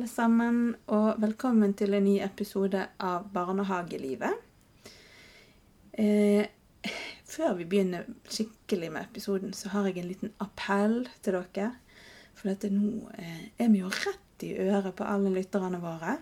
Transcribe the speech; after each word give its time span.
alle 0.00 0.08
sammen, 0.08 0.60
og 0.88 1.18
velkommen 1.20 1.74
til 1.76 1.92
en 1.92 2.06
ny 2.06 2.14
episode 2.24 2.80
av 3.04 3.26
Barnehagelivet. 3.34 4.32
Eh, 5.92 6.46
før 7.28 7.58
vi 7.58 7.66
begynner 7.68 8.06
skikkelig 8.24 8.88
med 8.94 9.10
episoden, 9.10 9.52
så 9.52 9.74
har 9.74 9.90
jeg 9.90 10.00
en 10.00 10.08
liten 10.08 10.32
appell 10.40 11.02
til 11.20 11.36
dere. 11.36 11.68
For 12.32 12.48
dette 12.48 12.72
nå 12.72 13.10
eh, 13.12 13.44
er 13.60 13.68
vi 13.68 13.82
jo 13.82 13.92
rett 13.92 14.46
i 14.48 14.54
øret 14.70 14.96
på 14.96 15.04
alle 15.04 15.34
lytterne 15.36 15.82
våre. 15.84 16.16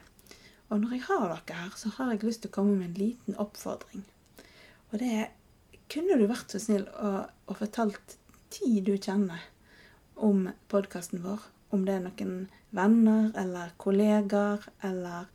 Og 0.72 0.82
når 0.82 0.96
jeg 0.96 1.06
har 1.12 1.28
dere 1.28 1.62
her, 1.62 1.72
så 1.78 1.94
har 2.00 2.10
jeg 2.16 2.26
lyst 2.26 2.42
til 2.42 2.50
å 2.50 2.58
komme 2.58 2.74
med 2.80 2.90
en 2.90 2.98
liten 2.98 3.38
oppfordring. 3.38 4.02
Og 4.90 4.98
det 4.98 5.14
er 5.22 5.34
Kunne 5.88 6.18
du 6.18 6.26
vært 6.26 6.50
så 6.50 6.58
snill 6.60 6.82
og, 6.98 7.30
fortalt 7.56 8.18
ti 8.52 8.82
du 8.82 8.96
kjenner 8.98 9.46
om 10.16 10.48
podkasten 10.68 11.22
vår? 11.22 11.46
Om 11.70 11.86
det 11.86 11.94
er 11.94 12.02
noen 12.04 12.48
venner 12.70 13.30
eller 13.38 13.72
kollegaer 13.80 14.64
eller 14.84 15.28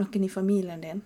noen 0.00 0.24
i 0.24 0.30
familien 0.32 0.82
din, 0.82 1.02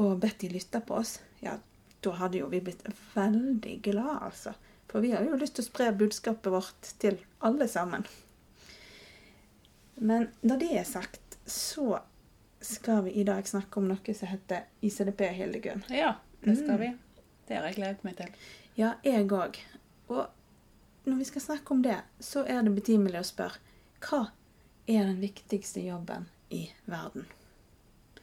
og 0.00 0.18
bedt 0.22 0.42
de 0.42 0.52
lytte 0.54 0.80
på 0.84 0.98
oss, 1.00 1.18
ja, 1.40 1.56
da 2.00 2.12
hadde 2.16 2.40
jo 2.40 2.48
vi 2.52 2.62
blitt 2.64 2.84
veldig 3.14 3.76
glad, 3.84 4.16
altså. 4.30 4.54
For 4.90 5.04
vi 5.04 5.12
har 5.14 5.22
jo 5.22 5.38
lyst 5.38 5.58
til 5.58 5.64
å 5.64 5.68
spre 5.68 5.90
budskapet 5.94 6.50
vårt 6.50 6.92
til 7.02 7.20
alle 7.46 7.68
sammen. 7.70 8.06
Men 10.00 10.30
når 10.40 10.62
det 10.62 10.70
er 10.80 10.88
sagt, 10.88 11.36
så 11.46 12.00
skal 12.60 13.04
vi 13.06 13.14
i 13.20 13.24
dag 13.24 13.46
snakke 13.48 13.80
om 13.80 13.86
noe 13.88 14.14
som 14.16 14.30
heter 14.30 14.66
ICDP, 14.84 15.22
Hildegunn. 15.36 15.84
Ja, 15.92 16.16
det 16.44 16.56
skal 16.58 16.80
vi. 16.80 16.90
Det 17.48 17.56
har 17.56 17.68
jeg 17.68 17.78
gledet 17.78 18.04
meg 18.06 18.16
til. 18.18 18.34
Ja, 18.78 18.94
jeg 19.04 19.28
òg. 19.32 19.60
Og 20.10 20.26
når 21.06 21.20
vi 21.20 21.28
skal 21.28 21.44
snakke 21.44 21.74
om 21.74 21.84
det, 21.84 21.98
så 22.20 22.44
er 22.44 22.64
det 22.64 22.74
betimelig 22.76 23.20
å 23.22 23.28
spørre 23.30 23.60
hva 24.04 24.22
er 24.90 25.06
den 25.06 25.20
viktigste 25.22 25.80
jobben 25.84 26.28
i 26.50 26.70
verden? 26.86 27.26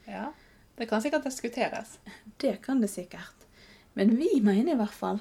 Ja, 0.06 0.32
Det 0.78 0.86
kan 0.88 1.02
sikkert 1.02 1.24
diskuteres. 1.24 1.98
Det 2.40 2.62
kan 2.62 2.80
det 2.80 2.90
sikkert. 2.90 3.34
Men 3.94 4.16
vi 4.16 4.28
mener 4.40 4.72
i 4.72 4.76
hvert 4.78 4.94
fall 4.94 5.18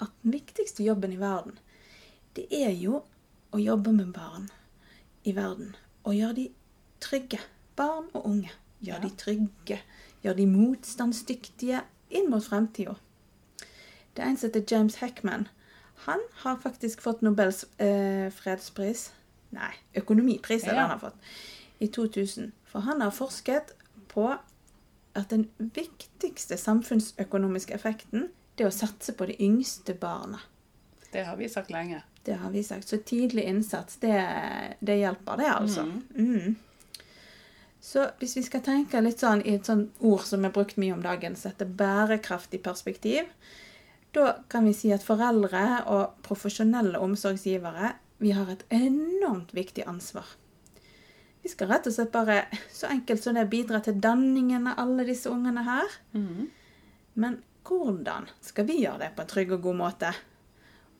at 0.00 0.08
den 0.22 0.32
viktigste 0.32 0.82
jobben 0.84 1.12
i 1.12 1.18
verden, 1.20 1.58
det 2.36 2.46
er 2.50 2.70
jo 2.72 3.02
å 3.52 3.60
jobbe 3.60 3.92
med 3.92 4.12
barn 4.16 4.48
i 5.24 5.32
verden. 5.36 5.74
Og 6.04 6.14
gjøre 6.16 6.34
de 6.38 6.46
trygge. 7.00 7.38
Barn 7.76 8.08
og 8.14 8.26
unge. 8.26 8.50
Gjøre 8.80 9.02
Ja. 9.02 9.08
de 9.08 9.16
trygge. 9.16 9.78
Gjøre 10.24 10.36
de 10.36 10.46
motstandsdyktige 10.46 11.82
inn 12.10 12.30
mot 12.30 12.42
fremtida. 12.44 12.94
Det 14.16 14.22
er 14.24 14.28
en 14.28 14.36
som 14.36 14.50
heter 14.50 14.64
James 14.76 14.94
Heckman. 14.96 15.48
Han 16.06 16.20
har 16.42 16.56
faktisk 16.56 17.00
fått 17.00 17.22
Nobels 17.22 17.64
eh, 17.78 18.30
fredspris 18.30 19.12
Nei, 19.54 19.72
økonomipris 19.96 20.64
er 20.64 20.74
det 20.74 20.76
Ja. 20.76 20.86
han 20.86 20.98
har 20.98 21.02
fått. 21.02 21.30
I 21.80 21.88
2000. 21.88 22.52
For 22.70 22.80
han 22.80 23.00
har 23.00 23.10
forsket 23.14 23.74
på 24.08 24.28
at 25.14 25.30
den 25.30 25.48
viktigste 25.58 26.56
samfunnsøkonomiske 26.58 27.74
effekten 27.74 28.28
det 28.54 28.64
er 28.64 28.70
å 28.70 28.74
satse 28.74 29.14
på 29.18 29.26
de 29.26 29.36
yngste 29.42 29.94
barna. 29.98 30.40
Det 31.12 31.24
har 31.26 31.36
vi 31.36 31.48
sagt 31.48 31.70
lenge. 31.70 32.02
Det 32.24 32.34
har 32.38 32.50
vi 32.50 32.62
sagt. 32.64 32.88
Så 32.88 32.98
tidlig 32.98 33.44
innsats, 33.50 33.96
det, 34.02 34.14
det 34.80 34.96
hjelper, 34.98 35.36
det, 35.36 35.50
altså. 35.50 35.84
Mm. 36.16 36.56
Så 37.84 38.06
hvis 38.18 38.36
vi 38.36 38.42
skal 38.46 38.62
tenke 38.64 39.02
litt 39.04 39.20
sånn 39.20 39.42
i 39.44 39.56
et 39.58 39.68
sånn 39.68 39.90
ord 40.00 40.24
som 40.24 40.46
er 40.46 40.54
brukt 40.54 40.78
mye 40.80 40.94
om 40.94 41.02
dagen, 41.04 41.36
så 41.36 41.50
heter 41.50 41.68
bærekraftig 41.68 42.62
perspektiv, 42.64 43.28
da 44.14 44.38
kan 44.48 44.64
vi 44.64 44.72
si 44.72 44.92
at 44.94 45.04
foreldre 45.04 45.82
og 45.92 46.14
profesjonelle 46.24 46.98
omsorgsgivere 47.02 47.92
vi 48.18 48.32
har 48.32 48.50
et 48.50 48.64
enormt 48.68 49.54
viktig 49.54 49.84
ansvar. 49.86 50.26
Vi 51.42 51.50
skal 51.52 51.68
rett 51.68 51.86
og 51.86 51.92
slett 51.92 52.12
bare 52.12 52.36
så 52.72 52.88
enkelt 52.88 53.22
som 53.22 53.36
det 53.36 53.48
bidra 53.52 53.80
til 53.84 53.98
danningen 54.00 54.70
av 54.70 54.78
alle 54.80 55.04
disse 55.04 55.28
ungene 55.28 55.64
her. 55.66 55.98
Mm. 56.16 56.46
Men 57.20 57.42
hvordan 57.68 58.30
skal 58.40 58.68
vi 58.70 58.78
gjøre 58.80 59.02
det 59.02 59.10
på 59.16 59.24
en 59.24 59.32
trygg 59.34 59.52
og 59.52 59.66
god 59.66 59.76
måte? 59.82 60.12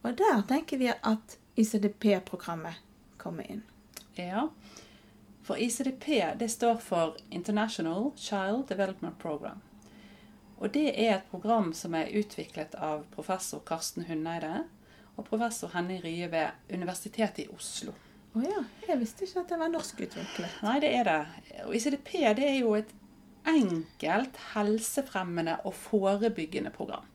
Og 0.05 0.19
der 0.21 0.43
tenker 0.49 0.81
vi 0.83 0.91
at 0.93 1.39
ICDP-programmet 1.57 2.83
kommer 3.17 3.49
inn. 3.49 3.63
Ja. 4.19 4.49
For 5.45 5.57
ICDP 5.57 6.37
det 6.39 6.49
står 6.53 6.77
for 6.85 7.17
International 7.31 8.11
Child 8.17 8.67
Development 8.69 9.19
Program. 9.19 9.63
Og 10.59 10.73
det 10.75 10.91
er 10.93 11.17
et 11.17 11.31
program 11.31 11.73
som 11.73 11.95
er 11.97 12.13
utviklet 12.17 12.77
av 12.77 13.05
professor 13.17 13.65
Karsten 13.67 14.05
Hundeide 14.09 14.67
og 15.17 15.27
professor 15.29 15.71
Henning 15.75 16.03
Rye 16.05 16.29
ved 16.31 16.75
Universitetet 16.75 17.45
i 17.45 17.49
Oslo. 17.55 17.95
Å 18.35 18.43
ja, 18.43 18.65
jeg 18.89 18.99
visste 18.99 19.27
ikke 19.27 19.45
at 19.45 19.53
det 19.53 19.59
var 19.61 19.71
norskutviklet. 19.71 20.61
Nei, 20.67 20.79
det 20.83 20.91
er 20.99 21.07
det. 21.07 21.19
Og 21.69 21.75
ICDP 21.79 22.13
det 22.35 22.49
er 22.49 22.57
jo 22.59 22.75
et 22.75 22.91
enkelt, 23.47 24.41
helsefremmende 24.55 25.61
og 25.69 25.77
forebyggende 25.77 26.73
program. 26.75 27.07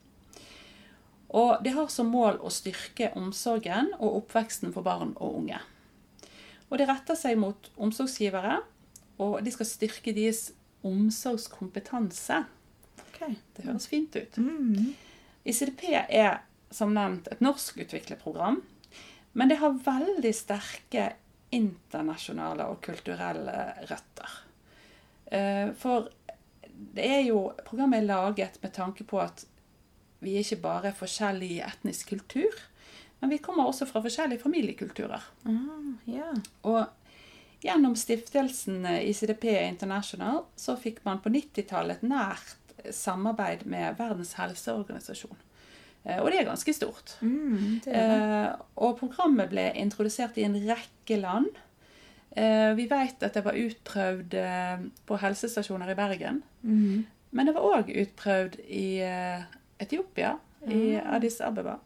Og 1.29 1.59
det 1.63 1.75
har 1.75 1.89
som 1.93 2.09
mål 2.09 2.39
å 2.41 2.49
styrke 2.53 3.11
omsorgen 3.19 3.91
og 3.99 4.23
oppveksten 4.23 4.71
for 4.73 4.85
barn 4.85 5.11
og 5.17 5.41
unge. 5.43 5.59
Og 6.69 6.79
det 6.79 6.87
retter 6.89 7.17
seg 7.17 7.37
mot 7.41 7.69
omsorgsgivere, 7.81 8.61
og 9.19 9.39
de 9.43 9.53
skal 9.53 9.67
styrke 9.67 10.13
deres 10.15 10.53
omsorgskompetanse. 10.85 12.43
Okay. 13.09 13.35
Det 13.57 13.65
høres 13.67 13.89
fint 13.91 14.15
ut. 14.15 14.39
Mm. 14.39 14.93
ICDP 15.43 15.89
er 15.91 16.39
som 16.71 16.93
nevnt 16.93 17.27
et 17.31 17.41
norskutviklet 17.41 18.21
program, 18.23 18.61
men 19.31 19.49
det 19.49 19.59
har 19.61 19.77
veldig 19.85 20.31
sterke 20.35 21.11
internasjonale 21.55 22.67
og 22.69 22.81
kulturelle 22.85 23.57
røtter. 23.89 24.35
Eh, 25.25 25.71
For 25.77 26.09
det 26.69 27.05
er 27.05 27.23
jo 27.27 27.39
Programmet 27.65 28.03
er 28.03 28.07
laget 28.07 28.59
med 28.63 28.73
tanke 28.73 29.03
på 29.03 29.19
at 29.21 29.45
vi 30.19 30.35
ikke 30.39 30.59
bare 30.61 30.89
er 30.89 30.97
forskjellig 30.99 31.61
etnisk 31.63 32.09
kultur, 32.11 32.55
men 33.19 33.31
vi 33.31 33.39
kommer 33.43 33.67
også 33.67 33.87
fra 33.87 34.01
forskjellige 34.03 34.43
familiekulturer. 34.43 35.23
Mm, 35.45 35.99
yeah. 36.07 36.35
Og 36.67 36.85
gjennom 37.63 37.95
stiftelsen 37.95 38.83
ICDP 38.85 39.45
International 39.61 40.43
så 40.59 40.75
fikk 40.79 41.01
man 41.07 41.21
på 41.23 41.31
90-tallet 41.31 41.99
et 42.03 42.09
nært 42.11 42.91
samarbeid 42.95 43.65
med 43.67 43.95
Verdens 43.99 44.35
helseorganisasjon. 44.39 45.39
Eh, 46.05 46.19
Og 46.21 46.29
det 46.31 46.39
er 46.39 46.47
ganske 46.47 46.73
stort. 46.73 47.15
Mm, 47.21 47.81
det 47.85 47.93
er 47.95 48.07
det. 48.07 48.19
Eh, 48.19 48.61
og 48.77 48.97
programmet 48.99 49.49
ble 49.51 49.65
introdusert 49.75 50.37
i 50.37 50.45
en 50.47 50.55
rekke 50.67 51.17
land. 51.19 51.49
Eh, 52.35 52.73
vi 52.77 52.85
vet 52.87 53.23
at 53.23 53.33
det 53.33 53.43
var 53.45 53.57
utprøvd 53.57 54.35
på 55.05 55.17
helsestasjoner 55.19 55.91
i 55.91 55.95
Bergen. 55.97 56.43
Mm. 56.63 57.05
Men 57.31 57.45
det 57.45 57.53
var 57.55 57.67
òg 57.81 57.89
utprøvd 57.93 58.59
i 58.65 58.85
Etiopia, 59.03 59.45
Etiopia, 59.79 60.37
i 60.67 60.95
Ah. 60.97 61.15
Addis 61.15 61.39
Abeba. 61.41 61.77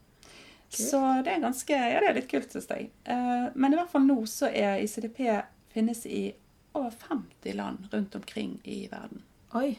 Kult. 0.73 0.89
Så 0.89 0.99
det 1.23 1.33
er 1.35 1.41
ganske, 1.43 1.69
ja 1.75 1.99
det 1.99 2.07
er 2.09 2.15
litt 2.17 2.29
kult, 2.31 2.49
syns 2.51 2.67
jeg. 2.71 2.87
Men 3.53 3.73
i 3.73 3.75
hvert 3.77 3.91
fall 3.91 4.07
nå 4.07 4.15
så 4.25 4.47
er 4.49 4.79
ICDP 4.81 5.19
finnes 5.73 6.05
i 6.05 6.33
over 6.73 6.89
50 7.09 7.53
land 7.53 7.85
rundt 7.93 8.15
omkring 8.15 8.55
i 8.65 8.87
verden. 8.89 9.21
Oi, 9.53 9.75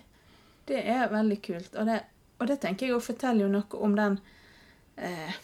det 0.68 0.84
er 0.86 1.08
veldig 1.10 1.40
kult. 1.42 1.74
Og 1.74 1.86
det, 1.86 2.00
og 2.44 2.50
det 2.50 2.58
tenker 2.60 2.86
jeg 2.90 2.96
å 2.98 3.00
fortelle 3.02 3.46
jo 3.46 3.48
noe 3.48 3.78
om 3.86 3.94
den 3.96 4.18
eh, 5.00 5.36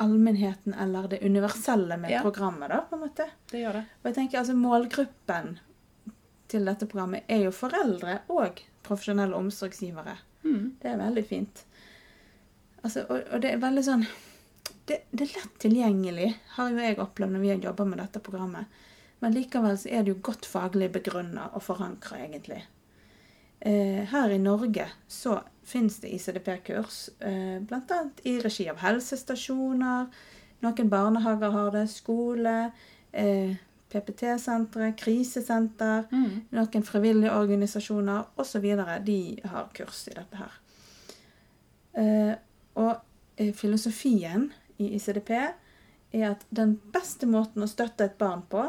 allmennheten 0.00 0.72
eller 0.80 1.08
det 1.12 1.18
universelle 1.26 1.98
med 2.00 2.10
Ja. 2.14 2.22
programmet, 2.24 2.70
da, 2.72 2.78
på 2.88 2.96
en 2.96 3.02
måte. 3.04 3.26
Det 3.50 3.60
gjør 3.60 3.76
det. 3.76 3.82
Og 4.00 4.08
jeg 4.08 4.16
tenker 4.16 4.38
altså 4.40 4.54
målgruppen 4.56 5.58
til 6.50 6.64
dette 6.66 6.86
programmet 6.88 7.28
er 7.28 7.44
jo 7.44 7.52
foreldre 7.52 8.20
og 8.32 8.62
profesjonelle 8.82 9.36
omsorgsgivere. 9.36 10.16
Mm. 10.42 10.76
Det 10.80 10.88
er 10.88 10.96
veldig 10.96 11.26
fint. 11.28 11.64
Altså, 12.82 13.04
og, 13.12 13.20
og 13.36 13.44
det 13.44 13.52
er 13.52 13.60
veldig 13.60 13.84
sånn 13.84 14.06
det, 14.88 15.02
det 15.12 15.26
er 15.28 15.34
lett 15.36 15.58
tilgjengelig, 15.62 16.30
har 16.56 16.70
jo 16.72 16.80
jeg 16.80 16.96
opplevd 16.98 17.36
når 17.36 17.44
vi 17.44 17.50
har 17.52 17.60
jobba 17.68 17.84
med 17.86 18.00
dette 18.00 18.22
programmet. 18.24 18.66
Men 19.20 19.36
likevel 19.36 19.76
så 19.78 19.90
er 19.92 20.02
det 20.02 20.14
jo 20.14 20.22
godt 20.24 20.48
faglig 20.48 20.88
begrunna 20.96 21.50
og 21.54 21.62
forankra, 21.62 22.18
egentlig. 22.24 22.62
Eh, 23.60 24.04
her 24.08 24.30
i 24.30 24.38
Norge 24.38 24.86
så 25.08 25.40
fins 25.62 26.00
det 26.00 26.08
ICDP-kurs, 26.08 27.08
eh, 27.18 27.58
bl.a. 27.60 27.98
i 28.22 28.38
regi 28.40 28.68
av 28.70 28.80
helsestasjoner. 28.80 30.06
Noen 30.64 30.92
barnehager 30.92 31.52
har 31.52 31.70
det, 31.74 31.86
skole, 31.92 32.72
eh, 33.12 33.52
PPT-sentre, 33.92 34.92
krisesenter. 34.96 36.06
Mm. 36.12 36.40
Noen 36.56 36.86
frivillige 36.86 37.36
organisasjoner 37.36 38.24
osv. 38.40 38.66
De 39.04 39.20
har 39.44 39.70
kurs 39.76 40.06
i 40.08 40.16
dette 40.16 40.40
her. 40.40 40.58
Eh, 42.00 42.34
og 42.80 43.52
filosofien 43.56 44.52
i 44.78 44.94
ICDP 44.96 45.30
er 46.12 46.30
at 46.30 46.46
den 46.54 46.78
beste 46.92 47.26
måten 47.26 47.64
å 47.64 47.68
støtte 47.68 48.06
et 48.06 48.18
barn 48.18 48.42
på, 48.48 48.64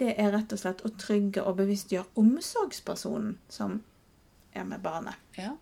det 0.00 0.14
er 0.18 0.32
rett 0.32 0.52
og 0.52 0.60
slett 0.60 0.82
å 0.84 0.92
trygge 0.96 1.44
og 1.44 1.58
bevisstgjøre 1.60 2.20
omsorgspersonen 2.20 3.36
som 3.52 3.80
er 4.52 4.64
med 4.68 4.82
barnet. 4.84 5.18
Ja. 5.38 5.54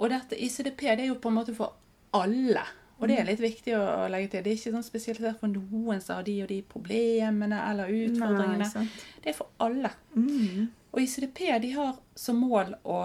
Og 0.00 0.10
dette 0.12 0.38
ICDP 0.38 0.86
det 0.88 1.04
er 1.04 1.10
jo 1.10 1.18
på 1.20 1.30
en 1.32 1.38
måte 1.40 1.54
for 1.56 1.76
alle. 2.16 2.62
Og 3.00 3.08
det 3.08 3.16
er 3.16 3.28
litt 3.30 3.40
viktig 3.40 3.72
å, 3.78 3.80
å 4.04 4.08
legge 4.12 4.34
til. 4.34 4.44
Det 4.44 4.52
er 4.52 4.58
ikke 4.58 4.74
sånn 4.74 4.84
spesialisert 4.84 5.40
for 5.40 5.52
noen 5.52 6.02
som 6.04 6.18
har 6.18 6.26
de 6.26 6.36
og 6.44 6.50
de 6.50 6.60
problemene 6.68 7.60
eller 7.70 7.92
utfordringene. 7.96 8.68
Nei. 8.74 8.86
Det 9.24 9.32
er 9.32 9.38
for 9.38 9.52
alle. 9.64 9.92
Mm. 10.16 10.68
Og 10.92 11.00
ICDP 11.00 11.40
de 11.64 11.72
har 11.78 11.94
som 12.18 12.40
mål 12.44 12.74
å 12.84 13.00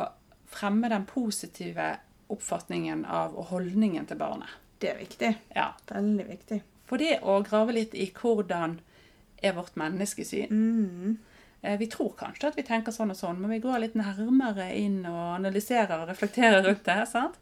fremme 0.52 0.92
den 0.92 1.08
positive 1.08 1.94
oppfatningen 2.32 3.06
av 3.06 3.36
og 3.38 3.52
holdningen 3.54 4.08
til 4.10 4.20
barnet. 4.20 4.52
Det 4.82 4.92
er 4.92 5.00
viktig. 5.00 5.32
Ja. 5.56 5.70
Veldig 5.88 6.28
viktig. 6.28 6.60
For 6.90 7.02
det 7.02 7.22
å 7.24 7.40
grave 7.46 7.76
litt 7.78 7.96
i 7.98 8.10
hvordan 8.14 8.80
er 9.42 9.56
vårt 9.56 9.78
menneskesyn. 9.80 10.52
Mm. 10.52 11.16
Eh, 11.66 11.78
Vi 11.82 11.88
tror 11.90 12.12
kanskje 12.20 12.52
at 12.52 12.58
vi 12.60 12.64
tenker 12.68 12.94
sånn 12.94 13.10
og 13.14 13.18
sånn, 13.18 13.40
men 13.42 13.50
vi 13.56 13.60
går 13.64 13.80
litt 13.82 13.96
nærmere 13.98 14.68
inn 14.78 15.00
og 15.10 15.22
analyserer 15.40 15.96
og 16.04 16.10
reflekterer 16.12 16.62
rundt 16.68 16.84
det. 16.86 17.00
sant? 17.10 17.40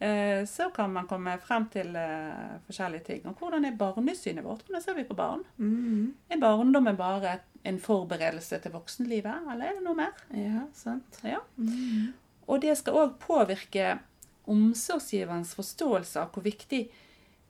Eh, 0.00 0.44
Så 0.48 0.70
kan 0.74 0.92
man 0.92 1.06
komme 1.10 1.36
frem 1.44 1.66
til 1.72 1.94
eh, 1.96 2.56
forskjellige 2.68 3.04
ting. 3.04 3.26
Og 3.26 3.36
hvordan 3.40 3.64
er 3.68 3.76
barnesynet 3.76 4.44
vårt? 4.44 4.64
Hvordan 4.66 4.82
ser 4.82 4.94
vi 4.94 5.04
på 5.04 5.16
barn? 5.18 5.44
Mm. 5.58 6.14
Er 6.30 6.40
barndommen 6.40 6.96
bare 6.96 7.38
en 7.66 7.78
forberedelse 7.82 8.60
til 8.62 8.72
voksenlivet, 8.72 9.50
eller 9.52 9.66
er 9.66 9.74
det 9.80 9.82
noe 9.84 9.98
mer? 9.98 10.12
Ja, 10.32 10.66
sant. 10.72 11.18
Ja. 11.26 11.40
Mm. 11.58 12.12
Og 12.48 12.60
det 12.62 12.76
skal 12.78 12.94
òg 12.94 13.16
påvirke 13.18 13.98
omsorgsgiverens 14.46 15.54
forståelse 15.58 16.20
av 16.22 16.30
hvor 16.32 16.44
viktig 16.46 16.84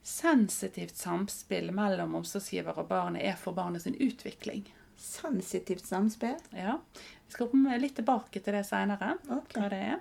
sensitivt 0.06 0.96
samspill 0.96 1.72
mellom 1.75 2.14
omsorgsgiver 2.14 2.79
og 2.79 2.88
barnet 2.88 3.22
er 3.26 3.37
for 3.37 3.52
barnets 3.56 3.87
utvikling. 3.90 4.64
Sensitivt 4.96 5.87
samspill. 5.87 6.37
Ja, 6.56 6.78
Vi 7.26 7.32
skal 7.34 7.48
komme 7.50 7.78
litt 7.78 7.96
tilbake 7.98 8.40
til 8.40 8.54
det 8.54 8.64
seinere. 8.66 9.16
okay. 9.28 9.60
hva 9.62 9.69
det 9.72 9.81
er. 9.93 10.00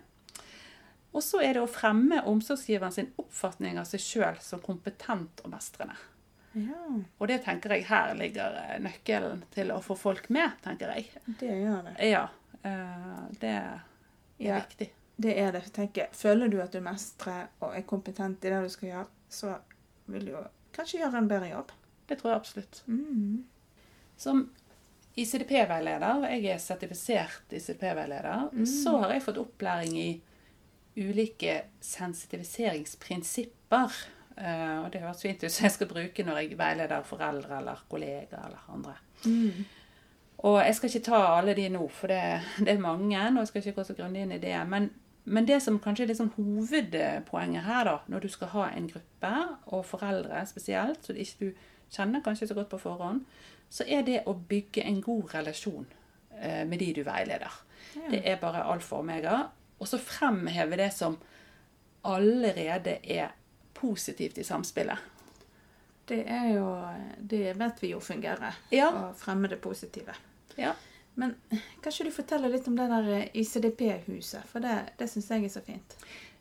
Og 1.16 1.24
så 1.24 1.40
er 1.42 1.54
det 1.56 1.62
å 1.64 1.70
fremme 1.72 2.22
omsorgsgiveren 2.28 2.92
sin 2.92 3.12
oppfatning 3.18 3.78
av 3.80 3.86
seg 3.88 4.02
sjøl 4.04 4.40
som 4.44 4.60
kompetent 4.64 5.42
og 5.46 5.52
mestrende. 5.54 5.96
Ja, 6.56 6.82
Og 7.20 7.28
det 7.28 7.42
tenker 7.44 7.72
jeg 7.76 7.86
her 7.90 8.14
ligger 8.16 8.56
eh, 8.62 8.78
nøkkelen 8.84 9.42
til 9.52 9.72
å 9.76 9.82
få 9.84 9.96
folk 10.00 10.30
med, 10.30 10.52
tenker 10.64 10.92
jeg. 10.96 11.10
det 11.40 11.52
gjør 11.62 11.82
det. 11.90 11.96
Ja, 12.10 12.26
eh, 12.64 13.24
det 13.42 13.50
er 13.50 13.82
Ja, 14.40 14.60
viktig. 14.62 14.90
det 15.18 15.38
er 15.40 15.52
det. 15.52 15.64
tenker 15.74 16.02
jeg 16.06 16.14
føler 16.16 16.48
du 16.52 16.62
at 16.62 16.72
du 16.72 16.80
mestrer 16.84 17.48
og 17.62 17.76
er 17.76 17.82
kompetent 17.88 18.44
i 18.46 18.50
det 18.50 18.62
du 18.64 18.70
skal 18.70 18.90
gjøre, 18.90 19.08
så 19.30 19.58
vil 20.08 20.26
du 20.26 20.32
jo 20.32 20.44
kanskje 20.76 21.00
gjøre 21.00 21.18
en 21.18 21.28
bedre 21.28 21.50
jobb. 21.50 21.72
Det 22.08 22.20
tror 22.20 22.32
jeg 22.32 22.40
absolutt. 22.40 22.84
Mm. 22.88 23.44
Som 24.18 24.50
ICDP-veileder, 25.18 26.26
jeg 26.34 26.46
er 26.52 26.58
sertifisert 26.60 27.44
ICDP-veileder, 27.56 28.50
Mm. 28.52 28.66
så 28.66 28.98
har 29.02 29.12
jeg 29.14 29.22
fått 29.24 29.38
opplæring 29.38 29.98
i 29.98 30.22
ulike 30.98 31.62
sensitiviseringsprinsipper. 31.82 33.92
Eh, 34.38 34.78
og 34.84 34.92
det 34.92 35.00
høres 35.02 35.22
fint 35.24 35.44
ut, 35.44 35.52
så 35.52 35.62
jeg 35.64 35.72
skal 35.72 35.88
bruke 35.88 36.24
når 36.28 36.38
jeg 36.42 36.58
veileder 36.60 37.02
foreldre 37.08 37.58
eller 37.62 37.80
kollegaer 37.90 38.46
eller 38.50 38.60
andre. 38.74 38.94
Mm. 39.26 39.66
Og 40.46 40.58
jeg 40.66 40.76
skal 40.76 40.90
ikke 40.90 41.06
ta 41.08 41.20
alle 41.38 41.54
de 41.56 41.70
nå, 41.72 41.86
for 41.90 42.08
det, 42.12 42.42
det 42.60 42.70
er 42.74 42.78
mange, 42.84 43.16
og 43.32 43.38
jeg 43.40 43.48
skal 43.48 43.62
ikke 43.64 43.76
gå 43.80 43.84
så 43.88 43.94
grundig 43.96 44.22
inn 44.26 44.32
i 44.36 44.42
det. 44.44 44.58
Men, 44.68 44.90
men 45.24 45.46
det 45.48 45.62
som 45.64 45.80
kanskje 45.80 46.10
er 46.10 46.16
sånn 46.20 46.34
hovedpoenget 46.36 47.64
her, 47.64 47.84
da, 47.88 47.96
når 48.12 48.20
du 48.20 48.28
skal 48.34 48.48
ha 48.52 48.66
en 48.76 48.90
gruppe, 48.92 49.32
og 49.72 49.86
foreldre 49.88 50.44
spesielt, 50.52 51.00
så 51.06 51.14
det 51.16 51.22
ikke 51.24 51.40
du 51.40 51.50
kjenner 51.96 52.24
kanskje 52.26 52.50
så 52.52 52.58
godt 52.58 52.72
på 52.74 52.82
forhånd, 52.82 53.24
så 53.70 53.86
er 53.88 54.04
det 54.08 54.24
å 54.30 54.36
bygge 54.36 54.84
en 54.86 55.00
god 55.04 55.34
relasjon 55.34 55.88
eh, 56.40 56.64
med 56.68 56.80
de 56.80 56.92
du 57.00 57.02
veileder. 57.08 57.62
Ja. 57.96 58.10
Det 58.12 58.22
er 58.28 58.42
bare 58.42 58.66
alfa 58.68 59.00
og 59.00 59.06
omega. 59.06 59.40
Og 59.80 59.90
så 59.90 60.00
fremheve 60.00 60.78
det 60.80 60.92
som 60.96 61.18
allerede 62.06 63.00
er 63.02 63.34
positivt 63.76 64.38
i 64.38 64.46
samspillet. 64.48 65.12
Det 66.06 66.22
er 66.30 66.52
jo 66.54 66.68
Det 67.18 67.56
vet 67.58 67.82
vi 67.82 67.90
jo 67.96 68.00
fungerer. 68.00 68.54
Ja. 68.70 68.92
Å 68.94 69.14
fremme 69.18 69.50
det 69.50 69.58
positive. 69.62 70.14
Ja. 70.56 70.76
Men 71.16 71.34
kan 71.82 71.92
ikke 71.92 72.06
du 72.06 72.14
fortelle 72.14 72.52
litt 72.52 72.68
om 72.68 72.76
det 72.78 72.88
der 72.92 73.30
ICDP-huset? 73.34 74.46
For 74.52 74.64
det, 74.64 74.76
det 75.00 75.08
syns 75.10 75.32
jeg 75.32 75.48
er 75.48 75.54
så 75.54 75.64
fint. 75.66 75.96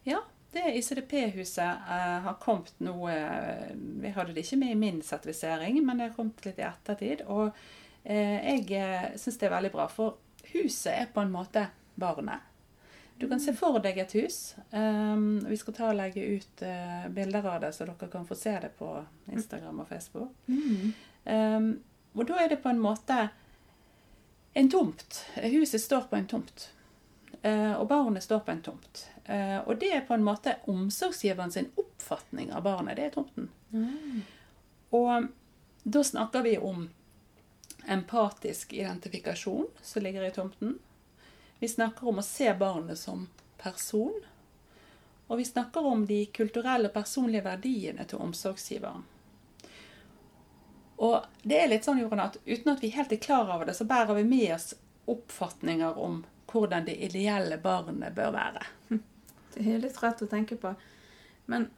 Ja, 0.04 0.20
det 0.54 0.74
ICDP-huset 0.78 1.64
eh, 1.90 2.18
har 2.24 2.34
kommet 2.40 2.74
nå 2.78 3.08
eh, 3.08 3.70
Vi 3.74 4.08
hadde 4.14 4.32
det 4.32 4.44
ikke 4.44 4.56
med 4.56 4.72
i 4.72 4.78
min 4.78 5.02
sertifisering, 5.02 5.80
men 5.86 5.98
det 5.98 6.08
har 6.08 6.16
kommet 6.16 6.44
litt 6.46 6.58
i 6.58 6.66
ettertid. 6.66 7.24
Og 7.26 7.50
eh, 8.02 8.50
jeg 8.70 9.18
syns 9.20 9.38
det 9.40 9.48
er 9.48 9.54
veldig 9.56 9.72
bra, 9.74 9.88
for 9.90 10.18
huset 10.52 10.92
er 10.94 11.08
på 11.14 11.24
en 11.24 11.32
måte 11.34 11.66
barnet. 11.94 12.50
Du 13.18 13.28
kan 13.30 13.38
se 13.42 13.54
for 13.54 13.78
deg 13.78 13.98
et 14.02 14.12
hus. 14.18 14.56
Um, 14.74 15.38
vi 15.46 15.56
skal 15.56 15.74
ta 15.76 15.86
og 15.92 15.98
legge 16.00 16.24
ut 16.34 16.62
bilder 17.14 17.46
av 17.46 17.60
det, 17.62 17.70
så 17.76 17.86
dere 17.86 18.08
kan 18.10 18.26
få 18.26 18.34
se 18.34 18.56
det 18.64 18.72
på 18.74 18.88
Instagram 19.30 19.84
og 19.84 19.86
Facebook. 19.86 20.32
Mm. 20.50 20.90
Um, 21.30 21.68
og 22.18 22.26
da 22.26 22.40
er 22.42 22.50
det 22.50 22.58
på 22.64 22.72
en 22.74 22.82
måte 22.82 23.28
en 24.58 24.70
tomt. 24.70 25.20
Huset 25.46 25.82
står 25.82 26.08
på 26.10 26.18
en 26.18 26.26
tomt. 26.30 26.68
Og 27.44 27.86
barnet 27.90 28.24
står 28.24 28.42
på 28.46 28.54
en 28.54 28.62
tomt. 28.66 29.04
Eh, 29.24 29.58
og 29.58 29.78
det 29.80 29.92
er 29.92 30.04
på 30.08 30.14
en 30.14 30.24
måte 30.24 30.56
omsorgsgiveren 30.70 31.52
sin 31.52 31.70
oppfatning 31.80 32.52
av 32.52 32.62
barnet. 32.66 32.96
Det 32.96 33.06
er 33.06 33.14
tomten. 33.14 33.48
Mm. 33.70 34.20
Og 34.90 35.30
da 35.82 36.04
snakker 36.04 36.42
vi 36.42 36.58
om 36.58 36.88
empatisk 37.86 38.72
identifikasjon 38.72 39.66
som 39.82 40.02
ligger 40.02 40.22
i 40.22 40.30
tomten. 40.30 40.78
Vi 41.58 41.68
snakker 41.68 42.08
om 42.08 42.18
å 42.18 42.26
se 42.26 42.52
barnet 42.54 42.98
som 42.98 43.28
person. 43.58 44.20
Og 45.26 45.38
vi 45.38 45.44
snakker 45.44 45.86
om 45.86 46.06
de 46.06 46.26
kulturelle 46.26 46.90
og 46.90 46.94
personlige 46.94 47.44
verdiene 47.44 48.04
til 48.04 48.20
omsorgsgiveren. 48.20 49.04
Og 50.96 51.24
det 51.42 51.58
er 51.58 51.70
litt 51.72 51.86
sånn, 51.88 51.98
Jorunn, 51.98 52.22
at 52.22 52.36
uten 52.44 52.70
at 52.74 52.82
vi 52.84 52.92
helt 52.94 53.12
er 53.12 53.22
klar 53.24 53.48
over 53.48 53.66
det, 53.66 53.74
så 53.74 53.88
bærer 53.88 54.14
vi 54.20 54.24
med 54.28 54.54
oss 54.54 54.74
oppfatninger 55.10 55.98
om 55.98 56.22
hvordan 56.52 56.84
det 56.86 56.94
ideelle 57.08 57.58
barnet 57.58 58.14
bør 58.14 58.30
være. 58.36 58.62
Det 59.54 59.64
er 59.64 59.82
litt 59.82 60.00
rart 60.02 60.22
å 60.22 60.30
tenke 60.30 60.58
på. 60.60 60.74
Men 61.50 61.68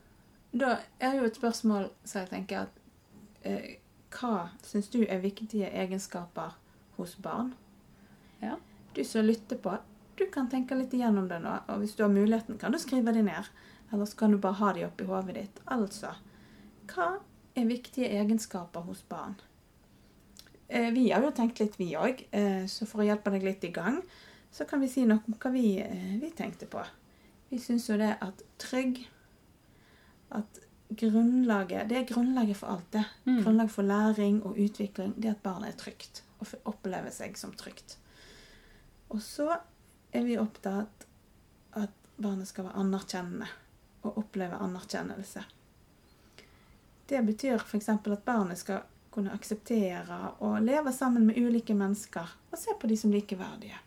da 0.57 0.79
er 1.03 1.19
jo 1.19 1.27
et 1.29 1.39
spørsmål 1.39 1.91
så 2.05 2.23
jeg 2.23 2.33
tenker 2.33 2.67
at 2.67 2.79
eh, 3.45 3.77
Hva 4.17 4.49
syns 4.65 4.89
du 4.89 5.03
er 5.05 5.21
viktige 5.21 5.69
egenskaper 5.69 6.55
hos 6.97 7.17
barn? 7.21 7.53
Ja. 8.41 8.57
Du 8.97 9.03
som 9.05 9.27
lytter 9.27 9.59
på, 9.61 9.75
du 10.17 10.25
kan 10.33 10.49
tenke 10.49 10.77
litt 10.79 10.95
igjennom 10.97 11.27
det 11.29 11.43
nå. 11.45 11.59
Og 11.69 11.83
hvis 11.83 11.97
du 11.99 12.05
har 12.07 12.13
muligheten, 12.13 12.57
kan 12.59 12.73
du 12.73 12.79
skrive 12.81 13.13
det 13.13 13.27
ned. 13.27 13.51
Eller 13.93 14.09
så 14.09 14.17
kan 14.17 14.33
du 14.33 14.39
bare 14.41 14.57
ha 14.61 14.73
de 14.73 14.87
oppi 14.87 15.05
hodet 15.05 15.37
ditt. 15.37 15.61
Altså, 15.75 16.15
hva 16.93 17.11
er 17.57 17.69
viktige 17.69 18.09
egenskaper 18.17 18.87
hos 18.89 19.03
barn? 19.11 19.37
Eh, 20.69 20.89
vi 20.95 21.11
har 21.11 21.23
jo 21.23 21.35
tenkt 21.35 21.61
litt, 21.61 21.77
vi 21.79 21.93
òg. 21.99 22.25
Eh, 22.31 22.65
så 22.71 22.89
for 22.89 23.03
å 23.03 23.07
hjelpe 23.07 23.31
deg 23.35 23.45
litt 23.47 23.67
i 23.69 23.75
gang, 23.75 24.01
så 24.51 24.67
kan 24.67 24.81
vi 24.83 24.91
si 24.91 25.05
noe 25.07 25.23
om 25.29 25.37
hva 25.39 25.53
vi, 25.55 25.79
eh, 25.83 26.17
vi 26.23 26.31
tenkte 26.35 26.67
på. 26.67 26.83
Vi 27.49 27.59
syns 27.63 27.89
jo 27.91 27.99
det 28.01 28.17
at 28.21 28.43
trygg 28.59 29.05
At 30.35 30.61
grunnlaget 30.89 31.89
Det 31.91 31.99
er 31.99 32.09
grunnlaget 32.09 32.57
for 32.57 32.75
alt, 32.75 32.89
det. 32.93 33.05
Mm. 33.25 33.43
Grunnlaget 33.45 33.73
for 33.75 33.83
læring 33.83 34.43
og 34.43 34.59
utvikling. 34.59 35.15
Det 35.23 35.31
at 35.31 35.43
barnet 35.43 35.69
er 35.75 35.79
trygt. 35.79 36.23
Og 36.39 36.47
opplever 36.65 37.11
seg 37.11 37.39
som 37.39 37.53
trygt. 37.53 37.99
Og 39.09 39.23
så 39.23 39.49
er 40.13 40.27
vi 40.27 40.39
opptatt 40.39 41.07
at 41.77 41.95
barnet 42.17 42.49
skal 42.49 42.69
være 42.69 42.83
anerkjennende. 42.83 43.49
Og 44.03 44.19
oppleve 44.19 44.59
anerkjennelse. 44.63 45.43
Det 47.07 47.23
betyr 47.27 47.63
f.eks. 47.63 47.89
at 47.89 48.25
barnet 48.25 48.59
skal 48.59 48.83
kunne 49.11 49.33
akseptere 49.33 50.19
og 50.45 50.61
leve 50.63 50.93
sammen 50.93 51.27
med 51.27 51.39
ulike 51.39 51.75
mennesker 51.75 52.33
og 52.51 52.59
se 52.59 52.75
på 52.81 52.87
de 52.91 52.97
som 53.01 53.13
likeverdige. 53.15 53.79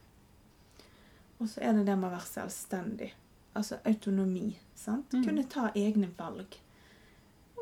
Og 1.39 1.49
så 1.49 1.61
er 1.61 1.75
det 1.77 1.85
det 1.87 1.95
med 1.99 2.09
å 2.09 2.15
være 2.15 2.27
selvstendig. 2.27 3.09
Altså 3.53 3.79
autonomi. 3.85 4.59
sant? 4.75 5.13
Mm. 5.13 5.23
Kunne 5.25 5.43
ta 5.43 5.69
egne 5.75 6.09
valg. 6.17 6.59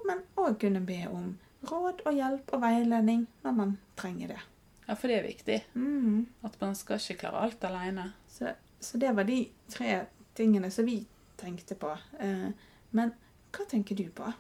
Men 0.06 0.22
òg 0.36 0.60
kunne 0.62 0.84
be 0.86 1.00
om 1.10 1.38
råd 1.68 2.04
og 2.06 2.14
hjelp 2.14 2.54
og 2.54 2.62
veiledning 2.62 3.26
når 3.44 3.56
man 3.58 3.78
trenger 3.98 4.36
det. 4.36 4.40
Ja, 4.88 4.96
for 4.96 5.12
det 5.12 5.18
er 5.20 5.28
viktig. 5.28 5.58
Mm. 5.74 6.28
At 6.48 6.62
man 6.62 6.76
skal 6.76 7.02
ikke 7.02 7.26
klare 7.26 7.44
alt 7.48 7.64
alene. 7.68 8.12
Så, 8.32 8.54
så 8.80 8.98
det 8.98 9.16
var 9.16 9.28
de 9.28 9.42
tre 9.70 10.06
tingene 10.38 10.72
som 10.72 10.86
vi 10.88 11.02
tenkte 11.38 11.76
på. 11.76 11.92
Eh, 12.20 12.50
men 12.96 13.12
hva 13.52 13.66
tenker 13.68 13.98
du 13.98 14.06
på? 14.16 14.32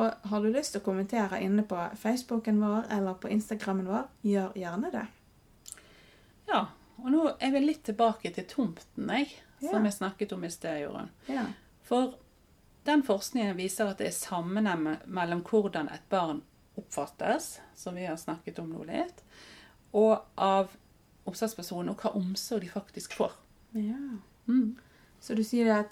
Og 0.00 0.28
har 0.30 0.42
du 0.42 0.48
lyst 0.54 0.72
til 0.74 0.80
å 0.80 0.86
kommentere 0.86 1.42
inne 1.42 1.64
på 1.68 1.78
Facebooken 1.98 2.60
vår 2.62 2.88
eller 2.94 3.18
på 3.20 3.28
Instagrammen 3.32 3.90
vår, 3.90 4.06
gjør 4.24 4.54
gjerne 4.56 4.92
det. 4.94 5.06
Ja, 6.48 6.62
og 7.02 7.10
nå 7.12 7.26
er 7.36 7.52
vi 7.54 7.62
litt 7.64 7.82
tilbake 7.88 8.32
til 8.34 8.46
tomten, 8.48 9.10
jeg, 9.10 9.28
som 9.60 9.82
vi 9.84 9.90
snakket 9.92 10.32
om 10.32 10.44
i 10.44 10.50
sted, 10.50 10.80
Jorunn. 10.82 11.10
Ja. 11.26 11.44
For 11.82 12.14
den 12.84 13.02
forskningen 13.04 13.56
viser 13.58 13.90
at 13.90 13.98
det 13.98 14.06
er 14.08 14.16
sammenheng 14.16 14.86
mellom 15.06 15.42
hvordan 15.44 15.88
et 15.92 16.06
barn 16.08 16.42
oppfattes, 16.78 17.58
som 17.76 17.94
vi 17.94 18.06
har 18.06 18.16
snakket 18.16 18.58
om 18.62 18.70
nå 18.72 18.84
litt, 18.88 19.20
og 19.92 20.22
av 20.40 20.70
omsorgspersonen, 21.28 21.90
og 21.92 22.00
hva 22.00 22.14
omsorg 22.16 22.60
de 22.64 22.68
faktisk 22.72 23.12
får. 23.18 23.32
ja. 23.74 23.98
Mm. 24.48 24.76
Så 25.20 25.34
du 25.36 25.42
sier 25.44 25.68
at 25.74 25.90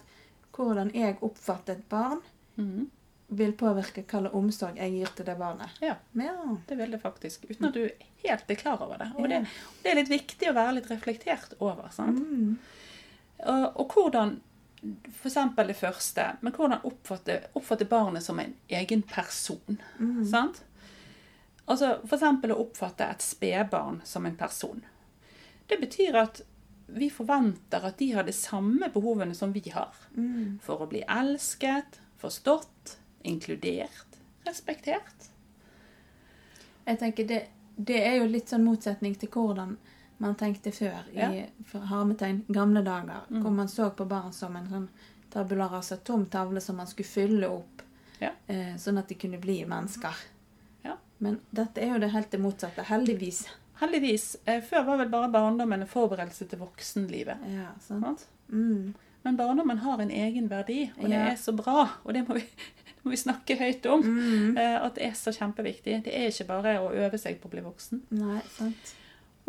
hvordan 0.57 0.89
jeg 0.95 1.17
oppfatter 1.21 1.73
et 1.77 1.89
barn, 1.89 2.21
Mm. 2.57 2.89
vil 3.29 3.51
påvirke 3.53 4.01
hva 4.03 4.19
slags 4.19 4.33
omsorg 4.35 4.75
jeg 4.81 4.91
gir 4.91 5.11
til 5.15 5.25
det 5.25 5.35
barnet. 5.37 5.69
Ja. 5.81 5.95
Ja. 6.17 6.57
Det 6.67 6.75
vil 6.77 6.91
det 6.91 6.99
faktisk. 7.01 7.45
Uten 7.49 7.65
at 7.69 7.73
du 7.73 7.89
helt 8.23 8.49
er 8.51 8.55
klar 8.55 8.81
over 8.81 8.97
det. 8.97 9.11
Og 9.15 9.29
det, 9.29 9.45
det 9.83 9.91
er 9.91 9.95
litt 10.01 10.09
viktig 10.09 10.49
å 10.49 10.53
være 10.57 10.73
litt 10.79 10.89
reflektert 10.91 11.53
over. 11.61 11.87
sant? 11.93 12.19
Mm. 12.19 12.57
Og, 13.47 13.65
og 13.79 13.93
hvordan 13.93 14.39
F.eks. 15.11 15.37
det 15.55 15.75
første. 15.75 16.25
Men 16.41 16.55
hvordan 16.55 16.85
oppfatte, 16.87 17.39
oppfatte 17.53 17.85
barnet 17.85 18.23
som 18.23 18.39
en 18.39 18.53
egen 18.67 19.01
person. 19.01 19.81
Mm. 19.99 20.25
Sant? 20.25 20.63
Altså 21.69 21.97
F.eks. 22.03 22.23
å 22.23 22.61
oppfatte 22.61 23.09
et 23.09 23.25
spedbarn 23.25 24.01
som 24.07 24.25
en 24.25 24.37
person. 24.39 24.85
Det 25.69 25.77
betyr 25.81 26.17
at 26.17 26.41
vi 26.89 27.09
forventer 27.13 27.83
at 27.85 27.99
de 27.99 28.11
har 28.15 28.25
de 28.25 28.33
samme 28.33 28.89
behovene 28.93 29.35
som 29.37 29.51
vi 29.53 29.61
har. 29.69 29.93
Mm. 30.15 30.57
For 30.63 30.81
å 30.81 30.89
bli 30.89 31.03
elsket, 31.05 31.99
forstått, 32.17 32.97
inkludert, 33.27 34.17
respektert. 34.47 35.29
Jeg 36.87 36.97
tenker 37.03 37.27
det, 37.29 37.43
det 37.75 37.99
er 38.01 38.17
jo 38.17 38.31
litt 38.31 38.49
sånn 38.49 38.65
motsetning 38.65 39.13
til 39.19 39.29
hvordan 39.29 39.75
man 40.19 40.35
tenkte 40.35 40.71
før 40.75 41.03
i 41.13 41.17
Ja. 41.19 41.29
i 41.31 41.45
hermetegn 41.89 42.43
gamle 42.51 42.81
dager. 42.83 43.25
Mm. 43.29 43.41
Hvor 43.43 43.51
man 43.55 43.67
så 43.71 43.89
på 43.95 44.05
barn 44.07 44.33
som 44.33 44.55
en 44.55 44.67
sånn 44.69 44.87
tabula 45.31 45.67
rasa, 45.71 45.97
tom 45.97 46.25
tavle 46.25 46.61
som 46.61 46.75
man 46.77 46.87
skulle 46.87 47.07
fylle 47.07 47.47
opp. 47.47 47.81
Ja. 48.19 48.31
Eh, 48.47 48.75
sånn 48.77 48.97
at 48.99 49.07
de 49.07 49.15
kunne 49.15 49.37
bli 49.39 49.61
mennesker. 49.65 50.15
Ja. 50.83 50.97
Men 51.19 51.39
dette 51.51 51.81
er 51.81 51.93
jo 51.93 51.99
det 51.99 52.11
helt 52.11 52.31
det 52.31 52.39
motsatte. 52.41 52.83
Heldigvis. 52.83 53.45
Heldigvis. 53.79 54.35
Eh, 54.45 54.61
før 54.61 54.83
var 54.85 54.97
vel 54.97 55.09
bare 55.09 55.29
barndommen 55.31 55.81
en 55.81 55.87
forberedelse 55.87 56.47
til 56.49 56.59
voksenlivet. 56.59 57.37
Ja, 57.53 57.69
sant? 57.79 58.03
Sant? 58.03 58.25
Mm. 58.51 58.93
Men 59.23 59.37
barndommen 59.37 59.77
har 59.83 59.99
en 60.01 60.11
egen 60.11 60.47
verdi, 60.49 60.91
og 60.97 61.09
det 61.09 61.17
er 61.17 61.35
så 61.35 61.51
bra. 61.55 61.89
Og 62.05 62.13
det 62.13 62.25
må 62.27 62.35
vi, 62.35 62.41
det 62.95 63.03
må 63.05 63.11
vi 63.11 63.17
snakke 63.17 63.55
høyt 63.59 63.85
om. 63.85 64.01
Mm. 64.03 64.57
eh, 64.57 64.77
At 64.83 64.95
det 64.95 65.05
er 65.05 65.11
så 65.15 65.31
kjempeviktig. 65.31 66.03
Det 66.03 66.13
er 66.15 66.27
ikke 66.31 66.47
bare 66.47 66.77
å 66.79 66.91
øve 66.91 67.17
seg 67.19 67.39
på 67.41 67.47
å 67.47 67.51
bli 67.51 67.61
voksen. 67.61 68.01
Nei, 68.11 68.41
sant. 68.57 68.95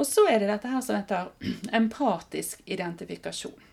Og 0.00 0.08
så 0.08 0.24
er 0.30 0.40
det 0.40 0.48
dette 0.48 0.70
her 0.72 0.80
som 0.84 0.96
heter 0.96 1.30
empatisk 1.80 2.62
identifikasjon. 2.64 3.68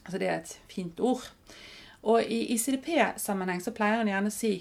Altså 0.00 0.18
det 0.18 0.28
er 0.28 0.38
et 0.40 0.56
fint 0.72 1.00
ord. 1.04 1.26
Og 2.08 2.24
i 2.24 2.46
ICDP-sammenheng 2.54 3.60
så 3.60 3.74
pleier 3.76 4.00
en 4.00 4.08
gjerne 4.08 4.32
å 4.32 4.34
si 4.34 4.54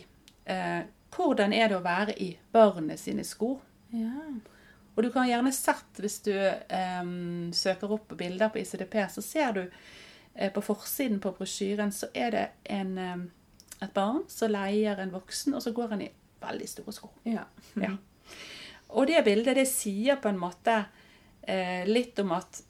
eh, 0.44 0.82
hvordan 1.16 1.56
er 1.56 1.72
det 1.72 1.78
å 1.80 1.86
være 1.86 2.16
i 2.20 2.34
barnet 2.52 3.00
sine 3.00 3.24
sko? 3.24 3.56
Ja. 3.96 4.28
Og 4.96 5.06
du 5.06 5.10
kan 5.14 5.30
gjerne 5.30 5.54
sett, 5.56 6.02
hvis 6.04 6.20
du 6.28 6.34
eh, 6.36 7.14
søker 7.56 7.96
opp 7.96 8.12
bilder 8.20 8.52
på 8.52 8.60
ICDP, 8.60 9.00
så 9.14 9.24
ser 9.24 9.56
du 9.56 9.62
eh, 9.64 10.52
på 10.52 10.64
forsiden 10.66 11.22
på 11.24 11.32
brosjyren 11.38 11.96
så 11.96 12.12
er 12.12 12.36
det 12.36 12.46
en, 12.76 12.98
eh, 13.00 13.28
et 13.80 13.94
barn 13.96 14.26
som 14.28 14.52
leier 14.52 15.00
en 15.00 15.16
voksen, 15.16 15.56
og 15.56 15.64
så 15.64 15.72
går 15.72 15.96
han 15.96 16.04
i 16.04 16.12
veldig 16.44 16.68
store 16.76 16.96
sko. 16.96 17.14
ja. 17.24 17.48
Ja. 17.80 17.96
Og 18.90 19.08
det 19.08 19.24
bildet 19.26 19.56
det 19.60 19.68
sier 19.70 20.18
på 20.22 20.30
en 20.32 20.40
måte 20.42 20.86
eh, 21.44 21.86
litt 21.88 22.20
om 22.24 22.32
at 22.38 22.64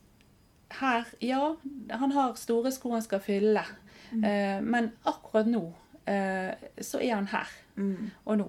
her, 0.80 1.06
ja, 1.24 1.56
han 1.98 2.12
har 2.14 2.36
store 2.38 2.72
sko 2.72 2.92
han 2.94 3.02
skal 3.06 3.22
fylle, 3.24 3.64
eh, 4.14 4.60
men 4.62 4.92
akkurat 5.10 5.48
nå 5.50 5.64
eh, 6.06 6.52
så 6.82 7.02
er 7.02 7.16
han 7.16 7.32
her 7.34 7.48
Mm. 7.80 8.10
og 8.26 8.38
nå. 8.42 8.46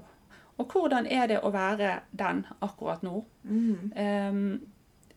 Og 0.58 0.72
hvordan 0.74 1.06
er 1.06 1.28
det 1.30 1.36
å 1.46 1.52
være 1.54 2.00
den 2.10 2.40
akkurat 2.60 3.04
nå? 3.06 3.20
Mm. 3.46 3.92
Eh, 3.94 4.38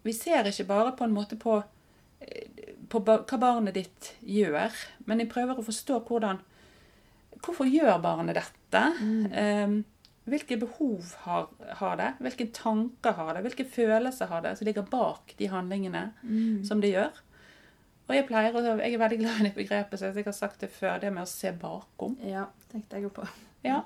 vi 0.05 0.13
ser 0.13 0.45
ikke 0.45 0.67
bare 0.69 0.91
på 0.95 1.03
en 1.07 1.15
måte 1.15 1.35
på, 1.39 1.55
eh, 2.21 2.75
på 2.89 3.01
hva 3.01 3.39
barnet 3.41 3.73
ditt 3.73 4.11
gjør, 4.21 4.69
men 5.07 5.19
jeg 5.23 5.31
prøver 5.33 5.57
å 5.57 5.65
forstå 5.65 6.03
hvordan 6.07 6.39
Hvorfor 7.43 7.65
gjør 7.67 7.97
barnet 7.99 8.37
dette? 8.37 8.81
Eh, 9.33 9.73
hvilke 10.25 10.55
behov 10.61 11.13
har, 11.25 11.47
har 11.81 11.97
det? 11.99 12.09
Hvilke 12.23 12.47
tanker 12.55 13.15
har 13.17 13.33
det? 13.35 13.41
Hvilke 13.47 13.65
følelser 13.67 14.29
har 14.31 14.43
det 14.45 14.53
som 14.57 14.67
ligger 14.69 14.85
bak 14.87 15.33
de 15.37 15.49
handlingene 15.51 16.11
Mm. 16.23 16.63
som 16.65 16.81
det 16.81 16.93
gjør? 16.93 17.11
Og 18.07 18.15
jeg 18.15 18.27
pleier 18.27 18.51
jeg 18.53 18.93
er 18.93 18.99
veldig 18.99 19.19
glad 19.19 19.39
i 19.39 19.43
det 19.47 19.55
begrepet, 19.55 19.99
så 19.99 20.11
jeg 20.11 20.25
har 20.25 20.35
sagt 20.35 20.59
det 20.61 20.69
før, 20.71 20.99
det 20.99 21.11
med 21.13 21.23
å 21.23 21.29
se 21.29 21.51
bakom. 21.51 22.17
Ja, 22.23 22.45
tenkte 22.71 22.97
jeg 22.97 23.03
jo 23.07 23.09
på. 23.15 23.27
Ja. 23.63 23.81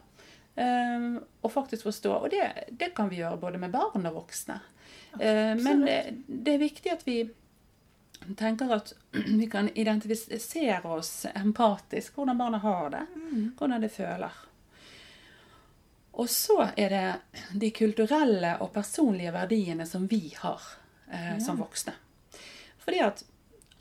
Um, 0.57 1.19
og 1.45 1.51
faktisk 1.53 1.85
forstå. 1.85 2.13
Og 2.25 2.31
det, 2.33 2.47
det 2.79 2.95
kan 2.97 3.11
vi 3.11 3.19
gjøre 3.21 3.37
både 3.37 3.59
med 3.61 3.71
barn 3.71 4.05
og 4.09 4.15
voksne. 4.23 4.57
Uh, 5.13 5.53
men 5.61 5.85
det, 5.85 5.99
det 6.25 6.55
er 6.55 6.63
viktig 6.63 6.91
at 6.95 7.05
vi 7.05 7.19
tenker 8.37 8.73
at 8.73 8.93
vi 9.41 9.45
kan 9.53 9.69
identifisere 9.77 10.81
oss 10.89 11.27
empatisk. 11.35 12.17
Hvordan 12.17 12.37
barna 12.41 12.57
har 12.57 12.89
det. 12.89 13.05
Mm. 13.15 13.51
Hvordan 13.59 13.85
de 13.85 13.89
føler. 13.89 14.43
Og 16.17 16.29
så 16.33 16.71
er 16.75 16.89
det 16.89 17.41
de 17.61 17.69
kulturelle 17.71 18.55
og 18.65 18.71
personlige 18.73 19.31
verdiene 19.35 19.85
som 19.85 20.07
vi 20.09 20.33
har 20.39 20.61
eh, 21.11 21.35
som 21.43 21.59
voksne. 21.61 21.93
Fordi 22.81 23.01
at 23.05 23.21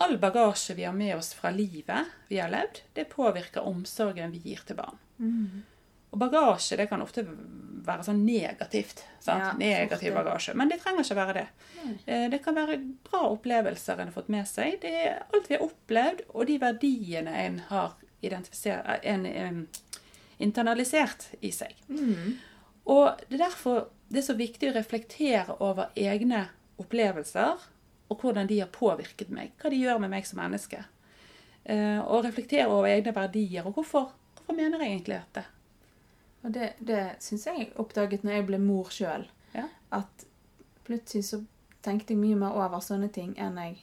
all 0.04 0.18
bagasje 0.20 0.74
vi 0.76 0.84
har 0.84 0.92
med 0.92 1.14
oss 1.16 1.30
fra 1.34 1.48
livet 1.54 2.10
vi 2.28 2.36
har 2.42 2.50
levd, 2.52 2.82
det 2.92 3.06
påvirker 3.08 3.64
omsorgen 3.64 4.34
vi 4.34 4.42
gir 4.50 4.60
til 4.68 4.76
barn. 4.76 4.98
Mm. 5.18 5.62
Og 6.12 6.18
bagasje 6.20 6.76
det 6.76 6.88
kan 6.90 7.00
ofte 7.02 7.24
være 7.86 8.04
sånn 8.04 8.20
negativt. 8.26 9.00
Sant? 9.22 9.42
Ja, 9.42 9.52
Negativ 9.56 10.12
ofte. 10.12 10.18
bagasje. 10.24 10.54
Men 10.58 10.68
det 10.68 10.80
trenger 10.82 11.04
ikke 11.06 11.16
være 11.22 11.34
det. 11.38 11.46
Eh, 12.06 12.28
Det 12.30 12.42
kan 12.44 12.54
være 12.58 12.76
bra 13.08 13.22
opplevelser 13.30 13.98
en 14.02 14.10
har 14.10 14.16
fått 14.16 14.28
med 14.28 14.46
seg. 14.48 14.76
Det 14.82 14.92
er 15.06 15.22
alt 15.32 15.48
vi 15.48 15.54
har 15.56 15.64
opplevd, 15.64 16.20
og 16.34 16.46
de 16.46 16.58
verdiene 16.58 17.34
en 17.46 17.58
har 17.70 17.94
identifisert, 18.22 19.00
en, 19.04 19.26
em, 19.26 19.68
internalisert 20.38 21.28
i 21.40 21.50
seg. 21.54 21.74
Mm. 21.88 22.36
Og 22.92 23.22
det 23.28 23.38
er 23.40 23.44
derfor 23.48 23.88
det 24.08 24.20
er 24.20 24.26
så 24.28 24.36
viktig 24.38 24.68
å 24.70 24.76
reflektere 24.76 25.56
over 25.64 25.88
egne 25.98 26.44
opplevelser, 26.78 27.64
og 28.06 28.20
hvordan 28.22 28.46
de 28.46 28.60
har 28.60 28.68
påvirket 28.70 29.32
meg. 29.34 29.50
Hva 29.58 29.70
de 29.72 29.80
gjør 29.80 29.98
med 30.04 30.12
meg 30.12 30.26
som 30.28 30.38
menneske. 30.38 30.84
Eh, 31.64 31.98
Og 31.98 32.22
reflektere 32.24 32.68
over 32.70 32.86
egne 32.86 33.14
verdier. 33.16 33.66
Og 33.66 33.74
hvorfor, 33.74 34.12
hvorfor 34.36 34.54
mener 34.54 34.78
jeg 34.84 34.92
egentlig 34.92 35.16
dette? 35.24 35.44
Og 36.44 36.52
det, 36.54 36.68
det 36.78 37.16
syns 37.24 37.46
jeg 37.48 37.72
oppdaget 37.74 38.22
når 38.22 38.32
jeg 38.36 38.46
ble 38.46 38.58
mor 38.62 38.92
sjøl. 38.94 39.26
Ja. 39.56 39.64
At 39.90 40.26
plutselig 40.86 41.24
så 41.32 41.40
tenkte 41.82 42.14
jeg 42.14 42.20
mye 42.22 42.38
mer 42.38 42.54
over 42.54 42.78
sånne 42.84 43.08
ting 43.10 43.34
enn 43.42 43.58
jeg 43.58 43.80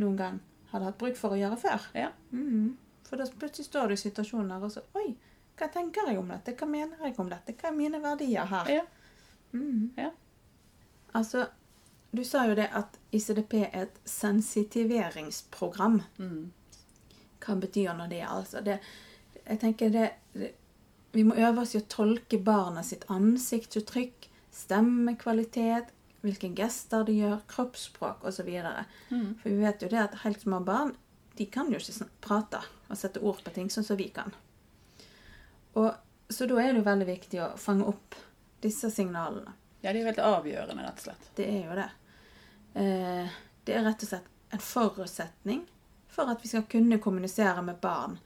noen 0.00 0.16
gang 0.18 0.40
hadde 0.72 0.88
hatt 0.88 0.98
bruk 0.98 1.14
for 1.18 1.34
å 1.34 1.38
gjøre 1.38 1.58
før. 1.60 1.86
Ja. 1.94 2.10
Mhm. 2.34 2.72
For 3.06 3.18
da 3.18 3.26
plutselig 3.26 3.66
står 3.66 3.88
du 3.90 3.94
i 3.94 4.02
situasjoner 4.02 4.62
og 4.62 4.70
så 4.70 4.82
Oi, 4.98 5.14
hva 5.60 5.68
tenker 5.72 6.08
jeg 6.08 6.18
om 6.20 6.30
dette? 6.32 6.54
Hva 6.56 6.68
mener 6.70 7.04
jeg 7.04 7.18
om 7.20 7.28
dette? 7.30 7.54
Hva 7.60 7.68
er 7.70 7.76
mine 7.76 8.00
verdier 8.02 8.48
her? 8.48 8.70
Ja. 8.80 8.84
Mm. 9.52 9.90
Ja. 9.98 10.10
Altså, 11.18 11.46
du 12.10 12.22
sa 12.24 12.46
jo 12.48 12.56
det 12.58 12.70
at 12.76 12.96
ICDP 13.12 13.54
er 13.66 13.84
et 13.84 14.00
sensitiveringsprogram. 14.08 16.00
Mm. 16.18 16.50
Hva 17.44 17.56
betyr 17.60 17.92
nå 17.98 18.08
det? 18.10 18.24
Altså, 18.26 18.64
det 18.64 18.80
jeg 19.50 19.58
tenker 19.58 19.90
det, 19.90 20.08
det 20.32 20.52
Vi 21.12 21.24
må 21.26 21.34
øve 21.34 21.64
oss 21.64 21.72
i 21.74 21.80
å 21.80 21.86
tolke 21.90 22.38
barna 22.38 22.84
sitt 22.86 23.02
ansiktsuttrykk, 23.10 24.28
stemmekvalitet, 24.54 25.88
hvilke 26.22 26.52
gester 26.54 27.02
de 27.08 27.16
gjør, 27.16 27.40
kroppsspråk 27.50 28.22
osv. 28.30 28.50
Mm. 29.10 29.32
For 29.40 29.48
vi 29.48 29.56
vet 29.58 29.82
jo 29.82 29.88
det 29.90 30.04
at 30.04 30.20
helt 30.22 30.44
små 30.44 30.60
barn 30.62 30.94
de 31.34 31.48
kan 31.50 31.72
jo 31.72 31.80
ikke 31.82 32.06
prate 32.22 32.60
og 32.86 32.98
sette 33.00 33.22
ord 33.26 33.42
på 33.42 33.50
ting 33.56 33.72
sånn 33.74 33.86
som 33.88 33.98
vi 33.98 34.06
kan. 34.14 34.30
Og, 35.78 35.92
så 36.28 36.46
da 36.46 36.60
er 36.62 36.72
det 36.72 36.82
jo 36.82 36.86
veldig 36.88 37.08
viktig 37.08 37.40
å 37.42 37.50
fange 37.60 37.86
opp 37.90 38.16
disse 38.62 38.90
signalene. 38.90 39.54
Ja, 39.80 39.92
det 39.92 40.00
er 40.00 40.02
jo 40.02 40.10
helt 40.10 40.24
avgjørende, 40.24 40.84
rett 40.84 41.00
og 41.00 41.06
slett. 41.08 41.30
Det 41.36 41.46
er 41.48 41.62
jo 41.64 41.76
det. 41.78 41.88
Eh, 42.80 43.38
det 43.64 43.76
er 43.76 43.86
rett 43.86 44.04
og 44.04 44.10
slett 44.12 44.28
en 44.50 44.62
forutsetning 44.64 45.62
for 46.10 46.30
at 46.30 46.42
vi 46.44 46.50
skal 46.50 46.66
kunne 46.68 46.98
kommunisere 47.02 47.62
med 47.62 47.80
barn 47.80 48.18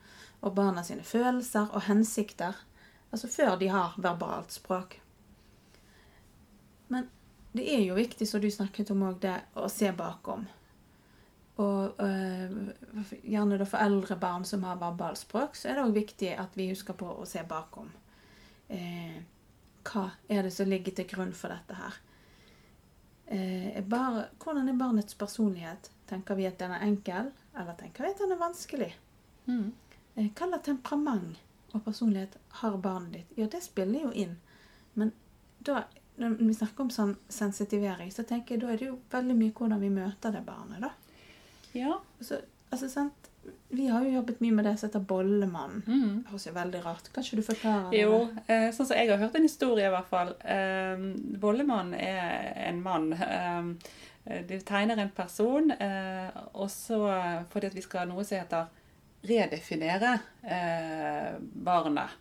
og 0.44 0.54
barna 0.56 0.82
sine 0.84 1.04
følelser 1.06 1.70
og 1.72 1.86
hensikter, 1.86 2.56
altså 3.10 3.28
før 3.28 3.56
de 3.60 3.70
har 3.72 3.94
verbalt 3.96 4.52
språk. 4.52 4.98
Men 6.92 7.08
det 7.52 7.68
er 7.70 7.84
jo 7.86 7.96
viktig, 7.96 8.26
som 8.28 8.42
du 8.42 8.50
snakket 8.50 8.90
om 8.92 9.06
òg, 9.08 9.20
det 9.22 9.36
å 9.56 9.68
se 9.72 9.92
bakom. 9.96 10.44
Og 11.62 12.00
øh, 12.02 12.54
gjerne 13.22 13.58
da 13.60 13.66
for 13.68 13.78
eldre 13.78 14.16
barn 14.18 14.44
som 14.44 14.64
har 14.66 14.80
verbalspråk, 14.80 15.54
så 15.54 15.70
er 15.70 15.78
det 15.78 15.84
òg 15.84 15.94
viktig 15.94 16.32
at 16.34 16.56
vi 16.58 16.72
husker 16.72 16.96
på 16.98 17.12
å 17.14 17.26
se 17.28 17.44
bakom. 17.46 17.92
Eh, 18.68 19.20
hva 19.86 20.08
er 20.28 20.42
det 20.42 20.50
som 20.56 20.68
ligger 20.70 20.96
til 20.96 21.06
grunn 21.12 21.34
for 21.36 21.54
dette 21.54 21.78
her? 21.78 22.00
Eh, 23.26 23.70
er 23.78 23.86
bare, 23.88 24.28
hvordan 24.42 24.68
er 24.68 24.78
barnets 24.80 25.14
personlighet? 25.14 25.90
Tenker 26.10 26.34
vi 26.34 26.48
at 26.48 26.58
den 26.58 26.74
er 26.74 26.84
enkel, 26.84 27.30
eller 27.54 27.78
tenker 27.78 28.04
vi 28.04 28.10
at 28.10 28.22
den 28.24 28.34
er 28.34 28.40
vanskelig? 28.42 28.90
Mm. 29.46 29.72
Eh, 30.16 30.30
hva 30.34 30.48
slags 30.48 30.66
temperament 30.66 31.38
og 31.74 31.84
personlighet 31.84 32.34
har 32.60 32.80
barnet 32.82 33.20
ditt? 33.20 33.38
Ja, 33.38 33.46
det 33.46 33.62
spiller 33.62 34.08
jo 34.08 34.10
inn. 34.10 34.36
Men 34.94 35.14
da, 35.64 35.84
når 36.18 36.36
vi 36.42 36.54
snakker 36.54 36.86
om 36.86 36.92
sånn 36.92 37.16
sensitivering, 37.28 38.10
så 38.12 38.26
tenker 38.26 38.54
jeg 38.54 38.64
da 38.64 38.74
er 38.74 38.82
det 38.82 38.90
jo 38.90 38.98
veldig 39.14 39.38
mye 39.38 39.54
hvordan 39.54 39.82
vi 39.82 39.94
møter 39.94 40.34
det 40.34 40.44
barnet, 40.46 40.82
da. 40.82 40.92
Ja. 41.74 41.98
Altså, 42.18 42.40
altså, 42.70 42.90
sant? 42.92 43.30
Vi 43.74 43.88
har 43.90 44.04
jo 44.06 44.14
jobbet 44.14 44.40
mye 44.40 44.54
med 44.56 44.64
det 44.68 44.76
som 44.78 44.88
heter 44.88 45.02
Bollemann. 45.04 45.82
Mm. 45.86 46.22
Det 46.22 46.32
høres 46.32 46.46
jo 46.46 46.54
veldig 46.54 46.80
rart. 46.84 47.10
Kan 47.12 47.26
ikke 47.26 47.40
du 47.40 47.44
forklare 47.44 47.90
det? 47.90 48.00
Jo, 48.04 48.20
eh, 48.46 48.70
sånn 48.72 48.88
som 48.88 48.96
jeg 48.96 49.10
har 49.10 49.20
hørt 49.20 49.36
en 49.36 49.48
historie 49.48 49.88
i 49.88 49.92
hvert 49.92 50.08
fall. 50.08 50.32
Eh, 50.40 51.04
Bollemann 51.42 51.92
er 51.98 52.54
en 52.68 52.80
mann. 52.84 53.12
Eh, 53.12 54.40
de 54.48 54.60
tegner 54.64 55.02
en 55.02 55.12
person, 55.12 55.74
eh, 55.74 56.30
og 56.54 56.70
så 56.72 57.02
fordi 57.52 57.68
at 57.68 57.76
vi 57.76 57.84
skal 57.84 58.04
ha 58.04 58.08
noe 58.08 58.24
som 58.24 58.40
heter 58.40 58.70
redefinere 59.28 60.18
eh, 60.42 61.34
barnet. 61.40 62.16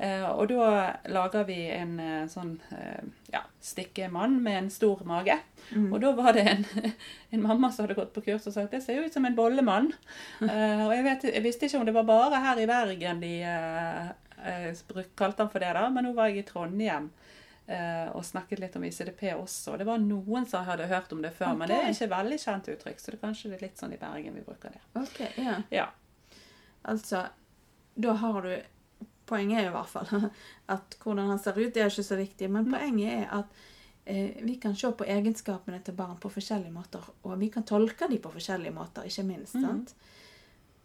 Eh, 0.00 0.24
og 0.32 0.46
da 0.48 0.66
lager 1.12 1.44
vi 1.44 1.58
en 1.74 1.98
eh, 2.00 2.28
sånn 2.32 2.54
eh, 2.72 3.02
ja, 3.34 3.42
stikkemann 3.60 4.38
med 4.40 4.56
en 4.62 4.70
stor 4.72 5.02
mage. 5.04 5.36
Mm. 5.74 5.90
Og 5.90 5.98
da 6.00 6.12
var 6.16 6.32
det 6.38 6.44
en, 6.48 6.64
en 7.36 7.44
mamma 7.44 7.68
som 7.68 7.84
hadde 7.84 7.98
gått 7.98 8.14
på 8.14 8.22
kurs 8.30 8.48
og 8.48 8.56
sagt 8.56 8.72
det 8.72 8.80
ser 8.84 8.96
jo 8.96 9.04
ut 9.04 9.16
som 9.16 9.28
en 9.28 9.36
bollemann. 9.36 9.90
Og 10.40 10.94
jeg, 10.94 11.04
vet, 11.04 11.28
jeg 11.34 11.44
visste 11.44 11.68
ikke 11.68 11.82
om 11.82 11.84
det 11.90 11.96
var 11.98 12.08
bare 12.08 12.40
her 12.46 12.62
i 12.62 12.68
Bergen 12.70 13.20
de 13.20 13.34
kalte 15.20 15.44
han 15.44 15.52
for 15.52 15.60
det, 15.60 15.74
da, 15.76 15.84
men 15.92 16.08
nå 16.08 16.14
var 16.16 16.30
jeg 16.30 16.40
i 16.40 16.48
Trondheim 16.48 17.10
og 18.16 18.24
snakket 18.24 18.62
litt 18.62 18.74
om 18.80 18.86
ICDP 18.88 19.26
også. 19.36 19.76
Det 19.78 19.84
var 19.86 20.00
noen 20.00 20.48
som 20.48 20.64
hadde 20.66 20.88
hørt 20.90 21.12
om 21.12 21.20
det 21.22 21.34
før, 21.36 21.52
men 21.60 21.68
det 21.68 21.76
er 21.76 21.92
ikke 21.92 22.08
veldig 22.10 22.38
kjent 22.40 22.70
uttrykk, 22.72 22.98
så 22.98 23.12
det 23.12 23.18
er 23.18 23.22
kanskje 23.28 23.60
litt 23.60 23.78
sånn 23.78 23.92
i 23.94 24.00
Bergen 24.00 24.40
vi 24.40 24.46
bruker 24.48 24.72
det. 24.72 24.80
Ok, 24.98 25.20
ja. 25.36 25.60
Ja. 25.70 25.86
Altså, 26.88 27.26
da 28.00 28.16
har 28.24 28.48
du 28.48 28.54
Poenget 29.30 29.60
er 29.62 29.68
i 29.70 29.74
hvert 29.74 29.90
fall 29.92 30.30
at 30.74 30.96
hvordan 31.04 31.28
han 31.30 31.38
ser 31.42 31.58
ut, 31.60 31.70
det 31.74 31.84
er 31.84 31.90
ikke 31.92 32.06
så 32.10 32.18
viktig. 32.18 32.48
Men 32.50 32.66
poenget 32.72 33.12
er 33.22 33.34
at 33.40 33.60
eh, 34.10 34.40
vi 34.42 34.56
kan 34.62 34.74
se 34.76 34.90
på 34.98 35.06
egenskapene 35.06 35.78
til 35.86 35.94
barn 35.98 36.18
på 36.22 36.32
forskjellige 36.34 36.74
måter. 36.74 37.04
Og 37.22 37.36
vi 37.40 37.48
kan 37.54 37.62
tolke 37.68 38.08
dem 38.10 38.18
på 38.24 38.32
forskjellige 38.34 38.74
måter, 38.74 39.06
ikke 39.06 39.26
minst. 39.28 39.54
Mm. 39.54 39.84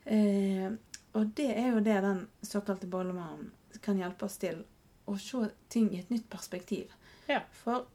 Eh, 0.06 0.72
og 1.16 1.32
det 1.38 1.50
er 1.58 1.72
jo 1.74 1.80
det 1.84 1.98
den 2.04 2.26
såkalte 2.46 2.88
bollemannen 2.92 3.52
kan 3.82 3.98
hjelpe 4.00 4.28
oss 4.28 4.38
til. 4.42 4.62
Å 5.06 5.16
se 5.22 5.48
ting 5.70 5.92
i 5.94 6.00
et 6.02 6.10
nytt 6.14 6.28
perspektiv. 6.30 6.94
Ja. 7.30 7.42
For 7.64 7.86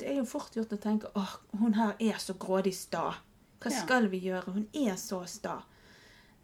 det 0.00 0.10
er 0.10 0.18
jo 0.20 0.26
fort 0.28 0.56
gjort 0.56 0.72
å 0.76 0.80
tenke 0.80 1.10
åh, 1.16 1.36
hun 1.60 1.76
her 1.76 1.94
er 2.00 2.18
så 2.20 2.34
grådig 2.40 2.74
sta. 2.76 3.14
Hva 3.60 3.70
Ja. 3.72 3.80
skal 3.80 4.08
vi 4.12 4.20
gjøre? 4.20 4.52
Hun 4.52 4.66
er 4.76 4.96
så 5.00 5.22
sta. 5.28 5.62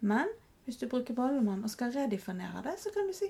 Men 0.01 0.29
hvis 0.65 0.77
du 0.79 0.87
bruker 0.87 1.13
bollemann 1.13 1.63
og 1.63 1.69
skal 1.69 1.91
redefinere 1.93 2.63
det, 2.63 2.77
så 2.79 2.89
kan 2.93 3.07
du 3.07 3.13
si 3.13 3.29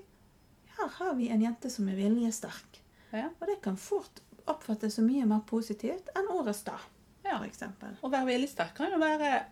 her 0.78 0.88
har 1.00 1.14
vi 1.16 1.30
en 1.30 1.42
jente 1.42 1.70
som 1.70 1.88
er 1.90 1.96
viljesterk. 2.00 2.80
Ja. 3.14 3.28
Og 3.40 3.48
det 3.48 3.60
kan 3.62 3.78
fort 3.78 4.22
oppfattes 4.50 4.96
som 4.98 5.06
mye 5.08 5.26
mer 5.30 5.44
positivt 5.48 6.10
enn 6.18 6.28
ordet 6.34 6.56
da, 6.66 6.78
ja. 7.24 7.38
eksempel. 7.46 7.94
Å 8.04 8.10
være 8.12 8.26
viljesterk 8.32 8.74
kan 8.76 8.92
jo 8.92 8.98
være 9.00 9.46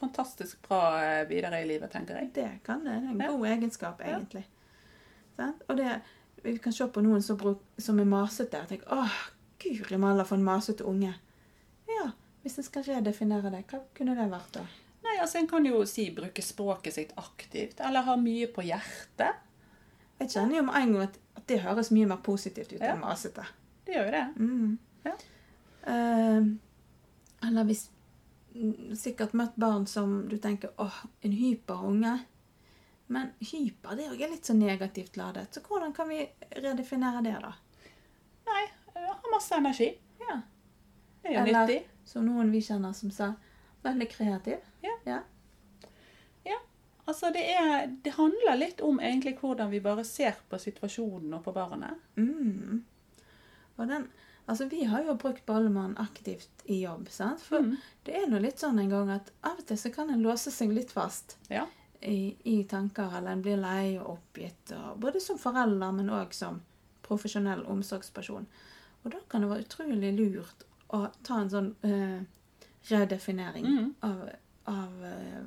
fantastisk 0.00 0.58
bra 0.68 0.80
eh, 1.04 1.22
videre 1.30 1.62
i 1.62 1.68
livet, 1.68 1.92
tenker 1.94 2.18
jeg. 2.18 2.32
Det 2.34 2.48
kan 2.66 2.82
det. 2.84 2.96
Det 3.00 3.08
er 3.08 3.14
en 3.14 3.20
Ja. 3.22 3.30
god 3.30 3.46
egenskap, 3.46 4.00
Ja. 4.00 4.16
egentlig. 4.18 4.44
Sant? 5.36 5.62
Og 5.68 5.76
det, 5.76 6.00
vi 6.42 6.58
kan 6.58 6.72
se 6.72 6.86
på 6.88 7.02
noen 7.02 7.22
som, 7.22 7.36
bruk, 7.40 7.62
som 7.78 7.98
er 8.00 8.04
masete 8.04 8.60
og 8.60 8.68
tenker, 8.68 8.90
åh, 8.92 9.16
guri 9.62 9.96
malla 9.98 10.24
for 10.24 10.36
en 10.36 10.44
masete 10.44 10.84
unge. 10.84 11.14
Ja, 11.88 12.10
hvis 12.42 12.58
en 12.58 12.64
skal 12.66 12.82
redefinere 12.82 13.50
det, 13.50 13.64
hva 13.70 13.80
kunne 13.94 14.14
det 14.18 14.28
vært 14.30 14.52
da? 14.58 14.66
Nei, 15.04 15.16
altså 15.20 15.38
En 15.38 15.46
kan 15.48 15.64
jo 15.66 15.82
si 15.86 16.10
bruke 16.10 16.42
språket 16.42 16.94
sitt 16.94 17.12
aktivt, 17.20 17.80
eller 17.80 18.02
ha 18.02 18.16
mye 18.16 18.46
på 18.52 18.62
hjertet. 18.64 19.34
Jeg 20.24 20.30
kjenner 20.32 20.56
jo 20.58 20.62
med 20.66 20.76
en 20.80 20.92
gang 20.94 21.06
at, 21.08 21.16
at 21.36 21.46
det 21.50 21.60
høres 21.64 21.90
mye 21.92 22.08
mer 22.08 22.20
positivt 22.24 22.72
ut 22.72 22.80
Ja. 22.80 22.94
enn 22.94 23.02
masete. 23.04 23.44
Det 23.84 23.94
gjør 23.98 24.06
jo 24.08 24.12
det. 24.14 24.24
Mm. 24.40 24.78
Ja. 25.04 25.16
Uh, 25.84 26.46
eller 27.48 27.66
hvis 27.68 27.90
Sikkert 28.94 29.32
møtt 29.34 29.56
barn 29.58 29.82
som 29.90 30.28
du 30.30 30.36
tenker 30.38 30.70
åh, 30.78 31.00
en 31.26 31.32
hyperunge. 31.34 32.12
Men 33.10 33.32
hyper 33.42 33.96
det 33.98 34.04
er 34.06 34.30
litt 34.30 34.46
så 34.46 34.54
negativt 34.54 35.16
ladet. 35.18 35.48
Så 35.52 35.60
hvordan 35.66 35.90
kan 35.92 36.06
vi 36.08 36.20
redefinere 36.62 37.20
det, 37.26 37.34
da? 37.42 37.50
Nei, 38.46 38.62
jeg 38.94 39.08
ha 39.10 39.32
masse 39.32 39.58
energi. 39.58 39.88
Ja. 40.22 40.36
Det 41.24 41.32
er 41.32 41.34
jo 41.34 41.40
Eller- 41.42 41.66
nyttig. 41.66 41.80
Som 42.04 42.26
noen 42.30 42.52
vi 42.52 42.60
kjenner 42.62 42.92
som 42.94 43.10
sa 43.10 43.32
veldig 43.82 44.08
kreativ. 44.12 44.62
Ja. 44.86 44.94
ja. 45.04 45.18
Altså, 47.06 47.30
det, 47.34 47.42
er, 47.52 47.86
det 48.04 48.12
handler 48.16 48.56
litt 48.56 48.80
om 48.80 48.98
egentlig 49.00 49.34
hvordan 49.40 49.70
vi 49.70 49.80
bare 49.84 50.04
ser 50.08 50.38
på 50.48 50.56
situasjonen 50.58 51.34
og 51.36 51.42
på 51.44 51.52
barnet. 51.52 51.98
Mm. 52.16 52.82
Og 53.76 53.88
den, 53.90 54.06
altså 54.46 54.68
Vi 54.70 54.84
har 54.88 55.02
jo 55.04 55.14
brukt 55.20 55.44
Bollemann 55.46 55.96
aktivt 55.98 56.62
i 56.64 56.82
jobb. 56.84 57.08
sant? 57.10 57.40
For 57.40 57.60
Mm. 57.60 57.76
det 58.04 58.14
er 58.14 58.26
nå 58.30 58.38
litt 58.40 58.58
sånn 58.62 58.78
en 58.80 58.88
gang 58.90 59.10
at 59.10 59.30
av 59.42 59.58
og 59.58 59.66
til 59.66 59.76
så 59.76 59.92
kan 59.92 60.10
en 60.10 60.22
låse 60.22 60.50
seg 60.50 60.72
litt 60.72 60.92
fast 60.92 61.36
Ja. 61.50 61.66
i, 62.02 62.36
i 62.44 62.64
tanker, 62.64 63.10
eller 63.18 63.32
en 63.32 63.42
blir 63.42 63.56
lei 63.60 63.98
og 63.98 64.18
oppgitt. 64.18 64.72
Og, 64.72 64.98
både 65.00 65.20
som 65.20 65.38
forelder, 65.38 65.92
men 65.92 66.08
òg 66.10 66.32
som 66.32 66.62
profesjonell 67.02 67.66
omsorgsperson. 67.66 68.46
Og 69.04 69.10
da 69.12 69.18
kan 69.28 69.42
det 69.42 69.50
være 69.50 69.64
utrolig 69.66 70.14
lurt 70.16 70.64
å 70.88 71.10
ta 71.22 71.40
en 71.40 71.50
sånn 71.50 71.74
eh, 71.84 72.22
redefinering 72.88 73.64
Mm. 73.66 73.94
av, 74.00 74.28
av 74.66 75.04
eh, 75.04 75.44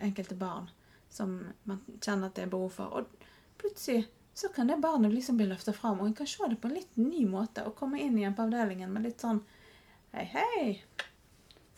enkelte 0.00 0.34
barn 0.34 0.70
som 1.14 1.38
man 1.68 1.80
kjenner 2.00 2.28
at 2.28 2.36
det 2.36 2.46
er 2.46 2.52
behov 2.52 2.74
for. 2.74 3.00
Og 3.00 3.26
plutselig 3.60 4.08
så 4.34 4.50
kan 4.50 4.66
det 4.66 4.80
barnet 4.82 5.14
liksom 5.14 5.38
bli 5.38 5.46
løfta 5.46 5.72
fram, 5.72 6.00
og 6.00 6.08
en 6.08 6.14
kan 6.18 6.26
se 6.26 6.48
det 6.50 6.58
på 6.58 6.68
en 6.68 6.74
litt 6.74 6.96
ny 6.98 7.22
måte. 7.30 7.62
Og 7.68 7.76
komme 7.78 8.02
inn 8.02 8.18
igjen 8.18 8.34
på 8.34 8.46
avdelingen 8.48 8.90
med 8.92 9.06
litt 9.06 9.22
sånn 9.22 9.44
Hei, 10.14 10.28
hei. 10.30 10.66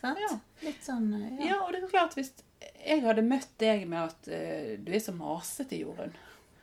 Sant? 0.01 0.19
Ja. 0.21 0.35
Litt 0.61 0.83
sånn 0.85 1.07
ja. 1.15 1.29
ja, 1.41 1.55
og 1.65 1.71
det 1.73 1.79
er 1.81 1.89
klart 1.89 2.13
hvis 2.17 2.35
jeg 2.61 3.01
hadde 3.01 3.25
møtt 3.25 3.49
deg 3.61 3.87
med 3.89 4.11
at 4.11 4.29
uh, 4.29 4.75
du 4.81 4.91
er 4.93 5.01
så 5.01 5.13
masete, 5.15 5.79
Jorunn. 5.81 6.13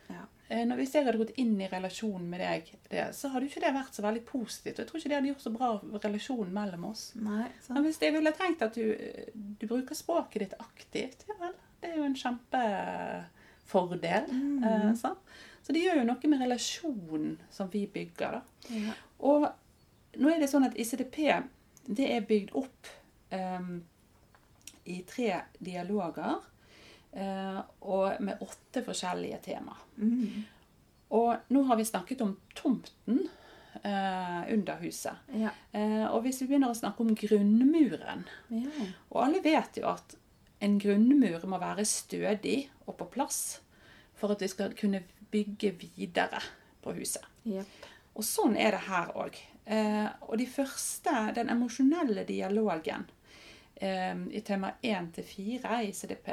Ja. 0.07 0.27
Eh, 0.53 0.63
hvis 0.79 0.95
jeg 0.95 1.07
hadde 1.07 1.19
gått 1.21 1.35
inn 1.41 1.55
i 1.59 1.69
relasjonen 1.71 2.29
med 2.31 2.43
deg, 2.43 2.71
det, 2.91 3.09
så 3.17 3.31
hadde 3.33 3.47
jo 3.47 3.53
ikke 3.53 3.65
det 3.65 3.75
vært 3.75 3.99
så 3.99 4.05
veldig 4.05 4.23
positivt. 4.29 4.81
Jeg 4.81 4.89
tror 4.89 5.01
ikke 5.01 5.13
det 5.13 5.19
hadde 5.19 5.31
gjort 5.33 5.45
så 5.47 5.55
bra 5.55 5.71
relasjonen 6.07 6.55
mellom 6.55 6.89
oss. 6.91 7.05
Nei, 7.19 7.49
sant? 7.59 7.77
Men 7.77 7.87
hvis 7.89 8.01
jeg 8.03 8.15
ville 8.17 8.35
tenkt 8.39 8.65
at 8.67 8.79
du, 8.79 8.87
du 9.35 9.67
bruker 9.67 9.99
språket 9.99 10.47
ditt 10.47 10.59
aktivt, 10.63 11.27
ja 11.31 11.39
vel, 11.43 11.55
det 11.85 11.93
er 11.93 12.01
jo 12.01 12.09
en 12.09 12.17
kjempefordel. 12.17 14.25
Mm. 14.33 14.65
Eh. 14.65 14.97
Så 15.65 15.73
det 15.73 15.85
gjør 15.85 16.01
jo 16.01 16.09
noe 16.09 16.29
med 16.33 16.41
relasjonen 16.45 17.37
som 17.53 17.67
vi 17.73 17.83
bygger. 17.93 18.31
da. 18.39 18.41
Ja. 18.73 18.93
Og 19.25 19.41
nå 20.21 20.31
er 20.31 20.39
det 20.41 20.51
sånn 20.53 20.67
at 20.67 20.77
ICDP 20.81 21.17
det 21.85 22.07
er 22.15 22.25
bygd 22.25 22.55
opp 22.57 22.89
em, 23.35 23.83
i 24.89 25.03
tre 25.09 25.31
dialoger 25.59 26.39
eh, 27.13 27.61
og 27.85 28.21
med 28.25 28.41
åtte 28.45 28.85
forskjellige 28.87 29.41
tema. 29.45 29.77
Mm. 29.97 30.45
Og 31.17 31.53
nå 31.53 31.65
har 31.69 31.77
vi 31.81 31.89
snakket 31.89 32.25
om 32.25 32.37
tomten 32.57 33.27
eh, 33.83 34.41
under 34.55 34.81
huset. 34.81 35.17
Ja. 35.37 35.53
Eh, 35.73 36.07
og 36.09 36.23
hvis 36.25 36.41
vi 36.43 36.49
begynner 36.51 36.73
å 36.73 36.79
snakke 36.79 37.05
om 37.05 37.15
grunnmuren 37.19 38.25
ja. 38.49 38.89
Og 39.13 39.19
alle 39.27 39.45
vet 39.45 39.81
jo 39.81 39.89
at 39.93 40.17
en 40.65 40.79
grunnmur 40.81 41.45
må 41.51 41.61
være 41.61 41.85
stødig 41.89 42.59
og 42.87 42.97
på 43.01 43.09
plass 43.13 43.41
for 44.19 44.33
at 44.35 44.43
vi 44.45 44.49
skal 44.49 44.75
kunne 44.79 45.03
bygge 45.33 45.75
videre 45.81 46.41
på 46.85 46.95
huset. 46.97 47.25
Yep. 47.45 47.91
Og 48.15 48.27
sånn 48.27 48.57
er 48.61 48.77
det 48.77 48.85
her 48.87 49.11
òg. 49.19 49.39
Eh, 49.65 50.07
og 50.29 50.37
de 50.39 50.47
første, 50.49 51.13
den 51.37 51.51
emosjonelle 51.53 52.27
dialogen 52.29 53.07
eh, 53.81 54.15
i 54.31 54.43
tema 54.47 54.75
1 54.85 55.11
til 55.17 55.27
4 55.27 55.81
i 55.89 55.93
CDP, 55.97 56.31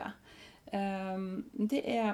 eh, 0.76 1.26
det 1.72 1.82
er 1.82 2.14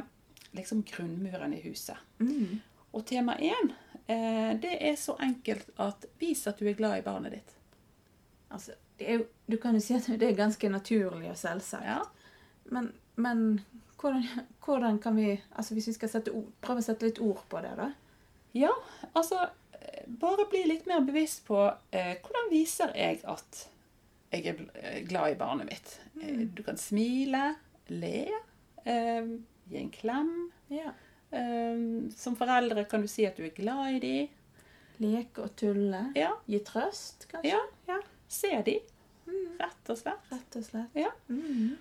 liksom 0.57 0.85
grunnmuren 0.87 1.53
i 1.57 1.61
huset. 1.65 1.97
Mm. 2.23 2.61
Og 2.95 3.05
tema 3.09 3.35
1, 3.41 3.73
eh, 4.07 4.51
det 4.61 4.77
er 4.79 4.95
så 4.95 5.17
enkelt 5.21 5.69
at 5.83 6.07
vis 6.21 6.45
at 6.47 6.59
du 6.59 6.69
er 6.69 6.77
glad 6.77 7.01
i 7.01 7.05
barnet 7.05 7.35
ditt. 7.35 7.55
Altså, 8.53 8.77
er 8.99 9.25
du 9.47 9.57
kan 9.57 9.77
jo 9.77 9.81
si 9.83 9.95
at 9.95 10.07
det 10.19 10.27
er 10.27 10.37
ganske 10.37 10.69
naturlig 10.69 11.29
og 11.31 11.37
selvsagt. 11.39 11.85
Ja. 11.87 12.01
Men, 12.73 12.91
men 13.15 13.61
hvordan, 13.99 14.25
hvordan 14.65 14.99
kan 14.99 15.15
vi 15.15 15.41
altså 15.55 15.73
Hvis 15.73 15.87
vi 15.87 15.93
skal 15.93 16.09
sette 16.11 16.33
ord, 16.35 16.49
prøve 16.61 16.83
å 16.83 16.85
sette 16.85 17.07
litt 17.07 17.21
ord 17.23 17.39
på 17.49 17.61
det, 17.63 17.71
da? 17.79 17.91
Ja, 18.57 18.73
altså 19.13 19.39
eh, 19.79 20.03
Bare 20.19 20.49
bli 20.51 20.65
litt 20.67 20.87
mer 20.89 21.05
bevisst 21.07 21.45
på 21.47 21.61
eh, 21.91 22.17
hvordan 22.19 22.51
viser 22.51 22.91
jeg 22.97 23.21
at 23.23 23.67
jeg 24.33 24.43
er 24.51 24.63
eh, 24.75 25.03
glad 25.07 25.31
i 25.31 25.39
barnet 25.39 25.69
mitt. 25.69 25.93
Mm. 26.17 26.49
du 26.51 26.59
kan 26.65 26.77
smile, 26.77 27.53
le, 27.87 28.25
eh, 28.83 29.29
gi 29.71 29.77
en 29.79 29.91
klem. 29.93 30.33
Ja. 30.67 30.91
Eh, 31.31 31.79
som 32.11 32.35
foreldre 32.35 32.83
kan 32.91 33.05
du 33.05 33.07
si 33.07 33.23
at 33.27 33.39
du 33.39 33.45
er 33.47 33.55
glad 33.55 33.95
i 33.95 34.01
dem. 34.03 34.35
Leke 34.99 35.45
og 35.45 35.55
tulle. 35.55 36.09
Ja, 36.17 36.33
Gi 36.49 36.59
trøst, 36.65 37.29
kanskje? 37.31 37.53
Ja. 37.53 37.61
ja. 37.87 38.01
Se 38.27 38.51
de, 38.65 38.77
rett 39.59 39.91
og 39.91 39.99
slett. 39.99 40.31
Rett 40.31 40.59
og 40.59 40.65
slett. 40.65 40.97
Ja. 40.97 41.11
Mm. 41.29 41.77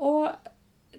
Og 0.00 0.30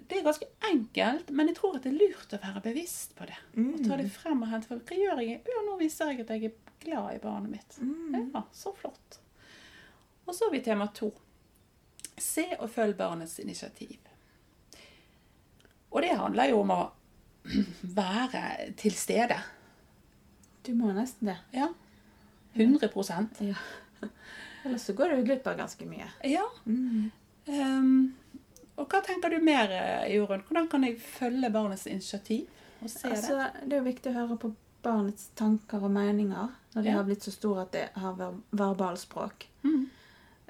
det 0.08 0.18
er 0.18 0.26
ganske 0.26 0.48
enkelt, 0.68 1.30
men 1.30 1.50
jeg 1.50 1.58
tror 1.58 1.76
at 1.76 1.84
det 1.86 1.92
er 1.92 1.98
lurt 2.00 2.34
å 2.36 2.40
være 2.42 2.62
bevisst 2.64 3.16
på 3.18 3.26
det. 3.28 3.38
Og 3.58 3.82
ta 3.86 3.98
det 4.00 4.08
frem 4.12 4.44
og 4.44 4.50
hente 4.52 4.70
for 4.70 4.82
Hva 4.86 4.98
gjør 4.98 5.22
jeg? 5.24 5.42
Ja, 5.48 5.64
nå 5.66 5.76
viser 5.80 6.12
jeg 6.12 6.24
at 6.24 6.32
jeg 6.34 6.50
er 6.50 6.72
glad 6.84 7.16
i 7.16 7.20
barnet 7.22 7.52
mitt. 7.56 7.76
Mm. 7.82 8.32
Ja, 8.34 8.44
så 8.56 8.72
flott. 8.76 9.18
Og 10.26 10.34
så 10.34 10.46
har 10.46 10.54
vi 10.54 10.62
tema 10.64 10.88
to. 10.94 11.10
Se 12.16 12.44
og 12.58 12.70
følg 12.70 12.96
barnets 12.98 13.38
initiativ. 13.42 13.98
Og 15.92 16.02
det 16.02 16.14
handler 16.16 16.52
jo 16.52 16.62
om 16.62 16.72
å 16.72 16.82
være 18.00 18.72
til 18.80 18.94
stede. 18.96 19.38
Du 20.62 20.72
må 20.78 20.92
nesten 20.94 21.32
det. 21.32 21.38
Ja. 21.56 21.72
100 22.54 22.90
Ja. 23.42 23.56
Ellers 24.64 24.82
så 24.86 24.92
går 24.94 25.08
du 25.16 25.22
glipp 25.26 25.46
av 25.46 25.56
ganske 25.58 25.86
mye. 25.86 26.08
Ja. 26.24 26.44
Mm. 26.66 27.10
Um, 27.46 28.14
og 28.76 28.88
hva 28.88 29.00
tenker 29.04 29.30
du 29.30 29.40
mer, 29.44 29.70
eh, 29.74 30.14
Jorunn? 30.14 30.42
Hvordan 30.48 30.68
kan 30.70 30.84
jeg 30.86 31.00
følge 31.02 31.50
barnets 31.52 31.86
initiativ 31.86 32.46
og 32.82 32.90
se 32.90 33.08
det? 33.08 33.16
Altså, 33.16 33.50
det 33.66 33.72
er 33.72 33.82
jo 33.82 33.88
viktig 33.90 34.12
å 34.12 34.18
høre 34.20 34.36
på 34.38 34.52
barnets 34.82 35.28
tanker 35.38 35.82
og 35.84 35.90
meninger 35.94 36.48
når 36.74 36.82
de 36.82 36.88
Ja. 36.88 36.96
har 36.96 37.04
blitt 37.04 37.22
så 37.22 37.30
store 37.34 37.62
at 37.62 37.72
de 37.72 37.82
har 38.00 38.14
ver 38.14 38.34
verbalspråk. 38.52 39.46
Mm. 39.64 39.88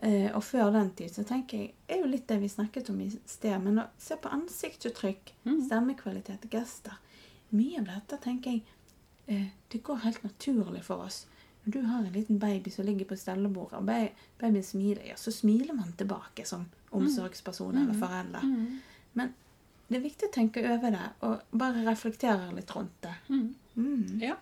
Uh, 0.02 0.30
og 0.36 0.42
før 0.42 0.72
den 0.72 0.90
tid 0.98 1.10
så 1.14 1.24
tenker 1.24 1.58
jeg 1.58 1.74
er 1.88 2.00
jo 2.02 2.06
litt 2.10 2.26
det 2.26 2.40
vi 2.40 2.48
snakket 2.48 2.90
om 2.90 3.00
i 3.00 3.10
sted, 3.26 3.60
men 3.62 3.78
å 3.78 3.84
se 3.98 4.16
på 4.16 4.28
ansiktsuttrykk, 4.28 5.32
Mm. 5.44 5.66
stemmekvalitet, 5.66 6.50
gester 6.50 6.92
Mye 7.52 7.78
av 7.80 7.84
dette 7.86 8.16
tenker 8.22 8.50
jeg 8.50 8.62
eh, 9.28 9.48
det 9.70 9.82
går 9.82 9.96
helt 10.04 10.22
naturlig 10.24 10.82
for 10.84 11.04
oss. 11.04 11.26
Når 11.64 11.72
du 11.72 11.80
har 11.86 11.98
en 12.02 12.12
liten 12.12 12.38
baby 12.42 12.70
som 12.74 12.84
ligger 12.84 13.04
på 13.06 13.16
stellebordet, 13.16 13.78
og 13.78 13.84
ba- 13.86 14.12
babyen 14.40 14.64
smiler, 14.66 15.04
ja, 15.06 15.16
så 15.16 15.30
smiler 15.32 15.74
man 15.78 15.92
tilbake 15.98 16.44
som 16.48 16.64
omsorgsperson 16.90 17.76
eller 17.78 17.94
forelder. 17.94 18.40
Mm. 18.42 18.80
Men 19.12 19.34
det 19.88 19.96
er 20.00 20.02
viktig 20.08 20.28
å 20.28 20.32
tenke 20.34 20.64
over 20.66 20.90
det, 20.90 21.04
og 21.28 21.40
bare 21.62 21.84
reflektere 21.86 22.48
litt 22.56 22.72
rundt 22.74 22.96
det. 23.06 23.14
Mm. 23.28 23.54
Mm. 23.76 24.18
Ja. 24.22 24.34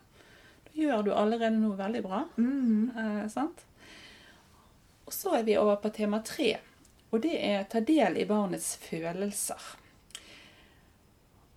Da 0.65 0.73
gjør 0.81 1.03
du 1.05 1.13
allerede 1.13 1.59
noe 1.61 1.77
veldig 1.77 2.03
bra. 2.07 2.23
Mm. 2.39 2.91
Eh, 2.97 3.29
sant? 3.29 3.65
Og 5.05 5.13
så 5.13 5.35
er 5.41 5.45
vi 5.45 5.59
over 5.59 5.77
på 5.83 5.91
tema 5.93 6.23
tre. 6.25 6.55
Og 7.11 7.21
det 7.25 7.37
er 7.43 7.65
ta 7.69 7.81
del 7.83 8.17
i 8.23 8.25
barnets 8.31 8.77
følelser. 8.81 9.61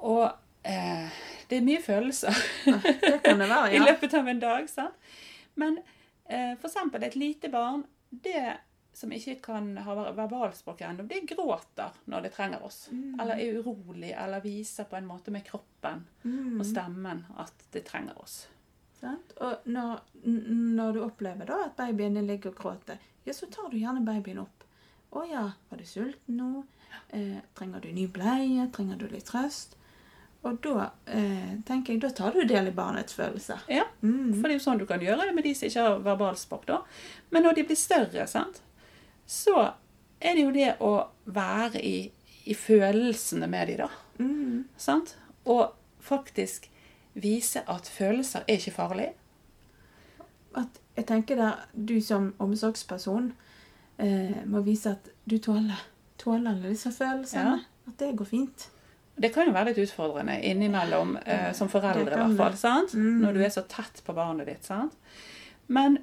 Og 0.04 0.26
eh, 0.68 1.08
det 1.50 1.60
er 1.60 1.66
mye 1.66 1.82
følelser 1.84 2.34
Det 2.66 3.20
kan 3.24 3.40
det 3.40 3.50
være, 3.50 3.74
i 3.78 3.80
løpet 3.84 4.16
av 4.20 4.28
en 4.32 4.42
dag. 4.42 4.70
sant? 4.72 5.12
Men 5.56 5.80
eh, 6.26 6.54
eksempel 6.70 7.04
et 7.04 7.16
lite 7.16 7.50
barn, 7.50 7.84
det 8.10 8.58
som 8.94 9.10
ikke 9.12 9.40
kan 9.42 9.72
ha 9.82 9.94
ver- 9.98 10.14
verbalspråk 10.14 10.82
ennå, 10.86 11.04
det 11.10 11.24
gråter 11.32 11.96
når 12.06 12.22
det 12.28 12.32
trenger 12.36 12.62
oss. 12.64 12.88
Mm. 12.92 13.20
Eller 13.20 13.40
er 13.42 13.58
urolig, 13.64 14.12
eller 14.14 14.42
viser 14.44 14.86
på 14.86 14.96
en 15.00 15.08
måte 15.10 15.32
med 15.34 15.46
kroppen 15.48 16.04
Mm. 16.24 16.60
og 16.60 16.66
stemmen 16.66 17.24
at 17.38 17.54
det 17.74 17.86
trenger 17.86 18.20
oss. 18.22 18.48
Sant? 19.00 19.34
Og 19.42 19.66
når, 19.66 20.00
når 20.24 20.94
du 20.94 21.02
opplever 21.04 21.46
da 21.50 21.64
at 21.66 21.76
babyen 21.76 22.22
ligger 22.28 22.54
og 22.54 22.56
gråter, 22.62 22.98
ja, 23.26 23.34
så 23.34 23.50
tar 23.52 23.70
du 23.72 23.78
gjerne 23.78 24.06
babyen 24.06 24.40
opp. 24.46 24.64
Å 25.12 25.26
ja, 25.30 25.42
var 25.70 25.78
du 25.78 25.84
sulten 25.86 26.38
nå? 26.38 26.64
Eh, 27.10 27.42
trenger 27.58 27.82
du 27.82 27.92
ny 27.94 28.08
bleie? 28.08 28.70
Trenger 28.72 28.98
du 29.02 29.08
litt 29.10 29.26
trøst? 29.26 29.76
Og 30.44 30.58
da 30.64 30.90
eh, 31.08 31.54
tenker 31.64 31.94
jeg, 31.94 32.02
da 32.04 32.10
tar 32.12 32.36
du 32.36 32.44
del 32.48 32.68
i 32.68 32.76
barnets 32.76 33.16
følelser. 33.16 33.64
Ja, 33.72 33.86
Mm. 34.04 34.34
For 34.36 34.50
det 34.50 34.52
er 34.52 34.58
jo 34.58 34.64
sånn 34.66 34.80
du 34.82 34.86
kan 34.86 35.00
gjøre 35.00 35.30
det 35.30 35.36
med 35.36 35.46
de 35.48 35.54
som 35.56 35.70
ikke 35.70 35.84
har 35.86 36.00
verbalspråk. 36.04 36.66
da. 36.68 36.82
Men 37.32 37.44
når 37.44 37.56
de 37.56 37.64
blir 37.70 37.80
større, 37.80 38.28
sant? 38.28 38.62
så 39.26 39.72
er 40.20 40.36
det 40.36 40.44
jo 40.44 40.52
det 40.52 40.74
å 40.84 41.08
være 41.26 41.80
i, 41.80 42.12
i 42.46 42.54
følelsene 42.54 43.48
med 43.48 43.68
de 43.72 43.78
da. 43.80 43.88
Mm. 44.20 44.66
Sant? 44.78 45.16
Og 45.46 45.72
faktisk 46.04 46.68
vise 47.14 47.64
at 47.70 47.88
følelser 47.88 48.44
er 48.48 48.60
ikke 48.60 48.76
farlig. 48.76 49.08
At 50.60 50.80
jeg 50.98 51.08
tenker 51.08 51.40
der, 51.40 51.64
du 51.74 52.02
som 52.02 52.34
omsorgsperson 52.44 53.32
eh, 53.98 54.44
må 54.46 54.62
vise 54.68 54.92
at 54.92 55.10
du 55.26 55.38
tåler, 55.38 55.80
tåler 56.22 56.60
disse 56.68 56.92
følelsene. 56.92 57.64
At 57.88 58.00
det 58.00 58.14
går 58.18 58.26
fint. 58.30 58.70
Det 59.16 59.30
kan 59.34 59.46
jo 59.48 59.54
være 59.54 59.70
litt 59.72 59.84
utfordrende 59.84 60.40
innimellom 60.42 61.18
eh, 61.26 61.52
som 61.54 61.70
foreldre, 61.70 62.16
i 62.16 62.18
hvert 62.18 62.38
fall. 62.40 62.56
sant? 62.58 62.94
Mm. 62.98 63.20
Når 63.22 63.34
du 63.38 63.44
er 63.46 63.50
så 63.54 63.62
tett 63.70 64.02
på 64.06 64.14
barnet 64.18 64.48
ditt. 64.50 64.64
sant? 64.66 64.96
Men 65.68 66.00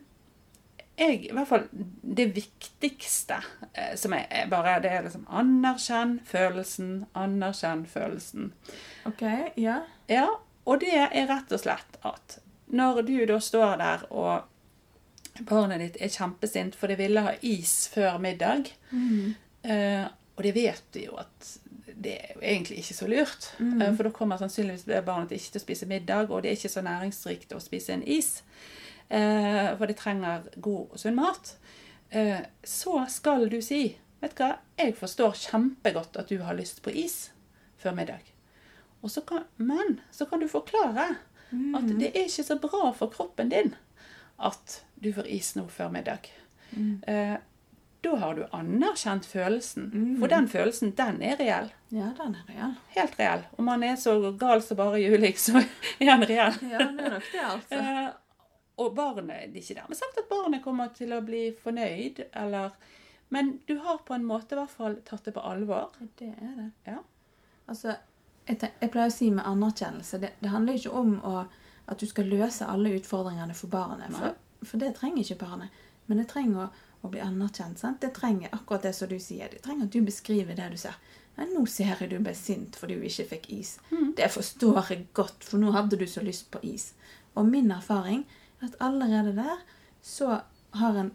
jeg, 1.00 1.24
i 1.30 1.32
hvert 1.32 1.48
fall 1.48 1.64
det 1.72 2.28
viktigste 2.36 3.40
eh, 3.72 3.94
som 3.96 4.12
er, 4.14 4.26
er 4.30 4.46
bare 4.52 4.76
det 4.84 4.90
er 4.92 5.02
liksom 5.08 5.24
anerkjenn 5.32 6.18
følelsen, 6.28 7.06
anerkjenn 7.16 7.86
følelsen. 7.88 8.52
OK? 9.08 9.24
Ja? 9.56 9.80
Ja, 10.12 10.28
og 10.68 10.80
det 10.84 10.92
er 10.94 11.26
rett 11.30 11.50
og 11.56 11.62
slett 11.64 11.98
at 12.06 12.38
når 12.70 13.02
du 13.08 13.16
da 13.26 13.40
står 13.42 13.76
der 13.80 14.04
og 14.12 14.46
barnet 15.48 15.80
ditt 15.82 15.96
er 16.04 16.12
kjempesint 16.12 16.76
for 16.76 16.92
det 16.92 16.98
ville 17.00 17.22
ha 17.26 17.32
is 17.42 17.88
før 17.90 18.18
middag, 18.22 18.70
Mm. 18.92 19.34
eh, 19.64 20.04
og 20.36 20.42
det 20.44 20.54
vet 20.54 20.82
du 20.92 21.00
jo 21.00 21.16
at 21.20 21.56
det 22.00 22.12
er 22.16 22.34
jo 22.34 22.40
egentlig 22.40 22.78
ikke 22.78 22.94
så 22.94 23.06
lurt, 23.08 23.50
Mm. 23.60 23.82
eh, 23.82 23.94
for 23.96 24.02
da 24.02 24.10
kommer 24.10 24.36
sannsynligvis 24.40 24.84
det 24.88 25.04
barnet 25.04 25.30
ikke 25.32 25.52
til 25.52 25.60
å 25.60 25.64
spise 25.64 25.86
middag, 25.86 26.30
og 26.30 26.42
det 26.42 26.50
er 26.50 26.56
ikke 26.56 26.72
så 26.72 26.82
næringsrikt 26.82 27.52
å 27.52 27.60
spise 27.60 27.92
en 27.92 28.02
is, 28.08 28.42
eh, 29.10 29.76
for 29.76 29.86
det 29.86 29.96
trenger 29.96 30.42
god 30.60 30.86
og 30.92 30.98
sunn 30.98 31.14
mat. 31.14 31.56
Eh, 32.12 32.40
så 32.64 33.06
skal 33.08 33.48
du 33.48 33.60
si, 33.62 33.96
vet 34.22 34.36
du 34.36 34.42
hva, 34.44 34.56
jeg 34.78 34.96
forstår 34.96 35.32
kjempegodt 35.34 36.16
at 36.18 36.28
du 36.28 36.38
har 36.42 36.54
lyst 36.54 36.82
på 36.82 36.90
is 36.94 37.30
før 37.78 37.94
middag. 37.94 38.20
Så 39.06 39.20
kan, 39.26 39.44
men 39.56 40.00
så 40.12 40.26
kan 40.28 40.40
du 40.40 40.46
forklare 40.48 41.16
at 41.74 41.86
det 41.98 42.10
er 42.16 42.26
ikke 42.26 42.44
så 42.44 42.58
bra 42.60 42.92
for 42.92 43.08
kroppen 43.10 43.48
din 43.48 43.74
at 44.38 44.82
du 45.02 45.12
får 45.12 45.26
is 45.26 45.54
nå 45.56 45.68
før 45.68 45.88
middag. 45.90 46.28
Mm. 46.76 47.02
Da 48.00 48.14
har 48.16 48.34
du 48.34 48.46
anerkjent 48.56 49.26
følelsen. 49.28 49.90
Mm. 49.92 50.14
For 50.20 50.32
den 50.32 50.48
følelsen, 50.48 50.94
den 50.96 51.20
er 51.22 51.36
reell. 51.36 51.68
Ja, 51.92 52.12
den 52.16 52.36
er 52.38 52.48
reell. 52.48 52.74
Helt 52.94 53.18
reell. 53.20 53.44
Om 53.58 53.68
man 53.68 53.84
er 53.84 53.98
så 54.00 54.14
gal 54.40 54.62
som 54.64 54.78
bare 54.80 55.02
juling, 55.02 55.36
så 55.44 55.60
er 55.60 56.08
den 56.08 56.24
reell. 56.30 56.56
Ja, 56.70 56.86
det 56.86 57.06
er 57.06 57.16
nok 57.18 57.30
det, 57.32 57.46
altså. 57.52 57.84
Eh, 58.00 58.08
og 58.80 58.94
barnet 58.96 59.52
Det 59.52 59.60
er 59.60 59.62
ikke 59.62 59.74
dermed 59.76 59.98
sagt 59.98 60.18
at 60.18 60.28
barnet 60.30 60.62
kommer 60.64 60.88
til 60.96 61.12
å 61.12 61.20
bli 61.20 61.50
fornøyd, 61.62 62.22
eller 62.32 62.70
Men 63.28 63.58
du 63.68 63.76
har 63.84 64.00
på 64.06 64.14
en 64.14 64.24
måte 64.24 64.56
i 64.56 64.58
hvert 64.58 64.72
fall 64.72 64.96
tatt 65.04 65.28
det 65.28 65.34
på 65.36 65.42
alvor. 65.44 65.92
Det 66.18 66.30
er 66.32 66.54
det. 66.56 66.70
Ja. 66.86 66.96
Altså, 67.68 67.94
jeg, 68.48 68.58
jeg 68.80 68.90
pleier 68.90 69.12
å 69.12 69.14
si 69.14 69.28
med 69.30 69.46
anerkjennelse 69.46 70.18
Det, 70.18 70.32
det 70.40 70.50
handler 70.50 70.80
ikke 70.80 70.94
om 70.98 71.12
å, 71.22 71.44
at 71.86 72.00
du 72.00 72.08
skal 72.08 72.32
løse 72.32 72.66
alle 72.66 72.96
utfordringene 72.96 73.54
for 73.54 73.70
barnet. 73.70 74.16
For, 74.16 74.66
for 74.66 74.82
det 74.82 74.94
trenger 74.96 75.22
ikke 75.22 75.44
barnet. 75.44 75.84
Men 76.08 76.22
det 76.22 76.30
trenger 76.32 76.64
å, 76.64 76.70
å 77.02 77.08
bli 77.08 77.20
anerkjent. 77.24 77.78
Sant? 77.80 78.00
Det 78.00 78.12
trenger 78.14 78.52
akkurat 78.52 78.82
det 78.82 78.92
som 78.96 79.08
du 79.08 79.18
sier. 79.22 79.48
Det 79.52 79.62
trenger 79.64 79.84
at 79.88 79.92
du 79.94 80.00
beskriver 80.04 80.56
det 80.58 80.68
du 80.70 80.76
ser. 80.80 80.96
Nei, 81.36 81.46
nå 81.54 81.62
ser 81.70 81.94
jeg 82.02 82.10
du 82.10 82.18
ble 82.20 82.34
sint 82.36 82.76
fordi 82.76 82.98
du 83.00 83.06
ikke 83.08 83.28
fikk 83.34 83.46
is. 83.56 83.78
Det 84.16 84.28
forstår 84.34 84.90
jeg 84.92 85.06
godt, 85.16 85.44
for 85.46 85.62
nå 85.62 85.72
hadde 85.72 85.96
du 86.00 86.06
så 86.10 86.20
lyst 86.26 86.50
på 86.52 86.60
is. 86.66 86.90
Og 87.38 87.46
min 87.48 87.70
erfaring 87.72 88.26
er 88.60 88.66
at 88.68 88.76
allerede 88.84 89.32
der 89.38 89.62
så 90.04 90.40
har 90.76 90.96
en 91.00 91.12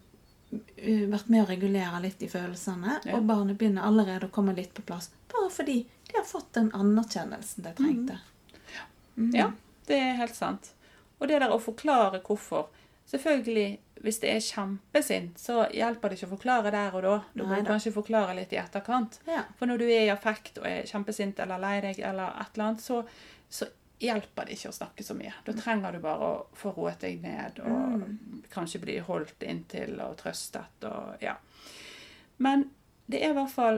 vært 1.12 1.28
med 1.30 1.44
å 1.44 1.50
regulere 1.50 2.00
litt 2.02 2.22
i 2.24 2.30
følelsene, 2.32 3.00
Ja. 3.06 3.18
og 3.18 3.26
barnet 3.28 3.58
begynner 3.58 3.84
allerede 3.84 4.28
å 4.28 4.32
komme 4.32 4.56
litt 4.56 4.74
på 4.74 4.82
plass. 4.86 5.10
Bare 5.34 5.50
fordi 5.52 5.86
de 6.08 6.18
har 6.18 6.24
fått 6.26 6.54
den 6.54 6.72
anerkjennelsen 6.72 7.64
de 7.64 7.74
trengte. 7.74 8.18
Mm. 9.18 9.32
Ja, 9.36 9.52
det 9.88 10.00
er 10.00 10.16
helt 10.16 10.36
sant. 10.36 10.72
Og 11.20 11.28
det 11.28 11.40
der 11.40 11.52
å 11.54 11.60
forklare 11.62 12.22
hvorfor 12.24 12.68
Selvfølgelig, 13.06 13.78
hvis 14.06 14.20
det 14.22 14.30
er 14.30 14.44
kjempesint, 14.44 15.40
så 15.42 15.64
hjelper 15.74 16.12
det 16.12 16.20
ikke 16.20 16.28
å 16.28 16.34
forklare 16.36 16.72
der 16.74 16.94
og 16.94 17.02
da. 17.06 17.16
Du 17.34 17.42
må 17.44 17.56
da. 17.56 17.64
kanskje 17.66 17.94
forklare 17.96 18.36
litt 18.38 18.54
i 18.54 18.60
etterkant. 18.62 19.18
Ja. 19.26 19.48
For 19.58 19.70
når 19.70 19.82
du 19.82 19.86
er 19.88 20.04
i 20.06 20.14
affekt 20.14 20.60
og 20.62 20.68
er 20.70 20.86
kjempesint 20.86 21.42
eller 21.42 21.62
lei 21.62 21.80
deg 21.88 22.04
eller 22.06 22.38
et 22.44 22.54
eller 22.54 22.68
annet, 22.68 22.86
så, 22.86 23.02
så 23.50 23.70
hjelper 24.04 24.46
det 24.46 24.60
ikke 24.60 24.70
å 24.70 24.78
snakke 24.78 25.06
så 25.08 25.16
mye. 25.18 25.34
Da 25.48 25.56
trenger 25.58 25.96
du 25.96 26.04
bare 26.04 26.30
å 26.30 26.38
få 26.58 26.76
roet 26.76 27.02
deg 27.02 27.26
ned 27.26 27.64
og 27.66 28.06
kanskje 28.54 28.84
bli 28.84 29.00
holdt 29.08 29.46
inntil 29.48 29.98
og 30.06 30.18
trøstet 30.22 30.86
og 30.90 31.26
ja. 31.26 31.38
Men 32.38 32.70
det 33.10 33.22
er 33.24 33.32
i 33.32 33.38
hvert 33.38 33.54
fall 33.54 33.78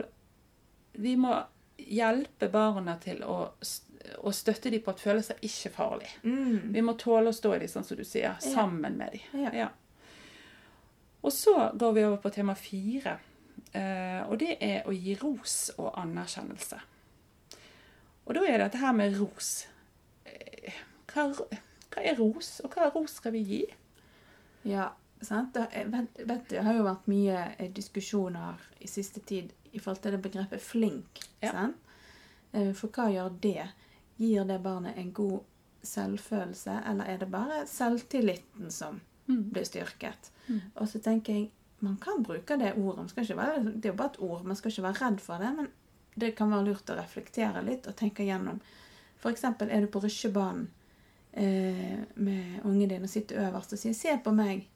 Vi 0.98 1.12
må 1.20 1.30
hjelpe 1.78 2.48
barna 2.50 2.96
til 2.98 3.20
å, 3.22 3.52
og 4.18 4.32
støtte 4.34 4.72
dem 4.72 4.82
på 4.82 4.90
at 4.90 5.02
følelser 5.02 5.38
ikke 5.40 5.68
er 5.70 5.74
farlig. 5.76 6.08
Mm. 6.24 6.72
Vi 6.74 6.82
må 6.82 6.96
tåle 6.98 7.30
å 7.30 7.36
stå 7.36 7.54
i 7.54 7.60
dem, 7.62 7.70
sånn 7.70 7.86
som 7.86 8.00
du 8.00 8.02
sier, 8.04 8.34
sammen 8.42 8.98
med 8.98 9.14
dem. 9.14 9.44
Ja. 9.44 9.52
Ja. 9.54 9.68
Og 11.22 11.32
så 11.32 11.70
går 11.74 11.92
vi 11.92 12.04
over 12.04 12.20
på 12.22 12.30
tema 12.30 12.54
fire. 12.54 13.18
Eh, 13.72 14.22
og 14.28 14.38
det 14.40 14.54
er 14.64 14.86
å 14.88 14.94
gi 14.94 15.16
ros 15.20 15.56
og 15.76 15.90
anerkjennelse. 15.98 16.78
Og 18.28 18.36
da 18.36 18.44
er 18.46 18.62
dette 18.62 18.80
her 18.80 18.94
med 18.96 19.16
ros. 19.18 19.66
Eh, 20.24 20.78
Hva, 21.08 21.26
hva 21.32 22.04
er 22.04 22.16
ros, 22.20 22.60
og 22.64 22.74
hva 22.76 22.90
ros 22.94 23.18
skal 23.18 23.34
vi 23.34 23.42
gi? 23.48 23.60
Ja, 24.68 24.90
sant? 25.24 25.56
Vet, 25.56 26.20
vet, 26.28 26.48
det 26.50 26.62
har 26.64 26.76
jo 26.76 26.86
vært 26.86 27.08
mye 27.10 27.42
eh, 27.56 27.70
diskusjoner 27.74 28.60
i 28.80 28.88
siste 28.90 29.20
tid 29.20 29.52
i 29.72 29.80
forhold 29.80 30.02
til 30.04 30.16
det 30.16 30.22
begrepet 30.24 30.62
flink. 30.62 31.22
Ja. 31.42 31.52
Sant? 31.52 31.84
For 32.48 32.88
hva 32.88 33.10
gjør 33.12 33.34
det? 33.42 33.66
Gir 34.16 34.46
det 34.48 34.56
barnet 34.64 34.96
en 34.96 35.10
god 35.12 35.42
selvfølelse, 35.84 36.78
eller 36.88 37.04
er 37.04 37.18
det 37.20 37.28
bare 37.30 37.58
selvtilliten 37.68 38.70
som. 38.72 39.02
Blir 39.28 39.64
styrket? 39.64 40.30
Mm. 40.48 40.60
Og 40.74 40.88
så 40.88 40.98
tenker 41.04 41.32
jeg, 41.34 41.50
man 41.80 41.96
kan 42.02 42.22
bruke 42.22 42.56
det 42.58 42.72
ordet. 42.76 43.12
Være, 43.36 43.60
det 43.76 43.84
er 43.86 43.92
jo 43.92 43.98
bare 43.98 44.08
et 44.14 44.20
ord, 44.20 44.44
man 44.44 44.56
skal 44.56 44.70
ikke 44.72 44.82
være 44.82 45.04
redd 45.04 45.20
for 45.20 45.38
det, 45.38 45.52
men 45.56 45.68
det 46.18 46.32
kan 46.36 46.50
være 46.50 46.64
lurt 46.66 46.90
å 46.90 46.96
reflektere 46.98 47.62
litt 47.62 47.86
og 47.86 47.96
tenke 47.96 48.24
gjennom. 48.26 48.58
F.eks. 49.22 49.44
er 49.44 49.80
du 49.80 49.86
på 49.86 50.00
rusjebanen 50.02 50.68
eh, 51.32 51.98
med 52.14 52.64
ungen 52.64 52.88
din 52.88 53.02
og 53.06 53.10
sitter 53.10 53.44
øverst 53.48 53.72
og 53.72 53.78
sier 53.78 53.94
'se 53.94 54.18
på 54.24 54.32
meg', 54.34 54.66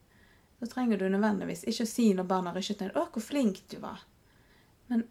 så 0.59 0.67
trenger 0.71 0.97
du 0.97 1.09
nødvendigvis 1.09 1.63
ikke 1.67 1.83
å 1.83 1.87
si 1.87 2.13
når 2.13 2.23
barna 2.23 2.53
rusher 2.55 2.75
ned 2.79 2.93
'å, 2.93 3.07
hvor 3.11 3.21
flink 3.21 3.61
du 3.69 3.77
var', 3.79 4.03
men 4.89 5.03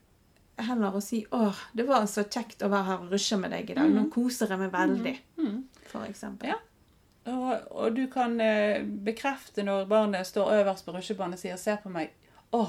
heller 0.59 0.92
å 0.92 1.00
si 1.02 1.26
'å, 1.31 1.55
det 1.74 1.87
var 1.87 2.07
så 2.07 2.24
kjekt 2.24 2.62
å 2.62 2.68
være 2.70 2.85
her 2.85 2.98
og 3.00 3.12
rushe 3.12 3.37
med 3.37 3.50
deg 3.50 3.70
i 3.70 3.74
dag', 3.74 3.90
nå 3.94 4.11
koser 4.11 4.48
jeg 4.48 4.59
meg 4.59 4.72
veldig', 4.72 5.18
Mm. 5.38 5.64
for 5.87 6.05
eksempel. 6.05 6.48
Ja. 6.48 6.55
Og, 7.26 7.58
og 7.70 7.94
du 7.94 8.06
kan 8.11 8.40
eh, 8.40 8.82
bekrefte 8.82 9.62
når 9.62 9.87
barnet 9.90 10.26
står 10.26 10.52
øverst 10.62 10.85
på 10.87 10.94
rusjebanen 10.96 11.37
og 11.37 11.38
sier 11.38 11.56
'se 11.56 11.76
på 11.82 11.88
meg'. 11.92 12.11
'Å, 12.52 12.66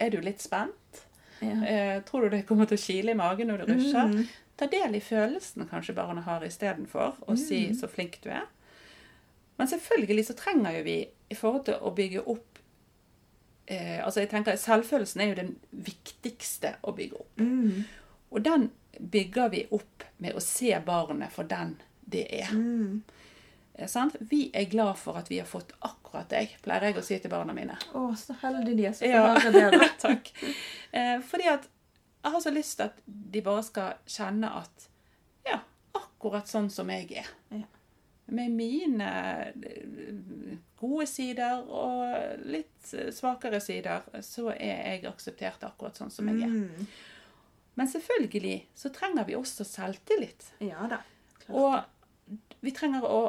er 0.00 0.10
du 0.10 0.20
litt 0.20 0.40
spent?' 0.42 1.02
Ja. 1.42 1.56
Eh, 1.66 2.02
tror 2.02 2.20
du 2.22 2.28
det 2.36 2.46
kommer 2.46 2.66
til 2.66 2.78
å 2.78 2.84
kile 2.86 3.10
i 3.10 3.18
magen 3.18 3.48
når 3.48 3.66
du 3.66 3.72
rusjer?' 3.74 4.12
Mm. 4.14 4.26
Ta 4.56 4.66
del 4.66 4.94
i 4.94 5.00
følelsen 5.00 5.66
kanskje 5.68 5.94
barnet 5.94 6.24
har 6.24 6.44
istedenfor 6.44 7.16
si 7.36 7.66
Mm. 7.68 7.74
'så 7.74 7.88
flink 7.88 8.20
du 8.22 8.28
er'. 8.30 8.46
Men 9.58 9.66
selvfølgelig 9.68 10.26
så 10.26 10.34
trenger 10.34 10.78
jo 10.78 10.82
vi 10.84 11.06
i 11.30 11.34
forhold 11.34 11.64
til 11.64 11.74
å 11.74 11.94
bygge 11.94 12.26
opp 12.26 12.58
eh, 13.66 14.04
altså 14.04 14.20
jeg 14.20 14.30
tenker 14.30 14.56
Selvfølelsen 14.56 15.20
er 15.20 15.28
jo 15.28 15.34
den 15.34 15.56
viktigste 15.70 16.74
å 16.82 16.92
bygge 16.92 17.14
opp. 17.20 17.38
Mm. 17.38 17.84
Og 18.30 18.44
den 18.44 18.70
bygger 19.10 19.48
vi 19.48 19.66
opp 19.70 20.04
med 20.18 20.34
å 20.34 20.40
se 20.40 20.80
barnet 20.86 21.32
for 21.32 21.42
den 21.42 21.76
det 22.12 22.26
er. 22.30 22.50
Mm. 22.52 23.02
Eh, 23.74 23.88
sant? 23.88 24.16
Vi 24.20 24.50
er 24.54 24.68
glad 24.70 24.98
for 25.00 25.18
at 25.20 25.30
vi 25.30 25.38
har 25.40 25.48
fått 25.48 25.72
akkurat 25.80 26.28
deg, 26.32 26.56
pleier 26.64 26.90
jeg 26.90 27.00
å 27.00 27.04
si 27.06 27.18
til 27.22 27.32
barna 27.32 27.54
mine. 27.56 27.76
Å, 27.96 28.06
så 28.18 28.36
heldig 28.42 28.76
de 28.78 28.88
er 28.88 28.96
som 28.96 29.12
får 29.12 29.54
høre 29.58 29.78
det. 29.80 29.92
Takk. 30.06 30.32
Eh, 30.92 31.18
fordi 31.28 31.48
at 31.52 31.68
jeg 32.22 32.34
har 32.34 32.42
så 32.44 32.54
lyst 32.54 32.78
til 32.78 32.90
at 32.90 32.98
de 33.06 33.42
bare 33.42 33.62
skal 33.66 33.94
kjenne 34.06 34.50
at 34.60 34.88
ja, 35.48 35.62
akkurat 35.98 36.50
sånn 36.50 36.68
som 36.70 36.90
jeg 36.92 37.08
er. 37.22 37.30
Ja. 37.50 37.64
Med 38.32 38.52
mine 38.54 39.08
eh, 39.50 40.52
gode 40.78 41.08
sider 41.10 41.64
og 41.64 42.44
litt 42.46 42.92
eh, 42.94 43.10
svakere 43.14 43.60
sider, 43.62 44.04
så 44.22 44.52
er 44.52 44.92
jeg 44.92 45.08
akseptert 45.10 45.64
akkurat 45.66 45.98
sånn 45.98 46.12
som 46.14 46.30
jeg 46.30 46.44
er. 46.46 46.52
Mm. 46.52 46.86
Men 47.80 47.88
selvfølgelig 47.88 48.58
så 48.76 48.92
trenger 48.92 49.26
vi 49.26 49.36
også 49.38 49.64
selvtillit. 49.64 50.52
Ja 50.60 50.86
da. 50.92 51.00
Klart. 51.40 51.56
Og 51.56 52.42
vi 52.62 52.72
trenger 52.76 53.08
å 53.08 53.22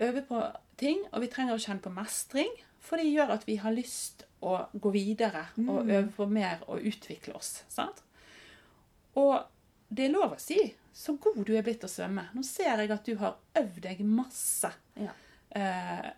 øve 0.00 0.22
på 0.26 0.40
ting, 0.80 1.02
og 1.12 1.22
vi 1.22 1.30
trenger 1.32 1.56
å 1.56 1.62
kjenne 1.62 1.84
på 1.84 1.92
mestring. 1.94 2.50
For 2.84 3.00
det 3.00 3.08
gjør 3.08 3.34
at 3.38 3.46
vi 3.48 3.56
har 3.62 3.72
lyst 3.72 4.26
å 4.44 4.58
gå 4.72 4.90
videre 4.92 5.46
og 5.62 5.88
øve 5.88 6.10
på 6.12 6.26
mer 6.28 6.64
og 6.68 6.84
utvikle 6.84 7.36
oss. 7.38 7.62
sant? 7.72 8.02
Og 9.16 9.38
det 9.88 10.08
er 10.08 10.12
lov 10.12 10.34
å 10.34 10.40
si 10.42 10.58
så 10.94 11.16
god 11.18 11.40
du 11.46 11.54
er 11.56 11.64
blitt 11.66 11.84
å 11.86 11.90
svømme. 11.90 12.28
Nå 12.34 12.42
ser 12.46 12.82
jeg 12.82 12.92
at 12.94 13.06
du 13.08 13.16
har 13.18 13.38
øvd 13.58 13.80
deg 13.82 14.04
masse. 14.06 14.70
Ja. 15.00 15.14
Eh, 15.54 16.10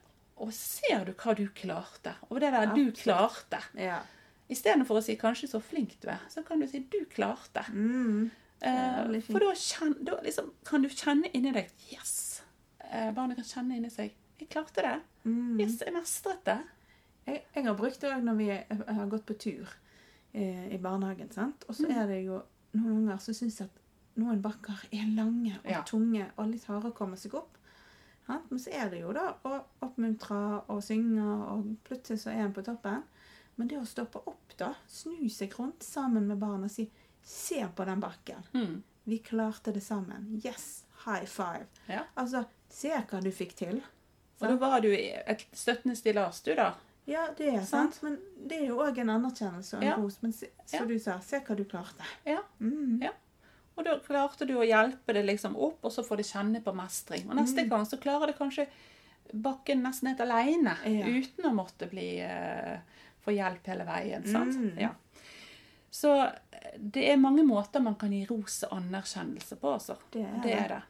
og 0.43 0.53
ser 0.53 1.07
du 1.07 1.15
hva 1.17 1.33
du 1.37 1.47
klarte? 1.57 2.17
Og 2.29 2.43
det 2.43 2.53
der 2.53 2.75
du 2.75 2.91
klarte. 2.97 3.63
Ja. 3.79 4.03
Istedenfor 4.53 5.01
å 5.01 5.03
si 5.03 5.17
'kanskje 5.17 5.49
så 5.49 5.61
flink 5.61 5.97
du 6.01 6.09
er', 6.09 6.29
så 6.29 6.45
kan 6.45 6.61
du 6.61 6.67
si 6.67 6.81
'du 6.81 7.07
klarte'. 7.07 7.65
Mm. 7.73 8.31
Eh, 8.61 9.21
for 9.21 9.39
da, 9.39 9.53
kjen, 9.55 9.97
da 10.05 10.21
liksom, 10.23 10.53
kan 10.65 10.83
du 10.83 10.89
kjenne 10.89 11.29
inni 11.33 11.53
deg 11.53 11.69
Yes! 11.93 12.26
Eh, 12.93 13.13
barnet 13.15 13.37
kan 13.37 13.45
kjenne 13.45 13.77
inni 13.77 13.91
seg 13.91 14.13
Jeg 14.39 14.49
klarte 14.53 14.83
det. 14.85 15.01
Mm. 15.25 15.59
Yes, 15.61 15.79
jeg 15.81 15.93
mestret 15.95 16.45
det. 16.45 16.59
Jeg, 17.27 17.43
jeg 17.55 17.65
har 17.65 17.75
brukt 17.75 18.01
det 18.01 18.11
òg 18.13 18.23
når 18.23 18.37
vi 18.37 18.49
har 18.51 19.07
gått 19.09 19.25
på 19.27 19.35
tur 19.39 19.69
eh, 20.35 20.69
i 20.75 20.79
barnehagen. 20.79 21.31
sant? 21.33 21.65
Og 21.69 21.75
så 21.75 21.87
Mm. 21.89 21.97
er 22.03 22.07
det 22.07 22.25
jo 22.27 22.43
noen 22.75 22.97
unger 23.09 23.19
som 23.19 23.35
syns 23.35 23.61
at 23.65 23.71
noen 24.17 24.43
bakker 24.43 24.85
er 24.93 25.07
lange 25.17 25.57
og 25.65 25.71
Ja. 25.71 25.83
tunge 25.83 26.27
og 26.37 26.51
litt 26.51 26.65
harde 26.65 26.91
å 26.91 26.95
komme 26.95 27.17
seg 27.17 27.35
opp. 27.35 27.57
Sant? 28.27 28.51
Men 28.51 28.59
så 28.59 28.71
er 28.73 28.91
det 28.91 29.01
jo 29.01 29.13
da 29.13 29.35
å 29.45 29.65
oppmuntre 29.83 30.65
og 30.69 30.83
synge, 30.83 31.23
og 31.25 31.77
plutselig 31.85 32.19
så 32.21 32.31
er 32.31 32.45
en 32.45 32.53
på 32.53 32.63
toppen. 32.65 33.03
Men 33.57 33.69
det 33.69 33.79
å 33.79 33.87
stoppe 33.87 34.17
opp, 34.27 34.53
da, 34.59 34.75
snu 34.87 35.29
seg 35.31 35.51
rundt 35.59 35.83
sammen 35.83 36.27
med 36.27 36.39
barna 36.39 36.65
og 36.65 36.71
si 36.71 36.91
'Se 37.23 37.67
på 37.75 37.85
den 37.87 38.01
bakken. 38.01 38.43
Mm. 38.55 38.83
Vi 39.07 39.19
klarte 39.19 39.73
det 39.73 39.83
sammen. 39.83 40.41
Yes! 40.45 40.85
High 41.07 41.25
five. 41.27 41.67
Ja. 41.89 42.03
Altså, 42.17 42.45
se 42.69 42.89
hva 42.91 43.21
du 43.23 43.31
fikk 43.31 43.55
til. 43.57 43.83
Og 44.41 44.49
da 44.49 44.57
var 44.61 44.81
du 44.81 44.91
et 44.93 45.47
støttende 45.57 45.97
stillas, 45.97 46.43
du, 46.45 46.55
da. 46.55 46.75
Ja, 47.07 47.29
det 47.39 47.47
er 47.55 47.63
Sant. 47.65 47.95
sant. 47.95 48.03
Men 48.03 48.49
det 48.49 48.59
er 48.63 48.67
jo 48.67 48.77
òg 48.83 48.99
en 48.99 49.11
anerkjennelse 49.15 49.77
og 49.79 49.83
en 49.83 49.89
Ja. 49.89 49.95
ros. 49.97 50.19
Men 50.23 50.33
se, 50.33 50.49
som 50.67 50.81
Ja. 50.81 50.87
du 50.87 50.99
sa, 50.99 51.19
se 51.21 51.39
hva 51.41 51.57
du 51.57 51.65
klarte. 51.65 52.05
Ja. 52.27 52.41
Mm. 52.61 53.01
Ja. 53.03 53.11
Og 53.79 53.85
da 53.85 53.99
klarte 54.01 54.47
du 54.47 54.55
å 54.55 54.65
hjelpe 54.67 55.13
det 55.15 55.25
liksom 55.25 55.55
opp, 55.57 55.79
og 55.85 55.93
så 55.93 56.03
får 56.05 56.17
det 56.17 56.27
kjenne 56.27 56.63
på 56.65 56.75
mestring. 56.75 57.29
Og 57.31 57.37
neste 57.37 57.63
Mm. 57.65 57.69
gang 57.69 57.85
så 57.87 57.97
klarer 58.01 58.27
det 58.27 58.39
kanskje 58.39 58.67
bakken 59.35 59.83
nesten 59.83 60.09
helt 60.09 60.21
aleine, 60.21 60.77
Ja. 60.85 61.07
uten 61.07 61.45
å 61.45 61.55
måtte 61.55 61.89
bli 61.91 62.21
uh, 62.23 62.79
få 63.25 63.33
hjelp 63.35 63.65
hele 63.67 63.85
veien. 63.85 64.25
Sant? 64.27 64.55
Mm. 64.55 64.79
Ja. 64.79 64.91
Så 65.91 66.13
eh, 66.53 66.77
det 66.79 67.09
er 67.11 67.17
mange 67.17 67.43
måter 67.47 67.81
man 67.83 67.95
kan 67.95 68.11
gi 68.11 68.27
ros 68.27 68.65
og 68.65 68.71
anerkjennelse 68.79 69.57
på, 69.57 69.73
altså. 69.73 69.97
Det 70.11 70.23
er 70.25 70.33
Det 70.35 70.43
det. 70.43 70.53
er 70.61 70.69
det. 70.69 70.83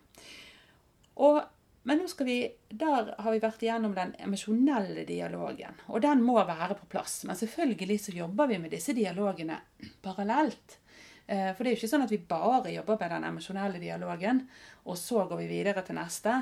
Og, 1.16 1.42
men 1.86 2.00
nå 2.02 2.08
skal 2.10 2.26
vi, 2.26 2.38
der 2.68 3.12
har 3.22 3.30
vi 3.30 3.38
vært 3.42 3.60
igjennom 3.62 3.92
den 3.94 4.14
emosjonelle 4.18 5.04
dialogen. 5.06 5.76
Og 5.86 6.02
den 6.02 6.24
må 6.26 6.34
være 6.42 6.74
på 6.74 6.88
plass. 6.90 7.20
Men 7.28 7.38
selvfølgelig 7.38 8.00
så 8.08 8.14
jobber 8.16 8.50
vi 8.50 8.58
med 8.58 8.74
disse 8.74 8.94
dialogene 8.96 9.60
parallelt. 10.02 10.80
Eh, 11.26 11.52
For 11.54 11.62
det 11.62 11.70
er 11.70 11.74
jo 11.76 11.80
ikke 11.80 11.90
sånn 11.90 12.04
at 12.06 12.12
vi 12.14 12.18
bare 12.22 12.72
jobber 12.74 12.98
med 13.00 13.14
den 13.14 13.28
emosjonelle 13.30 13.78
dialogen, 13.82 14.42
og 14.86 14.98
så 14.98 15.24
går 15.30 15.40
vi 15.44 15.48
videre 15.50 15.82
til 15.86 15.98
neste. 15.98 16.34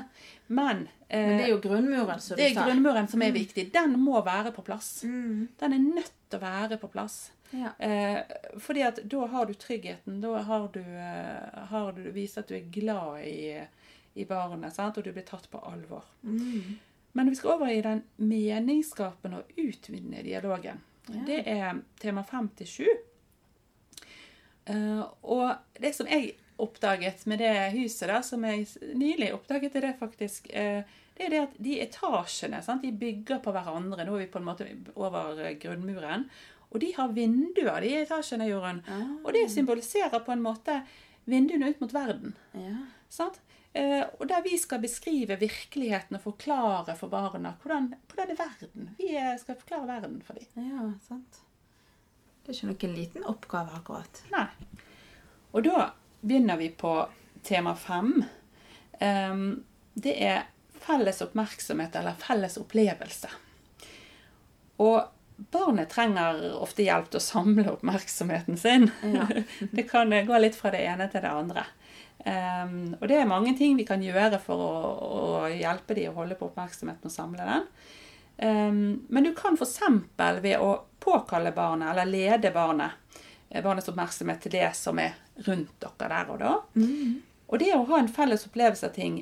Men, 0.47 0.87
eh, 1.09 1.27
Men 1.27 1.37
det 1.37 1.45
er 1.45 1.53
jo 1.53 1.61
grunnmuren, 1.61 2.19
som 2.21 2.37
det 2.37 2.51
er 2.51 2.59
grunnmuren 2.59 3.07
som 3.09 3.21
er 3.21 3.31
viktig. 3.33 3.71
Den 3.73 3.97
må 4.01 4.21
være 4.25 4.53
på 4.53 4.65
plass. 4.65 5.03
Mm. 5.03 5.47
Den 5.61 5.73
er 5.73 5.87
nødt 6.01 6.13
til 6.29 6.39
å 6.39 6.41
være 6.41 6.77
på 6.81 6.89
plass. 6.93 7.31
Ja. 7.51 7.71
Eh, 7.79 8.21
fordi 8.59 8.81
at 8.81 9.01
da 9.09 9.25
har 9.27 9.45
du 9.45 9.53
tryggheten. 9.53 10.21
Da 10.21 10.41
har 10.41 10.67
du, 10.73 10.83
har 11.69 11.91
du 11.93 12.11
vist 12.11 12.37
at 12.37 12.47
du 12.47 12.55
er 12.57 12.69
glad 12.69 13.25
i, 13.25 13.61
i 14.15 14.25
barnet, 14.25 14.75
sant? 14.75 14.97
og 14.97 15.03
du 15.03 15.11
blir 15.13 15.25
tatt 15.27 15.47
på 15.51 15.59
alvor. 15.59 16.05
Mm. 16.23 16.77
Men 17.15 17.29
vi 17.31 17.35
skal 17.39 17.55
over 17.55 17.71
i 17.71 17.81
den 17.83 18.01
meningsskapende 18.17 19.41
og 19.41 19.59
utvinnende 19.59 20.23
dialogen. 20.23 20.81
Ja. 21.07 21.21
Det 21.27 21.41
er 21.45 21.81
tema 22.01 22.25
5-7. 22.25 22.65
sju. 22.65 22.87
og 25.21 25.55
det 25.79 25.93
som 25.95 26.07
jeg 26.09 26.33
oppdaget 26.57 27.25
med 27.25 27.39
det 27.39 27.71
huset, 27.75 28.07
da, 28.09 28.21
som 28.23 28.43
jeg 28.43 28.67
nylig 28.95 29.33
oppdaget, 29.35 29.75
er 29.75 29.89
det 29.89 29.97
faktisk 29.99 30.49
eh, 30.53 30.83
det 31.15 31.25
er 31.25 31.31
det 31.31 31.41
at 31.45 31.55
de 31.63 31.77
etasjene 31.79 32.59
sant? 32.63 32.83
de 32.83 32.91
bygger 32.91 33.39
på 33.43 33.53
hverandre. 33.55 34.03
Nå 34.03 34.17
er 34.17 34.25
vi 34.25 34.31
på 34.31 34.41
en 34.41 34.47
måte 34.49 34.67
over 34.95 35.39
eh, 35.39 35.55
grunnmuren. 35.61 36.27
Og 36.73 36.81
de 36.83 36.91
har 36.97 37.13
vinduer, 37.15 37.77
de 37.85 37.93
etasjene, 38.01 38.49
Jorunn. 38.49 38.81
Ah. 38.91 39.13
Og 39.23 39.31
det 39.35 39.45
symboliserer 39.53 40.19
på 40.25 40.33
en 40.33 40.43
måte 40.43 40.81
vinduene 41.29 41.71
ut 41.71 41.79
mot 41.79 41.93
verden. 41.95 42.35
Ja. 42.59 42.75
Sant? 43.07 43.39
Eh, 43.75 44.03
og 44.19 44.27
der 44.27 44.43
vi 44.45 44.55
skal 44.57 44.79
beskrive 44.79 45.35
virkeligheten 45.35 46.15
og 46.15 46.23
forklare 46.23 46.93
for 46.95 47.11
barna 47.11 47.51
hvordan, 47.59 47.89
hvordan 48.07 48.31
er 48.31 48.39
verden. 48.39 48.89
Vi 48.95 49.09
eh, 49.19 49.33
skal 49.41 49.57
forklare 49.59 49.89
verden 49.89 50.21
for 50.23 50.39
dem. 50.39 50.69
ja, 50.69 50.85
sant. 51.03 51.41
Det 52.45 52.53
er 52.53 52.55
ikke 52.55 52.69
noen 52.69 52.95
liten 52.95 53.25
oppgave, 53.27 53.75
akkurat. 53.75 54.21
Nei. 54.31 54.47
Og 55.51 55.65
da 55.65 55.89
begynner 56.21 56.59
vi 56.61 56.69
på 56.71 56.93
tema 57.43 57.73
fem. 57.75 58.19
Det 59.93 60.13
er 60.13 60.45
felles 60.85 61.23
oppmerksomhet 61.25 61.95
eller 61.97 62.13
felles 62.21 62.59
opplevelse. 62.61 63.31
Og 64.77 65.01
barnet 65.35 65.89
trenger 65.89 66.45
ofte 66.61 66.85
hjelp 66.85 67.09
til 67.09 67.19
å 67.19 67.25
samle 67.25 67.65
oppmerksomheten 67.73 68.61
sin. 68.61 68.91
Ja. 69.01 69.25
det 69.75 69.87
kan 69.89 70.13
gå 70.27 70.39
litt 70.39 70.55
fra 70.59 70.71
det 70.75 70.85
ene 70.85 71.09
til 71.11 71.25
det 71.25 71.33
andre. 71.33 71.65
Em, 72.25 72.95
og 72.97 73.05
det 73.05 73.19
er 73.21 73.29
mange 73.29 73.53
ting 73.57 73.75
vi 73.77 73.85
kan 73.85 74.01
gjøre 74.01 74.39
for 74.41 74.61
å, 74.65 74.71
å 75.05 75.49
hjelpe 75.53 75.93
dem 75.97 76.09
å 76.09 76.23
holde 76.23 76.37
på 76.39 76.47
oppmerksomheten 76.49 77.11
og 77.11 77.13
samle 77.13 77.45
den. 77.45 77.67
Um, 78.35 78.79
men 79.13 79.27
du 79.27 79.31
kan 79.37 79.55
f.eks. 79.55 79.77
ved 80.41 80.57
å 80.57 80.71
påkalle 80.99 81.53
barnet, 81.55 81.91
eller 81.91 82.09
lede 82.09 82.51
barnet, 82.51 82.97
eh, 83.49 83.61
barnets 83.63 83.91
oppmerksomhet 83.93 84.41
til 84.41 84.55
det 84.57 84.71
som 84.75 84.99
er 84.99 85.13
rundt 85.45 85.77
dere 85.85 86.09
der 86.09 86.33
og 86.33 86.41
da. 86.41 86.57
Mm. 86.73 87.21
Og 87.45 87.61
det 87.61 87.71
å 87.75 87.85
ha 87.91 88.01
en 88.01 88.11
felles 88.11 88.47
opplevelse 88.49 88.89
av 88.89 88.97
ting 88.97 89.21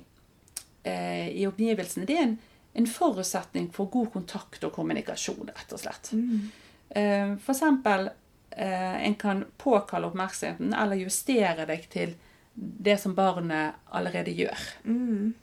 eh, 0.88 1.28
i 1.28 1.46
omgivelsene, 1.50 2.08
det 2.08 2.18
er 2.18 2.28
en, 2.30 2.38
en 2.80 2.90
forutsetning 2.90 3.68
for 3.76 3.92
god 3.92 4.14
kontakt 4.16 4.64
og 4.64 4.72
kommunikasjon, 4.80 5.52
rett 5.52 5.76
og 5.76 5.84
slett. 5.84 6.14
Mm. 6.16 6.52
Eh, 6.90 7.32
for 7.44 7.52
eksempel, 7.52 8.14
eh, 8.56 9.02
en 9.10 9.20
kan 9.20 9.44
påkalle 9.60 10.08
oppmerksomheten 10.08 10.72
eller 10.72 11.04
justere 11.04 11.68
deg 11.68 11.90
til 11.92 12.16
det 12.56 12.98
som 13.02 13.16
barnet 13.18 13.74
allerede 13.92 14.34
gjør. 14.36 14.60
Mm. 14.86 15.34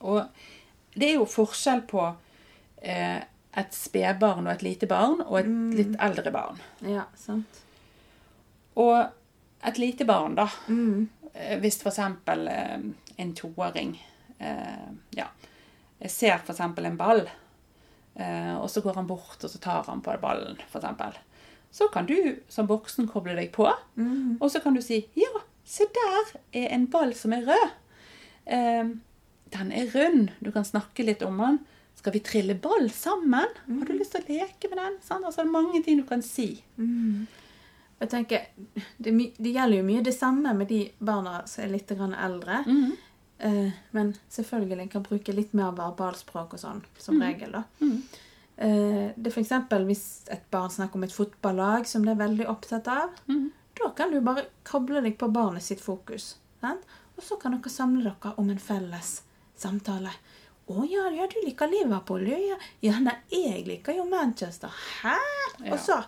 Og 0.00 0.22
det 0.96 1.10
er 1.10 1.14
jo 1.18 1.26
forskjell 1.28 1.82
på 1.90 2.02
eh, 2.82 3.18
et 3.56 3.72
spedbarn 3.76 4.46
og 4.46 4.52
et 4.54 4.62
lite 4.64 4.86
barn 4.88 5.20
og 5.26 5.38
et 5.40 5.46
Mm. 5.48 5.70
litt 5.76 5.96
eldre 6.00 6.30
barn. 6.32 6.58
Ja, 6.84 7.04
sant. 7.16 7.62
Og 8.76 9.06
et 9.64 9.78
lite 9.78 10.04
barn, 10.04 10.34
da. 10.36 10.48
Mm. 10.68 11.08
Eh, 11.34 11.58
Hvis 11.60 11.80
f.eks. 11.82 11.98
Eh, 11.98 12.80
en 13.18 13.34
toåring 13.34 13.94
eh, 14.38 14.88
ja, 15.16 15.26
ser 16.06 16.34
f.eks. 16.44 16.60
en 16.60 16.96
ball, 16.96 17.22
eh, 18.16 18.56
og 18.56 18.68
så 18.70 18.82
går 18.84 18.94
han 18.94 19.06
bort 19.08 19.44
og 19.44 19.50
så 19.50 19.58
tar 19.58 19.84
han 19.88 20.02
på 20.04 20.16
ballen, 20.20 20.58
f.eks. 20.68 21.16
Så 21.72 21.88
kan 21.92 22.06
du 22.06 22.36
som 22.48 22.66
voksen 22.68 23.08
koble 23.08 23.34
deg 23.36 23.52
på, 23.52 23.70
Mm. 23.96 24.36
og 24.40 24.50
så 24.50 24.60
kan 24.62 24.74
du 24.74 24.80
si 24.82 25.06
ja, 25.16 25.40
se 25.66 25.86
der 25.94 26.36
er 26.62 26.68
en 26.76 26.86
ball 26.90 27.14
som 27.18 27.34
er 27.36 27.46
rød. 27.48 27.72
Eh, 28.46 28.92
den 29.56 29.72
er 29.72 29.90
rund. 29.94 30.30
Du 30.40 30.52
kan 30.54 30.66
snakke 30.66 31.06
litt 31.06 31.24
om 31.26 31.40
den. 31.42 31.58
Skal 31.96 32.12
vi 32.12 32.20
trille 32.20 32.54
ball 32.54 32.90
sammen? 32.92 33.48
Har 33.66 33.88
du 33.88 33.96
lyst 33.96 34.14
til 34.14 34.22
å 34.22 34.28
leke 34.28 34.70
med 34.70 34.78
den? 34.78 35.00
Sånn, 35.02 35.24
Altså, 35.24 35.42
det 35.42 35.48
er 35.48 35.56
mange 35.56 35.82
ting 35.82 35.98
du 35.98 36.06
kan 36.06 36.22
si. 36.22 36.62
Mm. 36.76 37.26
Jeg 37.96 38.10
tenker, 38.12 38.46
det, 39.00 39.14
det 39.40 39.52
gjelder 39.54 39.80
jo 39.80 39.86
mye 39.88 40.04
det 40.04 40.12
samme 40.14 40.52
med 40.54 40.68
de 40.68 40.82
barna 40.98 41.40
som 41.48 41.64
er 41.64 41.72
litt 41.72 41.90
grann 41.96 42.14
eldre. 42.14 42.60
Mm. 42.68 42.92
Eh, 43.38 43.72
men 43.96 44.12
selvfølgelig 44.32 44.90
kan 44.92 45.04
bruke 45.04 45.34
litt 45.34 45.56
mer 45.56 45.72
verbalspråk 45.76 46.56
og 46.56 46.60
sånn, 46.60 46.84
som 47.00 47.20
regel. 47.22 47.56
da. 47.58 47.64
Mhm. 47.80 47.98
Eh, 48.56 49.12
det 49.16 49.28
er 49.32 49.42
eksempel 49.42 49.82
hvis 49.84 50.24
et 50.32 50.46
barn 50.50 50.70
snakker 50.72 50.96
om 50.96 51.04
et 51.04 51.12
fotballag 51.12 51.84
som 51.88 52.04
det 52.06 52.14
er 52.14 52.22
veldig 52.22 52.46
opptatt 52.48 52.88
av. 52.88 53.16
Da 53.86 53.92
kan 53.94 54.10
du 54.10 54.18
bare 54.20 54.42
kable 54.66 55.00
deg 55.04 55.14
på 55.18 55.28
barnet 55.30 55.62
sitt 55.62 55.80
fokus. 55.80 56.32
Sant? 56.60 56.82
Og 57.16 57.22
så 57.22 57.36
kan 57.38 57.54
dere 57.54 57.70
samle 57.70 58.02
dere 58.02 58.32
om 58.40 58.48
en 58.50 58.58
felles 58.58 59.20
samtale. 59.54 60.10
'Å 60.66 60.82
ja, 60.90 61.04
ja, 61.14 61.28
du 61.30 61.36
liker 61.44 61.70
Liverpool. 61.70 62.24
Ja, 62.26 62.56
ja 62.82 62.96
nei, 62.98 63.14
jeg 63.30 63.62
liker 63.68 63.94
jo 63.94 64.08
Manchester.' 64.10 64.74
'Hæ?' 64.74 65.14
Ja. 65.64 65.72
Og 65.72 65.78
så 65.78 66.00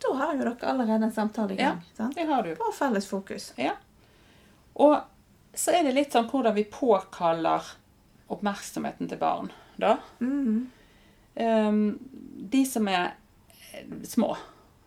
Da 0.00 0.14
har 0.14 0.32
jo 0.32 0.46
dere 0.46 0.70
allerede 0.70 1.04
en 1.04 1.12
samtale 1.12 1.52
i 1.52 1.56
gang. 1.56 1.82
sant? 1.96 2.14
Det 2.14 2.24
har 2.24 2.42
du. 2.42 2.54
På 2.56 2.72
felles 2.72 3.06
fokus. 3.06 3.52
Ja. 3.56 3.74
Og 4.74 5.00
så 5.54 5.74
er 5.74 5.82
det 5.82 5.94
litt 5.94 6.12
sånn 6.14 6.30
hvordan 6.30 6.54
vi 6.54 6.64
påkaller 6.64 7.66
oppmerksomheten 8.30 9.08
til 9.08 9.18
barn, 9.18 9.52
da. 9.76 9.98
Mm. 10.20 10.70
Um, 11.34 11.98
de 12.54 12.64
som 12.66 12.88
er 12.88 13.16
små, 14.04 14.36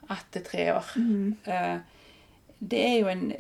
ett 0.09 0.31
til 0.31 0.45
tre 0.47 0.71
år, 0.73 0.93
mm. 0.95 1.35
eh, 1.43 1.79
det 2.61 2.81
er 2.85 2.97
jo 2.99 3.09
en 3.09 3.31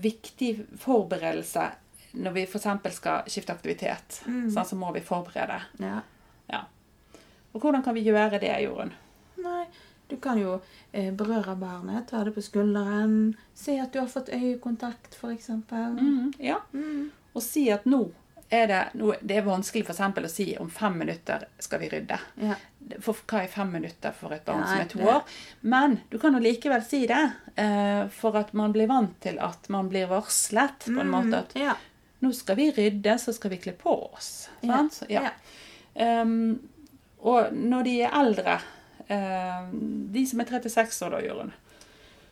viktig 0.00 0.50
forberedelse 0.78 1.64
når 2.22 2.34
vi 2.34 2.42
f.eks. 2.46 2.68
skal 2.94 3.30
skifte 3.30 3.54
aktivitet. 3.54 4.20
Mm. 4.26 4.48
Sånn, 4.50 4.66
så 4.66 4.78
må 4.78 4.92
vi 4.94 5.02
forberede. 5.02 5.58
Ja. 5.82 6.00
Ja. 6.50 6.64
Og 7.50 7.62
hvordan 7.62 7.82
kan 7.86 7.96
vi 7.98 8.04
gjøre 8.06 8.38
det, 8.42 8.52
Jorunn? 8.62 8.92
Nei, 9.42 9.64
du 10.10 10.16
kan 10.22 10.38
jo 10.38 10.58
eh, 10.92 11.10
berøre 11.14 11.56
barnet, 11.58 12.06
ta 12.10 12.22
det 12.26 12.34
på 12.36 12.44
skulderen, 12.44 13.34
si 13.58 13.78
at 13.82 13.94
du 13.94 14.00
har 14.02 14.10
fått 14.10 14.30
øyekontakt, 14.34 15.18
f.eks. 15.18 15.50
Mm, 15.70 16.32
ja. 16.42 16.60
Mm. 16.74 17.10
Og 17.34 17.46
si 17.46 17.66
at 17.74 17.86
nå 17.90 18.04
er 18.50 18.66
det, 18.66 18.78
noe, 18.98 19.16
det 19.22 19.36
er 19.38 19.42
vanskelig 19.46 19.84
for 19.86 19.92
eksempel 19.94 20.24
å 20.26 20.30
si 20.30 20.56
om 20.58 20.68
fem 20.70 20.96
minutter 20.98 21.44
skal 21.62 21.78
vi 21.78 21.88
rydde. 21.92 22.18
Ja. 22.42 22.54
For 23.00 23.14
hva 23.30 23.44
er 23.44 23.48
fem 23.52 23.70
minutter 23.72 24.12
for 24.16 24.32
et 24.34 24.44
barn 24.44 24.60
Nei, 24.64 24.66
som 24.66 24.80
er 24.80 24.88
to 24.90 24.98
det- 24.98 25.06
år? 25.14 25.22
Men 25.62 26.00
du 26.10 26.18
kan 26.18 26.32
jo 26.34 26.40
likevel 26.40 26.82
si 26.82 27.06
det, 27.06 27.32
eh, 27.56 28.08
for 28.08 28.36
at 28.36 28.52
man 28.54 28.72
blir 28.72 28.88
vant 28.88 29.20
til 29.20 29.38
at 29.38 29.68
man 29.68 29.88
blir 29.88 30.08
varslet 30.08 30.78
på 30.88 31.00
en 31.00 31.10
måte. 31.10 31.34
At 31.38 31.54
Mm. 31.54 31.60
Ja. 31.62 31.74
nå 32.22 32.34
skal 32.34 32.56
vi 32.56 32.70
rydde, 32.72 33.14
så 33.18 33.32
skal 33.34 33.50
vi 33.50 33.56
kle 33.58 33.72
på 33.72 34.12
oss. 34.12 34.48
Sant? 34.64 35.02
Ja. 35.08 35.30
Um, 35.94 36.60
og 37.22 37.52
når 37.52 37.82
de 37.84 38.02
er 38.02 38.10
eldre, 38.12 38.60
eh, 39.08 39.66
de 39.72 40.26
som 40.26 40.40
er 40.40 40.44
36 40.46 41.02
år 41.06 41.10
da, 41.10 41.20
Jørund 41.20 41.52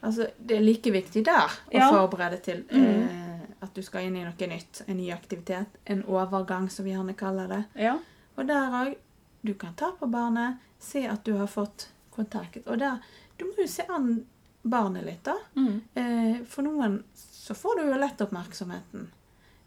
Altså, 0.01 0.29
det 0.47 0.57
er 0.57 0.61
like 0.63 0.93
viktig 0.93 1.25
der 1.25 1.49
å 1.49 1.73
Ja. 1.73 1.91
forberede 1.91 2.41
til 2.41 2.63
Mm. 2.71 3.18
At 3.61 3.75
du 3.75 3.83
skal 3.83 4.07
inn 4.07 4.17
i 4.17 4.25
noe 4.27 4.49
nytt. 4.51 4.83
En 4.87 4.97
ny 4.97 5.11
aktivitet. 5.13 5.79
En 5.85 6.05
overgang, 6.07 6.71
som 6.71 6.87
vi 6.87 6.95
gjerne 6.95 7.17
kaller 7.19 7.51
det. 7.51 7.63
Ja. 7.89 7.99
Og 8.37 8.49
der 8.49 8.81
òg 8.85 8.97
Du 9.41 9.55
kan 9.55 9.75
ta 9.79 9.93
på 9.95 10.07
barnet, 10.11 10.59
se 10.83 11.05
at 11.07 11.23
du 11.25 11.37
har 11.39 11.47
fått 11.47 11.89
kontakt. 12.11 12.67
Og 12.67 12.79
der 12.79 12.99
Du 13.39 13.45
må 13.45 13.53
jo 13.63 13.69
se 13.71 13.85
an 13.89 14.27
barnet 14.63 15.05
litt, 15.05 15.25
da. 15.25 15.37
Mm. 15.55 15.81
Eh, 15.95 16.41
for 16.45 16.67
noen 16.67 17.05
så 17.15 17.55
får 17.55 17.79
du 17.79 17.85
jo 17.87 18.01
lett 18.01 18.21
oppmerksomheten. 18.21 19.07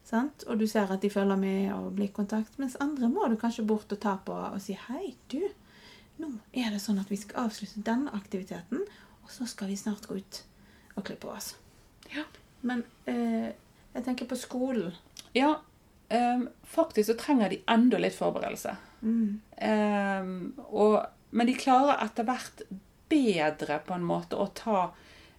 Sant? 0.04 0.44
Og 0.48 0.60
du 0.60 0.68
ser 0.68 0.92
at 0.92 1.02
de 1.02 1.10
følger 1.10 1.40
med 1.40 1.72
og 1.74 1.94
blir 1.96 2.12
kontakt. 2.12 2.58
Mens 2.60 2.76
andre 2.84 3.08
må 3.10 3.30
du 3.32 3.38
kanskje 3.40 3.66
bort 3.66 3.92
og 3.96 4.02
ta 4.04 4.18
på 4.26 4.36
og 4.36 4.60
si 4.62 4.76
Hei, 4.90 5.16
du. 5.32 5.40
Nå 6.20 6.34
er 6.52 6.74
det 6.74 6.82
sånn 6.84 7.00
at 7.02 7.10
vi 7.10 7.18
skal 7.18 7.48
avslutte 7.48 7.82
denne 7.88 8.12
aktiviteten, 8.14 8.84
og 9.24 9.32
så 9.32 9.48
skal 9.48 9.72
vi 9.72 9.80
snart 9.80 10.06
gå 10.10 10.20
ut 10.20 10.42
og 10.98 11.06
kle 11.08 11.16
på 11.16 11.32
oss. 11.32 11.54
Ja. 12.12 12.26
Men 12.68 12.84
eh, 13.10 13.54
jeg 13.94 14.04
tenker 14.06 14.26
på 14.26 14.36
skolen. 14.40 14.94
ja 15.34 15.58
Um, 16.12 16.50
faktisk 16.68 17.08
så 17.08 17.14
trenger 17.16 17.50
de 17.50 17.62
enda 17.72 17.96
litt 17.98 18.16
forberedelse. 18.18 18.74
Mm. 19.02 19.40
Um, 19.64 20.34
og, 20.68 21.06
men 21.32 21.48
de 21.48 21.54
klarer 21.56 22.02
etter 22.04 22.28
hvert 22.28 22.64
bedre 23.08 23.78
på 23.88 23.96
en 23.96 24.04
måte 24.04 24.36
å 24.36 24.50
ta 24.52 24.90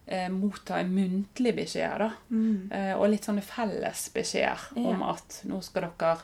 eh, 0.05 0.31
motta 0.33 0.79
en 0.81 0.89
muntlig 0.95 1.53
beskjed, 1.59 1.93
da. 2.01 2.09
Mm. 2.33 2.71
Eh, 2.73 2.91
og 2.97 3.05
litt 3.13 3.29
sånne 3.29 3.45
felles 3.45 4.07
beskjeder 4.15 4.65
Ja. 4.73 4.87
om 4.89 5.05
at 5.05 5.43
nå 5.45 5.61
skal 5.61 5.91
dere 5.91 6.17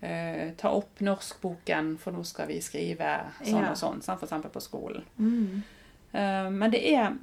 eh, 0.00 0.54
ta 0.56 0.72
opp 0.72 1.04
norskboken, 1.04 1.98
for 2.00 2.16
nå 2.16 2.24
skal 2.24 2.48
vi 2.48 2.60
skrive 2.64 3.12
sånn 3.42 3.60
Ja. 3.60 3.70
og 3.70 3.76
sånn, 3.76 4.00
sant? 4.00 4.20
for 4.20 4.26
eksempel 4.26 4.50
på 4.56 4.64
skolen. 4.64 5.04
Mm. 5.18 5.62
Eh, 6.12 6.50
men 6.50 6.70
det 6.70 6.82
er 6.94 7.14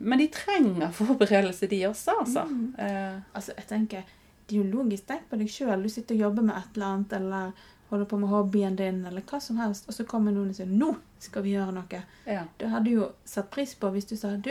Men 0.00 0.18
de 0.18 0.26
trenger 0.28 0.90
forberedelse, 0.92 1.66
de 1.70 1.86
også, 1.88 2.18
altså. 2.20 2.44
Mm. 2.44 2.74
Eh, 2.78 3.20
Altså, 3.32 3.52
jeg 3.56 3.66
tenker, 3.66 4.02
Det 4.46 4.56
er 4.56 4.62
jo 4.64 4.70
logisk. 4.70 5.06
Tenk 5.06 5.28
på 5.30 5.38
deg 5.38 5.48
sjøl. 5.50 5.82
Du 5.82 5.88
sitter 5.88 6.14
og 6.14 6.20
jobber 6.20 6.42
med 6.42 6.56
et 6.56 6.76
eller 6.76 6.86
annet, 6.86 7.12
eller 7.12 7.52
holder 7.88 8.06
på 8.06 8.18
med 8.18 8.28
hobbyen 8.28 8.76
din, 8.76 9.04
eller 9.06 9.22
hva 9.22 9.40
som 9.40 9.56
helst, 9.56 9.88
og 9.88 9.94
så 9.94 10.04
kommer 10.06 10.32
noen 10.32 10.50
og 10.50 10.54
sier 10.54 10.66
'Nå 10.66 10.96
skal 11.18 11.42
vi 11.42 11.54
gjøre 11.54 11.72
noe'. 11.74 12.02
ja. 12.26 12.44
Du 12.58 12.66
hadde 12.66 12.90
jo 12.90 13.12
satt 13.24 13.50
pris 13.50 13.74
på 13.74 13.90
hvis 13.90 14.08
du 14.08 14.16
sa 14.16 14.36
'Du, 14.36 14.50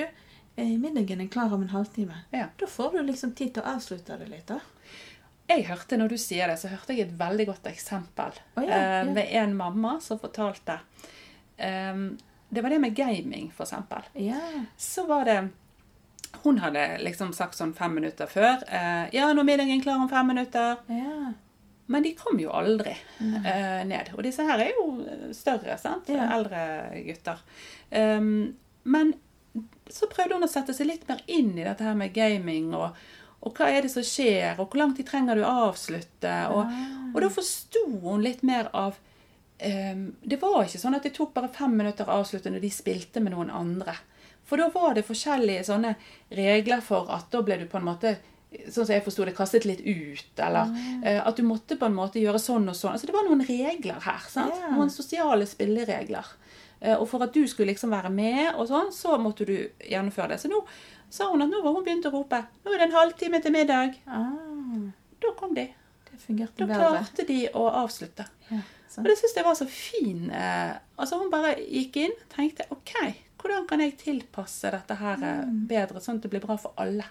eh, 0.57 0.77
middagen 0.77 1.21
er 1.21 1.27
klar 1.27 1.53
om 1.53 1.61
en 1.61 1.69
halvtime'. 1.69 2.15
Ja. 2.31 2.47
Da 2.57 2.65
får 2.65 2.91
du 2.91 3.03
liksom 3.03 3.33
tid 3.35 3.53
til 3.53 3.63
å 3.63 3.75
avslutte 3.75 4.17
det 4.19 4.29
litt, 4.29 4.47
da. 4.47 4.59
Jeg 5.47 5.65
hørte, 5.65 5.97
Når 5.97 6.09
du 6.09 6.17
sier 6.17 6.47
det, 6.47 6.57
så 6.59 6.67
hørte 6.67 6.93
jeg 6.93 7.07
et 7.07 7.17
veldig 7.19 7.45
godt 7.45 7.63
eksempel 7.63 8.31
oh, 8.57 8.63
ja, 8.63 8.69
eh, 8.69 9.05
ja. 9.05 9.13
med 9.13 9.27
en 9.31 9.55
mamma 9.55 9.99
som 10.01 10.19
fortalte 10.19 10.79
eh, 11.57 11.95
Det 12.49 12.61
var 12.61 12.69
det 12.69 12.79
med 12.79 12.95
gaming, 12.95 13.51
for 13.55 13.63
eksempel. 13.63 14.05
Ja. 14.13 14.41
Så 14.77 15.05
var 15.05 15.25
det 15.25 15.49
Hun 16.43 16.57
hadde 16.59 16.97
liksom 16.99 17.31
sagt 17.33 17.55
sånn 17.55 17.71
fem 17.73 17.93
minutter 17.95 18.27
før. 18.27 18.63
Eh, 18.67 19.07
'Ja, 19.15 19.31
nå 19.33 19.41
er 19.41 19.47
middagen 19.47 19.81
klar 19.81 20.01
om 20.03 20.09
fem 20.09 20.27
minutter.' 20.27 20.77
Yeah. 20.89 21.31
Men 21.85 22.03
de 22.03 22.11
kom 22.17 22.39
jo 22.39 22.51
aldri 22.51 22.95
eh, 23.21 23.85
ned. 23.85 24.09
Og 24.17 24.23
disse 24.23 24.43
her 24.43 24.59
er 24.59 24.71
jo 24.73 24.85
større, 25.33 25.77
sant? 25.77 26.09
Yeah. 26.09 26.33
Eldre 26.35 26.61
gutter. 27.05 27.41
Um, 27.91 28.55
men 28.83 29.13
så 29.89 30.09
prøvde 30.11 30.35
hun 30.35 30.47
å 30.47 30.51
sette 30.51 30.73
seg 30.73 30.89
litt 30.89 31.05
mer 31.09 31.21
inn 31.31 31.53
i 31.57 31.65
dette 31.65 31.85
her 31.85 31.97
med 31.97 32.13
gaming, 32.15 32.73
og, 32.73 32.97
og 33.45 33.57
hva 33.57 33.69
er 33.69 33.85
det 33.85 33.93
som 33.93 34.05
skjer, 34.05 34.57
og 34.57 34.69
hvor 34.69 34.81
lang 34.81 34.95
tid 34.97 35.07
trenger 35.09 35.37
du 35.37 35.45
å 35.45 35.53
avslutte? 35.69 36.33
Og, 36.53 36.71
og 37.13 37.19
da 37.21 37.29
forsto 37.33 37.85
hun 38.01 38.25
litt 38.25 38.41
mer 38.45 38.71
av 38.73 38.97
Det 39.57 40.37
var 40.41 40.65
ikke 40.65 40.79
sånn 40.81 40.95
at 40.97 41.03
det 41.03 41.13
tok 41.15 41.33
bare 41.33 41.47
fem 41.53 41.75
minutter 41.77 42.05
å 42.09 42.19
avslutte 42.21 42.51
når 42.51 42.61
de 42.61 42.69
spilte 42.69 43.21
med 43.23 43.31
noen 43.33 43.49
andre. 43.49 43.93
For 44.45 44.57
da 44.61 44.67
var 44.69 44.93
det 44.93 45.05
forskjellige 45.07 45.63
sånne 45.65 45.95
regler 46.37 46.81
for 46.85 47.09
at 47.09 47.31
da 47.31 47.41
ble 47.41 47.57
du 47.63 47.65
på 47.71 47.77
en 47.81 47.87
måte 47.87 48.17
Sånn 48.55 48.85
som 48.85 48.93
jeg 48.93 49.03
forsto 49.03 49.25
det, 49.25 49.33
kastet 49.35 49.65
litt 49.67 49.81
ut, 49.83 50.39
eller 50.39 50.69
eh, 51.03 51.17
at 51.27 51.35
du 51.35 51.43
måtte 51.43 51.75
på 51.75 51.89
en 51.89 51.95
måte 51.97 52.21
gjøre 52.21 52.39
sånn 52.39 52.69
og 52.71 52.75
sånn. 52.77 52.93
Altså 52.95 53.09
Det 53.09 53.15
var 53.15 53.25
noen 53.27 53.41
regler 53.43 53.97
her. 53.99 54.21
sant? 54.31 54.53
Yeah. 54.55 54.71
Noen 54.77 54.91
sosiale 54.93 55.43
spilleregler. 55.49 56.29
Eh, 56.79 56.93
og 56.95 57.03
for 57.11 57.25
at 57.25 57.33
du 57.35 57.41
skulle 57.51 57.73
liksom 57.73 57.91
være 57.91 58.13
med, 58.15 58.53
og 58.55 58.69
sånn, 58.69 58.93
så 58.95 59.17
måtte 59.19 59.43
du 59.49 59.57
gjennomføre 59.83 60.29
det. 60.29 60.39
Så 60.39 60.47
nå 60.47 60.61
sa 61.11 61.27
hun 61.33 61.43
at 61.43 61.51
nå 61.51 61.59
var 61.65 61.75
hun 61.75 61.83
begynt 61.83 62.07
å 62.07 62.13
rope 62.13 62.39
'Nå 62.63 62.71
er 62.71 62.77
det 62.77 62.87
en 62.87 62.95
halvtime 62.95 63.41
til 63.43 63.51
middag'. 63.51 63.95
Ah, 64.07 64.31
Da 65.19 65.33
kom 65.35 65.53
de. 65.53 65.67
det 66.11 66.19
fungerte 66.21 66.55
Da 66.55 66.65
bedre. 66.65 66.87
klarte 66.95 67.27
de 67.27 67.49
å 67.49 67.67
avslutte. 67.83 68.25
Ja, 68.51 68.61
Og 69.03 69.09
det 69.09 69.17
syns 69.19 69.35
jeg 69.35 69.45
var 69.45 69.57
så 69.59 69.67
fin. 69.69 70.29
Eh, 70.31 70.73
altså 70.95 71.19
Hun 71.19 71.31
bare 71.33 71.55
gikk 71.59 71.99
inn 72.05 72.15
tenkte 72.31 72.67
OK, 72.73 72.95
hvordan 73.41 73.67
kan 73.69 73.83
jeg 73.83 73.97
tilpasse 74.01 74.71
dette 74.73 74.97
her 74.99 75.21
eh, 75.21 75.43
bedre, 75.69 76.01
sånn 76.01 76.21
at 76.21 76.25
det 76.25 76.33
blir 76.33 76.43
bra 76.45 76.57
for 76.61 76.75
alle? 76.81 77.07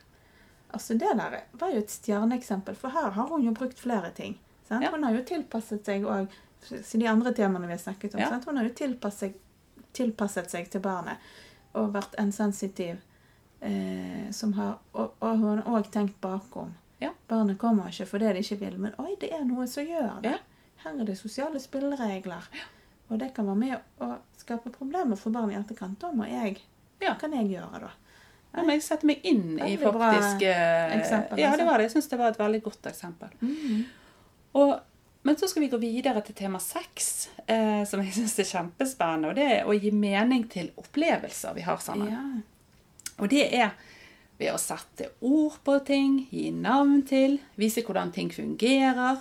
Altså 0.75 0.97
Det 0.99 1.13
der 1.15 1.39
var 1.53 1.71
jo 1.71 1.83
et 1.85 1.93
stjerneeksempel, 1.93 2.75
for 2.79 2.95
her 2.95 3.13
har 3.15 3.31
hun 3.31 3.45
jo 3.47 3.55
brukt 3.55 3.79
flere 3.79 4.11
ting. 4.17 4.39
Ja. 4.69 4.91
Hun 4.91 5.05
har 5.05 5.15
jo 5.15 5.23
tilpasset 5.29 5.87
seg 5.87 6.07
òg 6.09 6.33
de 6.71 7.07
andre 7.07 7.35
temaene 7.37 7.69
vi 7.69 7.77
har 7.77 7.83
snakket 7.83 8.15
om. 8.15 8.21
Ja. 8.21 8.41
Hun 8.47 8.57
har 8.57 8.65
jo 8.65 8.73
tilpasset, 8.75 9.37
tilpasset 9.93 10.51
seg 10.51 10.71
til 10.73 10.83
barnet 10.83 11.21
og 11.75 11.93
vært 11.95 12.15
en 12.19 12.33
sensitiv 12.33 12.97
eh, 13.61 14.31
som 14.31 14.55
har 14.55 14.79
Og, 14.93 15.15
og 15.21 15.39
hun 15.39 15.61
har 15.61 15.69
òg 15.79 15.91
tenkt 15.93 16.21
bakom. 16.23 16.75
Ja. 17.03 17.13
Barnet 17.29 17.59
kommer 17.59 17.91
ikke 17.91 18.07
fordi 18.07 18.33
det 18.33 18.45
ikke 18.45 18.61
vil, 18.65 18.79
men 18.81 18.95
oi, 19.03 19.15
det 19.21 19.33
er 19.35 19.45
noe 19.47 19.67
som 19.71 19.87
gjør 19.87 20.21
det. 20.25 20.35
Ja. 20.35 20.54
Her 20.85 21.01
er 21.01 21.09
det 21.09 21.17
sosiale 21.19 21.61
spilleregler. 21.61 22.47
Og 23.13 23.19
det 23.21 23.33
kan 23.37 23.47
være 23.49 23.61
med 23.61 24.05
å 24.05 24.15
skape 24.41 24.73
problemer 24.73 25.19
for 25.21 25.35
barn 25.35 25.53
i 25.53 25.59
etterkant. 25.59 25.99
Da 26.01 26.13
må 26.13 26.29
jeg 26.31 26.61
Ja. 27.01 27.11
Hva 27.13 27.21
kan 27.21 27.33
jeg 27.37 27.51
gjøre, 27.51 27.81
da? 27.83 27.91
Ja, 28.55 28.63
må 28.63 28.71
jeg 28.77 28.83
sette 28.87 29.05
meg 29.09 29.25
inn 29.27 29.59
i 29.59 29.75
faktisk 29.77 30.45
eh, 30.47 30.93
eksempel, 30.95 31.39
Ja, 31.41 31.49
altså. 31.51 31.59
det 31.59 31.67
var 31.67 31.79
det. 31.79 31.87
Jeg 31.89 31.93
syns 31.97 32.09
det 32.09 32.19
var 32.21 32.29
et 32.31 32.39
veldig 32.39 32.61
godt 32.63 32.87
eksempel. 32.87 33.33
Mhm. 33.41 33.81
Og, 34.55 34.81
men 35.27 35.37
så 35.37 35.49
skal 35.51 35.65
vi 35.65 35.69
gå 35.73 35.81
videre 35.83 36.23
til 36.23 36.37
tema 36.39 36.61
seks, 36.63 37.29
eh, 37.49 37.83
som 37.85 38.01
jeg 38.05 38.15
syns 38.15 38.39
er 38.39 38.45
kjempespennende. 38.53 39.33
Og 39.33 39.35
det 39.41 39.49
er 39.51 39.67
å 39.67 39.75
gi 39.75 39.91
mening 39.91 40.47
til 40.49 40.71
opplevelser 40.79 41.55
vi 41.59 41.67
har 41.67 41.83
sammen. 41.83 42.13
Ja. 42.15 42.23
Og 43.19 43.29
det 43.31 43.49
er 43.53 43.75
ved 44.39 44.53
å 44.53 44.59
sette 44.59 45.11
ord 45.21 45.59
på 45.67 45.79
ting, 45.87 46.29
gi 46.31 46.51
navn 46.55 47.03
til, 47.07 47.41
vise 47.59 47.83
hvordan 47.83 48.13
ting 48.15 48.31
fungerer. 48.35 49.19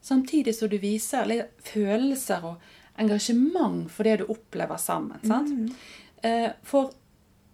Samtidig 0.00 0.54
som 0.56 0.68
du 0.72 0.78
viser 0.80 1.28
følelser 1.64 2.44
og 2.44 2.60
engasjement 3.00 3.84
for 3.92 4.04
det 4.08 4.16
du 4.22 4.24
opplever 4.32 4.76
sammen. 4.80 5.20
sant? 5.24 5.72
Eh, 6.22 6.50
For 6.62 6.90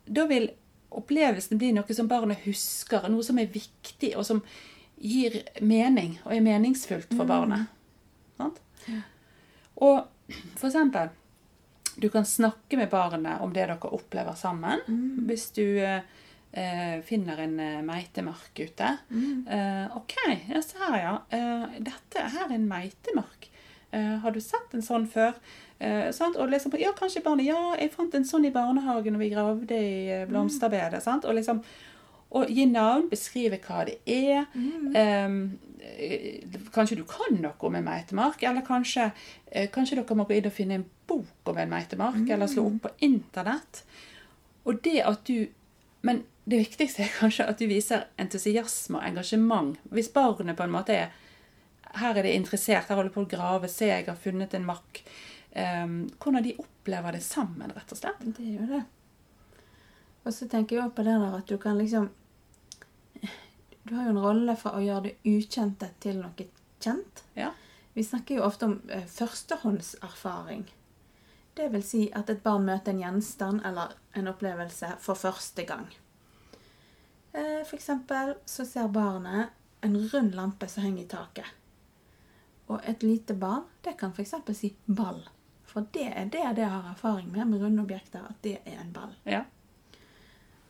da 0.07 0.27
vil 0.27 0.49
opplevelsen 0.91 1.59
bli 1.59 1.73
noe 1.77 1.95
som 1.95 2.09
barnet 2.09 2.45
husker, 2.47 3.09
noe 3.11 3.23
som 3.27 3.39
er 3.39 3.47
viktig, 3.51 4.15
og 4.17 4.25
som 4.27 4.43
gir 4.97 5.43
mening, 5.61 6.19
og 6.25 6.33
er 6.33 6.41
meningsfullt 6.41 7.11
for 7.17 7.27
barnet. 7.29 7.67
Sant? 8.39 8.61
Og 9.77 10.05
for 10.57 10.69
eksempel 10.71 11.11
du 11.97 12.09
kan 12.13 12.25
snakke 12.29 12.77
med 12.77 12.91
barnet 12.93 13.41
om 13.41 13.53
det 13.53 13.67
dere 13.67 13.91
opplever 13.93 14.35
sammen. 14.37 14.81
Hvis 15.27 15.51
du 15.57 15.79
eh, 15.81 16.03
eh, 16.57 16.97
finner 17.07 17.43
en 17.45 17.59
eh, 17.61 17.83
meitemark 17.87 18.59
ute. 18.59 18.91
Eh, 19.13 19.97
OK, 19.97 20.17
ja, 20.49 20.63
se 20.65 20.81
her, 20.81 20.99
ja. 21.03 21.15
Eh, 21.31 21.79
dette 21.87 22.27
her 22.35 22.49
er 22.49 22.57
en 22.57 22.69
meitemark. 22.71 23.51
Eh, 23.93 24.17
har 24.23 24.35
du 24.35 24.41
sett 24.43 24.75
en 24.75 24.85
sånn 24.85 25.07
før? 25.11 25.37
Eh, 25.79 26.09
sant? 26.17 26.39
Og 26.41 26.49
liksom, 26.51 26.75
ja, 26.81 26.95
kanskje 26.97 27.23
barnet 27.25 27.47
Ja, 27.51 27.75
jeg 27.77 27.93
fant 27.93 28.15
en 28.17 28.25
sånn 28.25 28.49
i 28.49 28.55
barnehagen 28.55 29.15
når 29.15 29.25
vi 29.25 29.35
gravde 29.35 29.83
i 29.83 30.01
eh, 30.13 30.25
blomsterbedet. 30.31 31.03
Sant? 31.05 31.29
Og 31.29 31.37
liksom 31.39 31.63
og 32.37 32.51
gi 32.51 32.65
navn, 32.67 33.07
beskrive 33.11 33.59
hva 33.63 33.85
det 33.87 34.01
er. 34.11 34.49
Mm. 34.55 34.89
eh, 35.87 36.57
kanskje 36.75 36.99
du 36.99 37.05
kan 37.09 37.39
noe 37.39 37.55
om 37.69 37.77
en 37.79 37.87
meitemark, 37.87 38.43
eller 38.43 38.67
kanskje, 38.67 39.13
eh, 39.47 39.69
kanskje 39.71 40.01
dere 40.01 40.17
må 40.19 40.27
gå 40.27 40.35
inn 40.35 40.49
og 40.51 40.53
finne 40.53 40.81
en 40.81 40.89
bok 41.07 41.53
om 41.53 41.59
en 41.63 41.71
meitemark, 41.71 42.29
eller 42.29 42.51
slå 42.51 42.67
opp 42.67 42.83
på 42.83 42.95
internett. 43.07 43.85
Og 44.67 44.83
det 44.83 45.03
at 45.05 45.25
du 45.25 45.49
Men 46.03 46.23
det 46.47 46.59
viktigste 46.63 47.03
er 47.03 47.15
kanskje 47.19 47.45
at 47.51 47.59
du 47.59 47.67
viser 47.67 48.05
entusiasme 48.23 49.01
og 49.01 49.07
engasjement. 49.09 49.73
Hvis 49.91 50.13
barnet 50.15 50.59
på 50.59 50.67
en 50.67 50.77
måte 50.77 50.95
er 50.95 51.23
Her 51.97 52.19
er 52.19 52.27
de 52.27 52.35
interessert, 52.37 52.91
her 52.91 52.99
holder 52.99 53.09
de 53.09 53.15
på 53.15 53.23
å 53.25 53.29
grave, 53.31 53.69
se, 53.73 53.87
jeg 53.89 54.05
har 54.05 54.19
funnet 54.21 54.53
en 54.55 54.67
makk. 54.69 54.99
Um, 55.57 56.11
hvordan 56.21 56.45
de 56.45 56.53
opplever 56.61 57.17
det 57.17 57.23
sammen, 57.25 57.73
rett 57.73 57.95
og 57.95 57.97
slett. 57.97 58.21
Det 58.37 58.45
er 58.45 58.59
jo 58.59 58.67
det. 58.69 58.83
Og 60.27 60.35
så 60.35 60.49
tenker 60.51 60.77
jeg 60.77 60.85
også 60.85 60.97
på 60.99 61.07
det 61.07 61.17
der 61.23 61.39
at 61.39 61.49
du 61.49 61.57
kan 61.63 61.79
liksom 61.79 62.11
Du 63.87 63.95
har 63.95 64.11
jo 64.11 64.13
en 64.13 64.21
rolle 64.21 64.57
for 64.61 64.77
å 64.77 64.85
gjøre 64.85 65.07
det 65.07 65.33
ukjente 65.33 65.89
til 66.03 66.21
noe 66.21 66.49
kjent. 66.85 67.25
Ja. 67.39 67.53
Vi 67.95 68.05
snakker 68.05 68.37
jo 68.37 68.45
ofte 68.45 68.69
om 68.69 68.81
eh, 68.93 69.07
førstehåndserfaring. 69.09 70.67
Det 71.57 71.71
vil 71.73 71.87
si 71.87 72.09
at 72.13 72.29
et 72.29 72.43
barn 72.45 72.67
møter 72.67 72.93
en 72.93 73.01
gjenstand 73.01 73.63
eller 73.65 73.95
en 74.13 74.29
opplevelse 74.29 74.99
for 75.01 75.17
første 75.17 75.65
gang. 75.65 75.87
Eh, 77.37 77.63
eksempel 77.77 78.35
så 78.49 78.65
ser 78.65 78.89
barnet 78.89 79.55
en 79.85 79.97
rund 80.09 80.35
lampe 80.35 80.69
som 80.73 80.87
henger 80.87 81.03
i 81.03 81.09
taket. 81.11 81.51
Og 82.67 82.81
et 82.83 83.03
lite 83.03 83.35
barn 83.37 83.67
det 83.85 83.99
kan 84.01 84.15
f.eks. 84.17 84.35
si 84.57 84.73
ball. 84.87 85.21
For 85.67 85.85
det 85.93 86.09
er 86.15 86.31
det 86.33 86.47
det 86.57 86.65
har 86.65 86.89
erfaring 86.91 87.29
med 87.33 87.47
med 87.47 87.63
runde 87.63 87.83
objekter, 87.83 88.25
at 88.25 88.41
det 88.43 88.59
er 88.65 88.81
en 88.81 88.93
ball. 88.93 89.13
Ja. 89.25 89.45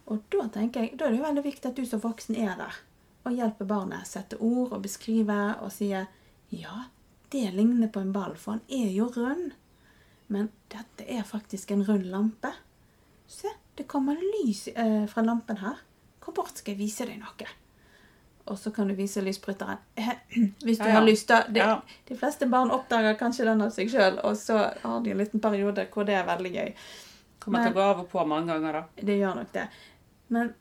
Og 0.07 0.27
da 0.31 0.49
tenker 0.51 0.83
jeg, 0.83 0.99
da 0.99 1.07
er 1.07 1.15
det 1.15 1.21
jo 1.21 1.29
veldig 1.29 1.45
viktig 1.45 1.71
at 1.71 1.79
du 1.79 1.87
som 1.87 2.03
voksen 2.03 2.37
er 2.37 2.59
der 2.59 2.83
og 3.27 3.35
hjelper 3.35 3.67
barnet 3.67 4.07
sette 4.07 4.39
ord 4.39 4.75
og 4.75 4.83
beskrive 4.85 5.37
og 5.59 5.73
sier 5.75 6.07
ja, 6.55 6.87
det 7.35 7.49
ligner 7.55 7.91
på 7.91 8.03
en 8.03 8.13
ball, 8.15 8.37
for 8.39 8.57
han 8.57 8.63
er 8.71 8.93
jo 8.95 9.09
rund. 9.17 9.51
Men 10.31 10.51
dette 10.71 11.07
er 11.11 11.27
faktisk 11.27 11.73
en 11.75 11.83
rund 11.87 12.07
lampe. 12.11 12.53
Se, 13.27 13.51
det 13.75 13.89
kommer 13.91 14.19
lys 14.19 14.69
eh, 14.69 15.07
fra 15.11 15.25
lampen 15.27 15.59
her. 15.59 15.83
Kom 16.27 16.35
bort, 16.35 16.59
skal 16.59 16.75
jeg 16.75 16.81
vise 16.83 17.07
deg 17.07 17.21
noe. 17.23 17.47
Og 18.51 18.59
så 18.59 18.71
kan 18.75 18.87
du 18.91 18.95
vise 18.99 19.23
lysbryteren. 19.23 19.79
Eh, 19.99 20.11
Hvis 20.67 20.79
du 20.79 20.85
Ja, 20.85 20.89
ja. 20.91 20.99
har 20.99 21.07
lyst. 21.07 21.29
da. 21.31 21.41
De, 21.49 21.59
Ja. 21.63 21.81
de 22.09 22.17
fleste 22.19 22.47
barn 22.51 22.71
oppdager 22.75 23.15
kanskje 23.19 23.45
den 23.49 23.63
av 23.63 23.71
seg 23.75 23.91
sjøl, 23.91 24.19
og 24.27 24.37
så 24.39 24.59
har 24.83 25.01
de 25.03 25.11
en 25.15 25.19
liten 25.23 25.41
periode 25.43 25.87
hvor 25.95 26.07
det 26.07 26.15
er 26.19 26.27
veldig 26.29 26.53
gøy. 26.55 26.75
Kommer 27.43 27.63
til 27.65 27.73
å 27.73 27.79
gå 27.79 27.83
av 27.87 28.01
og 28.03 28.09
på 28.11 28.25
mange 28.27 28.47
ganger, 28.53 28.73
da. 28.81 28.85
Det 29.07 29.19
gjør 29.21 29.35
nok 29.41 29.53
det. 29.55 29.67
Men 30.35 30.55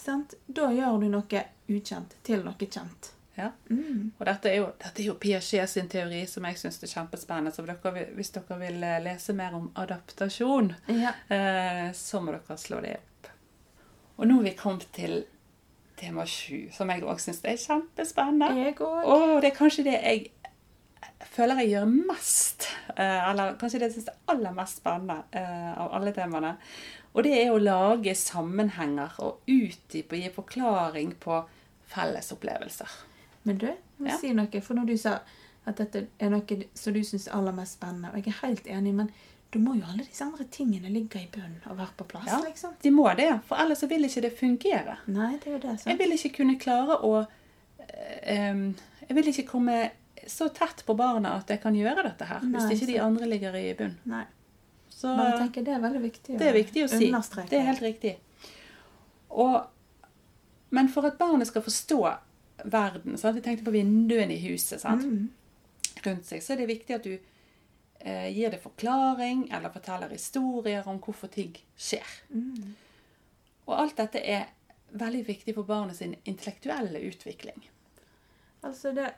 sant? 0.00 0.34
da 0.48 0.70
gjør 0.72 1.00
du 1.00 1.08
noe 1.12 1.42
ukjent 1.68 2.14
til 2.24 2.44
noe 2.44 2.56
kjent. 2.68 3.10
Ja. 3.36 3.50
Mm. 3.70 4.12
Og 4.18 4.24
dette 4.26 4.48
er 4.50 4.56
jo, 4.56 4.70
dette 4.82 5.02
er 5.02 5.06
jo 5.06 5.14
Piaget 5.20 5.68
sin 5.70 5.88
teori, 5.88 6.22
som 6.26 6.44
jeg 6.48 6.56
syns 6.58 6.80
er 6.82 6.88
kjempespennende. 6.90 7.52
Så 7.54 7.62
dere, 7.68 8.06
hvis 8.16 8.32
dere 8.34 8.56
vil 8.58 8.82
eh, 8.82 8.96
lese 9.04 9.32
mer 9.36 9.54
om 9.54 9.68
adaptasjon, 9.78 10.72
Ja. 10.88 11.12
eh, 11.28 11.92
så 11.94 12.20
må 12.24 12.32
dere 12.34 12.56
slå 12.58 12.80
det 12.82 12.96
opp. 12.96 13.17
Og 14.18 14.26
nå 14.26 14.38
er 14.40 14.48
vi 14.50 14.54
kommet 14.58 14.86
til 14.96 15.20
tema 15.98 16.24
sju, 16.26 16.68
som 16.74 16.90
jeg 16.90 17.02
òg 17.06 17.18
syns 17.22 17.40
er 17.46 17.56
kjempespennende. 17.58 18.48
Jeg 18.64 18.76
også. 18.80 19.14
Og 19.14 19.42
det 19.42 19.50
er 19.52 19.56
kanskje 19.56 19.84
det 19.86 19.96
jeg 19.98 20.26
føler 21.34 21.58
jeg 21.62 21.70
gjør 21.72 21.88
mest, 22.10 22.66
eh, 22.96 23.30
eller 23.30 23.56
kanskje 23.60 23.80
det 23.80 23.88
jeg 23.88 23.94
syns 23.98 24.08
er 24.12 24.18
aller 24.34 24.54
mest 24.54 24.80
spennende 24.82 25.16
eh, 25.32 25.72
av 25.78 25.92
alle 25.98 26.12
temaene. 26.16 26.54
Og 27.14 27.24
det 27.26 27.34
er 27.40 27.50
å 27.54 27.58
lage 27.62 28.14
sammenhenger 28.18 29.16
og 29.24 29.40
utdype 29.50 30.14
og 30.18 30.22
gi 30.22 30.32
forklaring 30.34 31.14
på 31.22 31.40
felles 31.90 32.30
opplevelser. 32.34 32.90
Men 33.48 33.58
du, 33.58 33.66
jeg 33.66 33.78
må 33.98 34.10
Ja. 34.10 34.18
si 34.20 34.32
noe. 34.36 34.60
For 34.62 34.74
når 34.74 34.86
du 34.90 34.96
sa 35.00 35.18
at 35.66 35.76
dette 35.80 36.06
er 36.20 36.30
noe 36.30 36.58
som 36.74 36.92
du 36.94 37.00
syns 37.04 37.26
er 37.28 37.36
aller 37.38 37.52
mest 37.56 37.78
spennende, 37.78 38.10
og 38.12 38.16
jeg 38.22 38.34
er 38.34 38.46
helt 38.46 38.66
enig, 38.66 38.94
men 38.94 39.10
da 39.52 39.58
må 39.58 39.74
jo 39.78 39.86
alle 39.88 40.04
disse 40.04 40.24
andre 40.24 40.44
tingene 40.52 40.90
ligge 40.92 41.22
i 41.22 41.28
bunnen 41.32 41.62
og 41.70 41.78
være 41.78 41.94
på 41.96 42.04
plass, 42.10 42.26
Ja. 42.28 42.40
liksom. 42.44 42.74
De 42.82 42.90
må 42.92 43.06
det, 43.16 43.30
for 43.48 43.56
ellers 43.56 43.82
vil 43.88 44.04
ikke 44.04 44.22
det 44.26 44.32
fungere. 44.36 44.98
Nei, 45.06 45.30
det 45.38 45.46
er 45.46 45.52
jo 45.56 45.60
det. 45.62 45.76
Jeg 45.86 45.98
vil 45.98 46.12
ikke 46.12 46.32
kunne 46.36 46.58
klare 46.60 46.98
å 47.00 47.12
eh, 47.88 48.64
Jeg 49.08 49.16
vil 49.16 49.30
ikke 49.32 49.46
komme 49.48 49.90
så 50.28 50.50
tett 50.52 50.82
på 50.84 50.94
barna 50.96 51.38
at 51.38 51.48
jeg 51.48 51.62
kan 51.62 51.74
gjøre 51.74 52.02
dette 52.04 52.26
her, 52.28 52.42
Nei, 52.44 52.60
hvis 52.60 52.82
ikke 52.82 52.92
de 52.92 52.98
andre 53.00 53.26
ligger 53.30 53.56
i 53.56 53.72
bunn. 53.78 53.96
Nei. 54.04 54.24
Så 54.92 55.14
Bare 55.16 55.38
tenker 55.38 55.64
det 55.64 55.74
er 55.76 55.80
veldig 55.80 56.02
viktig 56.02 56.34
å 56.34 56.38
det 56.40 56.48
er 56.48 56.56
viktig 56.56 56.84
å 56.84 56.88
si. 56.90 57.08
Det 57.48 57.56
er 57.56 57.66
helt 57.70 57.82
riktig. 57.84 58.16
Og, 59.30 59.62
men 60.74 60.88
for 60.92 61.06
at 61.06 61.18
barnet 61.20 61.48
skal 61.48 61.62
forstå 61.62 62.00
verden 62.64 63.16
sant? 63.16 63.36
Vi 63.36 63.44
tenkte 63.44 63.64
på 63.64 63.74
vinduene 63.76 64.34
i 64.34 64.40
huset 64.48 64.82
sant? 64.82 65.04
Mm. 65.06 65.28
rundt 66.04 66.26
seg. 66.26 66.42
Så 66.42 66.52
er 66.54 66.62
det 66.62 66.68
viktig 66.68 66.94
at 66.96 67.06
du 67.06 67.14
gir 68.04 68.50
det 68.54 68.60
forklaring 68.62 69.48
eller 69.50 69.72
forteller 69.74 70.12
historier 70.14 70.86
om 70.88 71.00
hvorfor 71.02 71.30
ting 71.32 71.56
skjer. 71.76 72.06
Mm. 72.30 72.76
Og 73.68 73.74
alt 73.74 73.96
dette 73.98 74.22
er 74.22 74.46
veldig 74.96 75.24
viktig 75.26 75.54
for 75.56 75.68
barnets 75.68 76.00
intellektuelle 76.06 77.02
utvikling. 77.10 77.66
Altså, 78.64 78.92
det, 78.96 79.10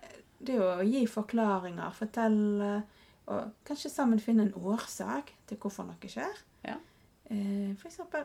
det 0.42 0.56
å 0.60 0.80
gi 0.84 1.04
forklaringer, 1.08 1.92
fortelle 1.96 2.72
og 3.30 3.52
kanskje 3.68 3.92
sammen 3.92 4.18
finne 4.22 4.48
en 4.48 4.56
årsak 4.58 5.30
til 5.46 5.60
hvorfor 5.62 5.86
noe 5.86 6.10
skjer. 6.10 6.40
Ja. 6.66 6.74
Eh, 7.30 7.70
for 7.78 7.86
eksempel, 7.90 8.24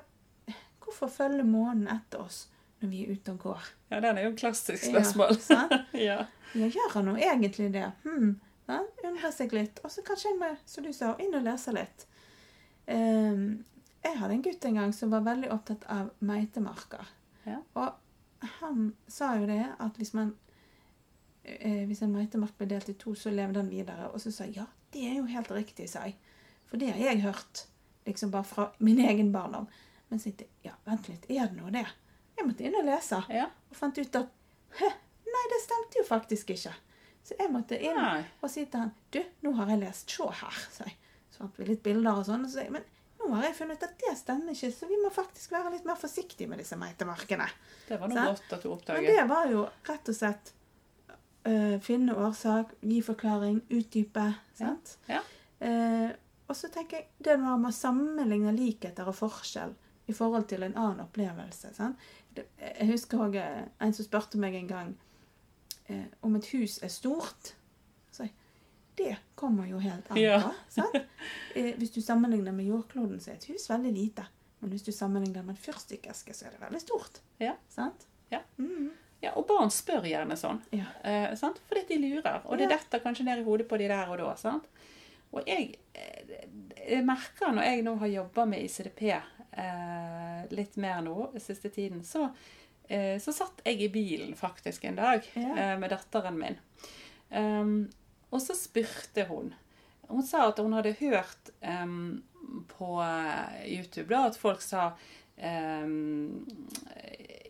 hvorfor 0.82 1.12
følger 1.14 1.45
månen 1.45 1.88
etter 1.93 2.24
oss 2.26 2.45
når 2.82 2.89
vi 2.91 3.03
er 3.06 3.14
ute 3.14 3.36
og 3.36 3.43
går? 3.45 3.70
Ja, 3.93 3.99
den 4.01 4.18
er 4.18 4.26
jo 4.26 4.32
et 4.34 4.39
klassisk 4.41 4.88
Ja, 4.88 4.95
spørsmål. 4.95 5.38
sant? 5.45 5.76
ja. 6.08 6.24
Ja, 6.56 6.68
gjør 6.72 6.95
han 6.97 7.10
nå 7.12 7.16
egentlig 7.20 7.70
det? 7.76 7.86
Hm, 8.06 8.34
ja, 8.68 8.82
undre 9.07 9.32
seg 9.34 9.53
litt. 9.55 9.82
Og 9.84 9.93
så 9.93 10.03
kanskje 10.05 10.32
jeg 10.32 10.39
må, 10.41 10.51
som 10.70 10.86
du 10.86 10.91
sa, 10.95 11.13
inn 11.22 11.36
og 11.38 11.45
lese 11.45 11.74
litt. 11.76 12.07
Um, 12.86 13.66
jeg 14.05 14.18
hadde 14.20 14.36
en 14.36 14.43
gutt 14.45 14.66
en 14.70 14.80
gang 14.80 14.91
som 14.93 15.13
var 15.13 15.26
veldig 15.26 15.51
opptatt 15.53 15.86
av 15.89 16.11
meitemarker. 16.26 17.13
Ja. 17.45 17.61
Og 17.78 18.49
han 18.59 18.91
sa 19.09 19.34
jo 19.39 19.47
det 19.49 19.63
at 19.82 19.97
hvis 19.97 20.13
man 20.18 20.36
eh, 21.43 21.86
Hvis 21.86 22.01
en 22.01 22.13
meitemark 22.13 22.57
ble 22.57 22.68
delt 22.70 22.89
i 22.89 22.97
to, 22.97 23.16
så 23.18 23.34
levde 23.34 23.59
den 23.59 23.72
videre. 23.74 24.11
Og 24.13 24.22
så 24.22 24.34
sa 24.34 24.45
jeg 24.45 24.59
ja, 24.59 24.68
det 24.93 25.07
er 25.09 25.18
jo 25.20 25.26
helt 25.30 25.51
riktig, 25.51 25.89
sa 25.89 26.05
jeg. 26.05 26.18
For 26.70 26.82
det 26.82 26.93
har 26.93 27.01
jeg 27.01 27.24
hørt. 27.26 27.66
Liksom 28.05 28.32
bare 28.32 28.45
fra 28.45 28.70
min 28.78 28.99
egen 29.01 29.32
barndom. 29.34 29.68
Men 30.09 30.22
så 30.22 30.30
tenkte 30.30 30.45
jeg 30.45 30.70
ja, 30.70 30.76
vent 30.86 31.09
litt, 31.09 31.26
er 31.30 31.49
det 31.49 31.57
nå 31.57 31.72
det? 31.74 31.86
Jeg 32.36 32.45
måtte 32.45 32.66
inn 32.68 32.78
og 32.78 32.86
lese 32.86 33.22
ja. 33.32 33.45
og 33.47 33.78
fant 33.78 33.97
ut 33.97 34.18
at 34.20 34.82
nei, 34.84 35.45
det 35.51 35.61
stemte 35.63 36.01
jo 36.01 36.05
faktisk 36.07 36.51
ikke. 36.53 36.74
Så 37.26 37.38
jeg 37.40 37.50
måtte 37.50 37.78
inn 37.82 37.98
Nei. 37.98 38.22
og 38.42 38.52
si 38.54 38.68
til 38.70 38.84
han 38.84 38.92
Du, 39.14 39.22
nå 39.46 39.56
har 39.58 39.72
jeg 39.74 39.82
lest. 39.82 40.12
Se 40.14 40.28
her, 40.42 40.60
sa 40.74 40.86
jeg. 40.86 40.98
Svarte 41.34 41.62
vi 41.62 41.72
litt 41.72 41.82
bilder 41.86 42.22
og 42.22 42.28
sånn. 42.28 42.46
Og 42.46 42.52
så 42.52 42.62
jeg, 42.64 42.74
men 42.76 42.86
nå 43.20 43.32
har 43.34 43.48
jeg 43.48 43.56
funnet 43.58 43.82
ut 43.82 43.88
at 43.88 44.04
det 44.04 44.12
stemmer 44.20 44.54
ikke, 44.54 44.70
så 44.76 44.90
vi 44.90 45.00
må 45.02 45.10
faktisk 45.14 45.56
være 45.56 45.72
litt 45.74 45.88
mer 45.88 45.98
forsiktige 46.00 46.52
med 46.52 46.62
disse 46.62 46.78
meitemarkene. 46.80 47.48
Det 47.88 47.98
var 48.02 48.12
noe 48.12 48.28
godt 48.30 48.54
at 48.58 48.68
du 48.68 48.76
Men 48.94 49.08
det 49.10 49.24
var 49.32 49.50
jo 49.50 49.64
rett 49.90 50.12
og 50.14 50.18
slett 50.18 50.52
uh, 51.48 51.78
finne 51.82 52.18
årsak, 52.28 52.76
gi 52.86 53.00
forklaring, 53.06 53.64
utdype. 53.74 54.28
Sant? 54.60 54.98
Ja. 55.10 55.24
Eh, 55.66 56.12
og 56.46 56.58
så 56.58 56.70
tenker 56.70 57.00
jeg 57.00 57.08
det 57.26 57.40
med 57.42 57.70
å 57.70 57.74
sammenligne 57.74 58.54
likheter 58.54 59.08
og 59.10 59.18
forskjell 59.18 59.74
i 60.06 60.14
forhold 60.14 60.46
til 60.52 60.66
en 60.66 60.76
annen 60.78 61.06
opplevelse. 61.08 61.72
Sant? 61.74 62.02
Jeg 62.36 62.90
husker 62.92 63.24
også 63.26 63.46
en 63.82 63.96
som 63.96 64.06
spurte 64.06 64.38
meg 64.42 64.58
en 64.60 64.70
gang 64.70 64.94
eh, 65.88 66.06
om 66.22 66.36
et 66.36 66.46
hus 66.54 66.80
er 66.84 66.92
stort. 66.94 67.54
Så 68.12 68.28
det 68.96 69.16
kommer 69.36 69.68
jo 69.68 69.80
helt 69.84 70.08
an 70.12 70.16
på. 70.16 70.22
Ja. 70.22 70.42
Eh, 71.56 71.74
hvis 71.80 71.92
du 71.96 72.02
sammenligner 72.02 72.52
med 72.52 72.68
jordkloden, 72.68 73.20
så 73.24 73.32
er 73.32 73.38
et 73.40 73.46
hus 73.52 73.70
veldig 73.70 73.92
lite. 73.96 74.26
Men 74.60 74.72
hvis 74.74 74.84
du 74.84 74.92
sammenligner 74.92 75.44
med 75.44 75.56
en 75.56 75.62
fyrstikkeske, 75.62 76.34
så 76.36 76.46
er 76.48 76.56
det 76.56 76.62
veldig 76.66 76.82
stort. 76.84 77.22
Ja. 77.40 77.54
Sant? 77.70 78.08
Ja. 78.32 78.42
Mhm. 78.58 78.92
Ja, 79.24 79.32
og 79.40 79.48
barn 79.48 79.72
spør 79.74 80.04
gjerne 80.06 80.36
sånn. 80.38 80.60
ja. 80.76 80.86
Eh, 81.04 81.32
sant? 81.40 81.58
Fordi 81.70 81.86
de 81.88 81.98
lurer. 82.02 82.42
Og 82.46 82.60
det 82.60 82.68
detter 82.70 83.00
kanskje 83.02 83.24
ned 83.26 83.40
i 83.42 83.46
hodet 83.48 83.66
på 83.68 83.78
de 83.80 83.88
der 83.90 84.12
og 84.12 84.20
da. 84.20 84.34
sant? 84.38 84.68
Og 85.32 85.48
jeg, 85.48 85.78
eh, 85.96 86.44
jeg 86.92 87.06
merker 87.08 87.56
når 87.56 87.64
jeg 87.64 87.86
nå 87.88 87.96
har 88.04 88.12
jobba 88.12 88.46
med 88.46 88.62
ICDP 88.68 89.02
eh, 89.16 90.44
litt 90.52 90.76
mer 90.78 91.02
nå 91.02 91.32
siste 91.42 91.72
tiden, 91.74 92.04
så, 92.06 92.28
så 93.20 93.32
satt 93.34 93.62
jeg 93.66 93.82
i 93.82 93.88
bilen 93.90 94.36
faktisk 94.38 94.84
en 94.86 94.96
dag 95.00 95.26
Ja. 95.36 95.52
eh, 95.58 95.76
med 95.80 95.90
datteren 95.90 96.38
min. 96.38 96.58
Um, 97.32 97.90
og 98.32 98.42
så 98.42 98.54
spurte 98.56 99.26
hun. 99.30 99.54
Hun 100.08 100.24
sa 100.24 100.44
at 100.52 100.60
hun 100.62 100.74
hadde 100.78 100.92
hørt 101.00 101.50
um, 101.66 102.22
på 102.78 103.02
eh, 103.02 103.66
YouTube 103.78 104.10
da, 104.14 104.28
at 104.30 104.38
folk 104.38 104.62
sa 104.62 104.92
um, 105.42 106.46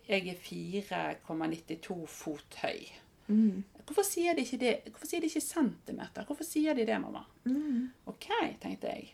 jeg 0.07 0.27
er 0.31 0.37
4,92 0.45 2.05
fot 2.07 2.57
høy. 2.61 2.85
Mm. 3.27 3.63
Hvorfor 3.85 4.05
sier 4.05 4.35
de 4.37 4.43
ikke 4.45 4.59
det? 4.61 4.73
Hvorfor 4.91 5.09
sier 5.09 5.21
de 5.23 5.29
ikke 5.29 5.41
centimeter? 5.41 6.25
Hvorfor 6.27 6.45
sier 6.47 6.77
de 6.77 6.85
det, 6.87 6.97
mamma? 7.01 7.23
Mm. 7.45 7.89
Ok, 8.09 8.27
tenkte 8.61 8.91
jeg. 8.93 9.11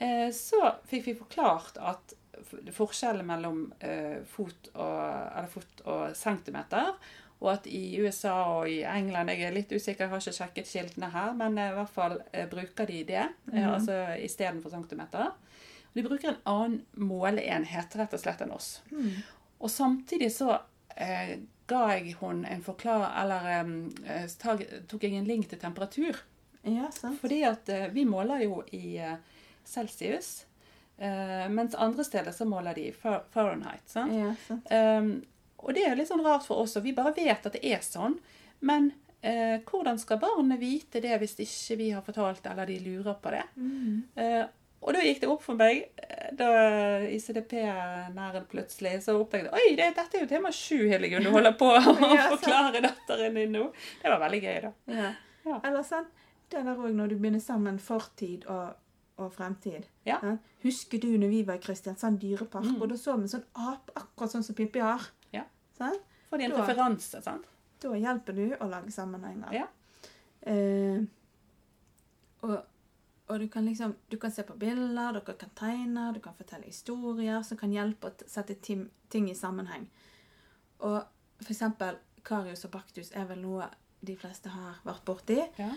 Eh, 0.00 0.28
Så 0.34 0.60
fikk 0.90 1.06
vi 1.08 1.14
forklart 1.18 1.78
at 1.80 2.14
forskjellen 2.72 3.26
mellom 3.26 3.66
eh, 3.80 4.22
fot 4.28 4.70
og, 4.74 4.98
eller 5.36 5.50
fot 5.52 5.84
og 5.84 6.16
centimeter, 6.16 6.94
og 7.44 7.50
at 7.52 7.66
i 7.68 8.00
USA 8.00 8.34
og 8.54 8.68
i 8.70 8.78
England 8.88 9.32
Jeg 9.34 9.48
er 9.48 9.54
litt 9.54 9.72
usikker, 9.72 10.06
jeg 10.06 10.12
har 10.12 10.22
ikke 10.22 10.36
sjekket 10.38 10.68
skiltene 10.70 11.10
her, 11.12 11.32
men 11.36 11.58
eh, 11.58 11.72
i 11.72 11.78
hvert 11.78 11.92
fall 11.92 12.18
eh, 12.32 12.46
bruker 12.50 12.86
de 12.86 13.04
det 13.04 13.24
mm 13.46 13.58
-hmm. 13.58 13.74
altså 13.74 14.16
istedenfor 14.18 14.70
centimeter. 14.70 15.32
De 15.92 16.02
bruker 16.02 16.28
en 16.28 16.42
annen 16.44 16.84
måleenhet 16.92 17.96
rett 17.96 18.14
og 18.14 18.20
slett 18.20 18.40
enn 18.40 18.52
oss. 18.52 18.82
Mm. 18.90 19.10
Og 19.58 19.70
samtidig 19.70 20.32
så 20.32 20.58
eh, 20.96 21.38
ga 21.66 21.82
jeg 21.94 22.16
hun 22.20 22.44
en 22.44 22.62
forklar... 22.62 23.22
Eller 23.22 23.46
eh, 24.06 24.26
tok 24.88 25.04
jeg 25.04 25.12
en 25.12 25.24
link 25.24 25.48
til 25.48 25.58
temperatur. 25.58 26.18
Ja, 26.62 26.90
sant. 26.90 27.20
Fordi 27.20 27.42
at 27.42 27.68
eh, 27.68 27.92
vi 27.92 28.04
måler 28.04 28.42
jo 28.42 28.62
i 28.72 28.98
celsius, 29.64 30.46
eh, 30.98 31.46
mens 31.50 31.74
andre 31.74 32.04
steder 32.04 32.32
så 32.32 32.46
måler 32.48 32.76
de 32.76 32.88
Fahrenheit. 32.92 33.86
Sant? 33.90 34.14
Ja, 34.14 34.32
sant. 34.46 34.70
Um, 34.70 35.14
og 35.64 35.72
det 35.76 35.86
er 35.88 35.96
litt 35.96 36.10
sånn 36.10 36.24
rart 36.24 36.44
for 36.46 36.64
oss, 36.64 36.76
og 36.76 36.84
vi 36.84 36.92
bare 36.96 37.14
vet 37.16 37.46
at 37.46 37.56
det 37.56 37.62
er 37.64 37.80
sånn. 37.84 38.18
Men 38.64 38.90
uh, 39.24 39.56
hvordan 39.64 40.00
skal 40.00 40.20
barnet 40.22 40.60
vite 40.60 41.00
det 41.04 41.16
hvis 41.22 41.38
ikke 41.44 41.78
vi 41.80 41.88
har 41.94 42.04
fortalt 42.04 42.42
det, 42.44 42.52
eller 42.52 42.68
de 42.68 42.78
lurer 42.84 43.16
på 43.22 43.32
det? 43.32 43.46
Mm. 43.56 44.04
Uh, 44.18 44.44
og 44.84 44.92
da 44.92 45.00
gikk 45.00 45.22
det 45.22 45.28
opp 45.32 45.40
for 45.40 45.56
meg, 45.56 45.86
da 46.36 46.48
ICDP-næren 47.08 48.44
plutselig, 48.50 48.98
så 49.00 49.14
oppdaget 49.16 49.54
Oi, 49.56 49.70
det, 49.78 49.86
dette 49.96 50.18
er 50.18 50.26
jo 50.26 50.28
tema 50.28 50.50
sju, 50.52 50.82
Hildegunn, 50.90 51.24
du 51.24 51.32
holder 51.32 51.54
på 51.56 51.70
å 51.72 51.78
Ja, 52.18 52.26
forklare 52.34 52.82
datteren 52.84 53.38
din 53.40 53.56
nå. 53.56 53.70
Det 54.02 54.12
var 54.12 54.20
veldig 54.26 54.42
gøy, 54.44 54.58
da. 54.66 54.72
Ja. 54.92 55.08
Ja. 55.44 55.60
Eller 55.64 55.82
sant, 55.88 56.12
det 56.52 56.62
der 56.66 56.76
òg 56.76 56.92
når 56.96 57.12
du 57.12 57.16
begynner 57.16 57.42
sammen 57.42 57.78
fortid 57.82 58.44
og, 58.52 58.76
og 59.18 59.32
fremtid. 59.32 59.84
Ja. 60.06 60.18
Husker 60.62 60.98
du 61.00 61.16
når 61.18 61.28
vi 61.30 61.42
var 61.46 61.54
i 61.54 61.58
Kristiansand 61.62 62.18
dyrepark, 62.20 62.64
Mm. 62.64 62.80
og 62.82 62.88
da 62.88 62.94
så 62.96 63.16
vi 63.16 63.22
en 63.22 63.28
sånn 63.28 63.44
ape 63.54 63.92
akkurat 63.94 64.30
sånn 64.32 64.42
som 64.42 64.54
Pippi 64.54 64.80
har? 64.80 65.00
Ja. 65.32 65.44
For 65.76 65.92
Får 66.30 66.38
de 66.38 66.44
en 66.44 66.50
Da- 66.50 66.66
referanse, 66.66 67.22
sant? 67.22 67.44
Da 67.80 67.88
hjelper 67.90 68.32
du 68.34 68.56
å 68.56 68.68
lage 68.70 68.90
sammenhenger. 68.90 69.52
Ja. 69.52 69.66
Eh, 70.42 71.00
og, 72.42 72.58
og 73.28 73.38
du 73.40 73.48
kan 73.48 73.64
liksom 73.64 73.94
Du 74.10 74.16
kan 74.18 74.30
se 74.30 74.42
på 74.42 74.56
bilder, 74.58 75.12
dere 75.12 75.34
kan 75.38 75.50
tegne, 75.56 76.12
du 76.14 76.20
kan 76.20 76.34
fortelle 76.34 76.64
historier 76.66 77.42
som 77.42 77.56
kan 77.56 77.70
hjelpe 77.72 78.10
å 78.10 78.28
sette 78.28 78.54
tim, 78.60 78.90
ting 79.10 79.28
i 79.30 79.34
sammenheng. 79.34 79.86
Og 80.80 81.02
for 81.40 81.52
eksempel 81.54 81.96
Karius 82.24 82.64
og 82.64 82.70
Baktus 82.72 83.12
er 83.14 83.24
vel 83.26 83.38
noe 83.42 83.68
de 84.04 84.16
fleste 84.16 84.48
har 84.50 84.74
vært 84.84 85.04
borti. 85.04 85.38
Ja. 85.58 85.70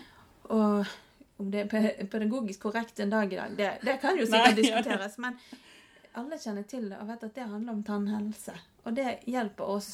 Og 0.50 0.86
om 1.38 1.50
det 1.50 1.64
er 1.64 2.04
pedagogisk 2.10 2.66
korrekt 2.66 3.00
en 3.00 3.10
dag 3.10 3.32
i 3.32 3.36
dag, 3.38 3.56
det, 3.56 3.70
det 3.86 3.96
kan 4.02 4.18
jo 4.18 4.26
Nei, 4.26 4.30
sikkert 4.30 4.48
ja, 4.48 4.62
diskuteres. 4.62 5.18
Men 5.22 5.36
alle 6.18 6.38
kjenner 6.38 6.66
til 6.66 6.88
det 6.90 6.98
og 6.98 7.10
vet 7.12 7.26
at 7.28 7.36
det 7.36 7.46
handler 7.46 7.76
om 7.76 7.84
tannhelse. 7.86 8.54
Og 8.82 8.96
det 8.96 9.20
hjelper 9.30 9.70
oss 9.76 9.90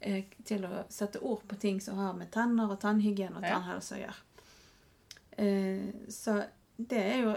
eh, 0.00 0.24
til 0.48 0.64
å 0.64 0.84
sette 0.88 1.20
ord 1.20 1.44
på 1.48 1.58
ting 1.60 1.80
som 1.84 2.00
har 2.00 2.16
med 2.16 2.32
tenner 2.32 2.72
og 2.72 2.80
tannhygiene 2.80 3.40
og 3.40 3.44
tannhelse 3.44 3.98
å 3.98 4.00
gjøre. 4.00 4.18
Eh, 5.40 5.84
så 6.08 6.40
det 6.76 7.04
er 7.04 7.22
jo 7.26 7.36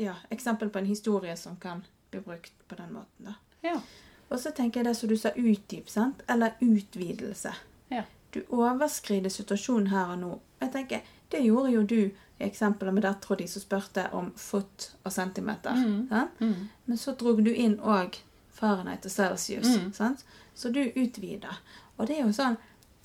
ja, 0.00 0.16
eksempel 0.30 0.72
på 0.72 0.80
en 0.80 0.88
historie 0.88 1.36
som 1.36 1.56
kan 1.60 1.84
bli 2.10 2.20
brukt 2.20 2.68
på 2.68 2.74
den 2.80 2.92
måten. 2.92 3.28
da. 3.28 3.34
Ja. 3.60 3.80
Og 4.28 4.40
så 4.40 4.50
tenker 4.50 4.80
jeg 4.80 4.88
det 4.88 4.94
som 4.98 5.08
du 5.08 5.16
sa, 5.20 5.30
utdyp, 5.36 5.88
sant? 5.88 6.22
Eller 6.28 6.56
utvidelse. 6.64 7.52
Ja. 7.92 8.02
Du 8.34 8.40
overskrider 8.48 9.30
situasjonen 9.30 9.92
her 9.92 10.16
og 10.16 10.18
nå. 10.18 10.32
Jeg 10.60 10.72
tenker, 10.72 11.00
Det 11.28 11.40
gjorde 11.40 11.70
jo 11.72 11.82
du 11.82 12.10
eksempelet 12.42 12.94
med 12.94 13.02
tror 13.22 13.36
de 13.36 13.46
som 13.48 13.62
spurte 13.62 14.08
om 14.12 14.32
fot 14.36 14.90
og 15.04 15.12
centimeter. 15.12 15.72
Mm. 15.78 16.08
Sant? 16.10 16.40
Mm. 16.40 16.68
Men 16.86 16.96
så 16.98 17.14
drog 17.18 17.42
du 17.44 17.52
inn 17.54 17.76
òg 17.78 18.18
Fahrenheit 18.54 19.04
og 19.06 19.10
Celsius. 19.14 19.66
Mm. 19.76 19.92
Sant? 19.92 20.24
Så 20.54 20.70
du 20.72 20.80
utvider. 20.94 21.56
Og 21.96 22.06
det 22.06 22.18
er 22.18 22.24
jo 22.26 22.32
sånn 22.34 22.56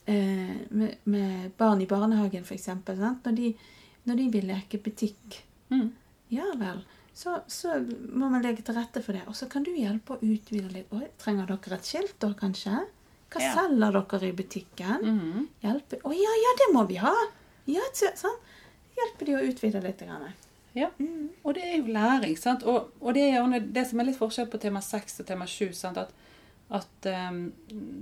eh, 0.10 0.56
med, 0.70 0.96
med 1.06 1.52
barn 1.58 1.82
i 1.82 1.88
barnehagen, 1.90 2.46
eksempel. 2.58 2.98
Når, 2.98 3.36
de, 3.38 3.52
når 4.10 4.16
de 4.24 4.30
vil 4.38 4.50
leke 4.54 4.82
butikk, 4.82 5.44
Mm. 5.70 5.92
ja 6.34 6.48
vel, 6.58 6.80
så, 7.14 7.36
så 7.46 7.76
må 8.10 8.26
man 8.32 8.42
legge 8.42 8.64
til 8.66 8.74
rette 8.74 9.04
for 9.06 9.14
det. 9.14 9.22
Og 9.30 9.36
så 9.38 9.46
kan 9.52 9.62
du 9.62 9.70
hjelpe 9.78 10.16
å 10.16 10.24
utvide 10.26 10.72
litt. 10.74 10.88
Oi, 10.98 11.04
trenger 11.22 11.46
dere 11.46 11.78
et 11.78 11.86
skilt 11.86 12.16
da, 12.24 12.32
kanskje? 12.34 12.74
Hva 13.30 13.42
Ja. 13.44 13.52
selger 13.54 14.00
dere 14.10 14.30
i 14.32 14.34
butikken? 14.34 15.04
Mm. 15.06 15.44
Hjelpe 15.62 16.00
Å 16.02 16.14
ja, 16.18 16.32
ja, 16.42 16.54
det 16.64 16.70
må 16.74 16.88
vi 16.90 16.96
ha! 17.04 17.14
Ja, 17.70 17.82
så- 17.94 18.16
sånn. 18.18 18.40
Hjelper 19.00 19.30
de 19.30 19.36
å 19.36 19.44
utvide 19.50 19.82
litt. 19.84 20.04
Ja. 20.78 20.90
Mm. 21.00 21.30
Og 21.44 21.54
det 21.58 21.66
er 21.66 21.78
jo 21.78 21.94
læring, 21.94 22.38
sant. 22.38 22.64
Og, 22.64 22.92
og 23.02 23.14
det 23.18 23.28
er 23.30 23.40
jo 23.40 23.62
det 23.74 23.86
som 23.90 24.00
er 24.00 24.10
litt 24.10 24.20
forskjell 24.20 24.50
på 24.52 24.62
tema 24.62 24.82
6 24.86 25.22
og 25.24 25.30
tema 25.30 25.48
7. 25.50 25.72
Sant? 25.78 25.98
At, 25.98 26.14
at 26.80 27.10
um, 27.32 27.40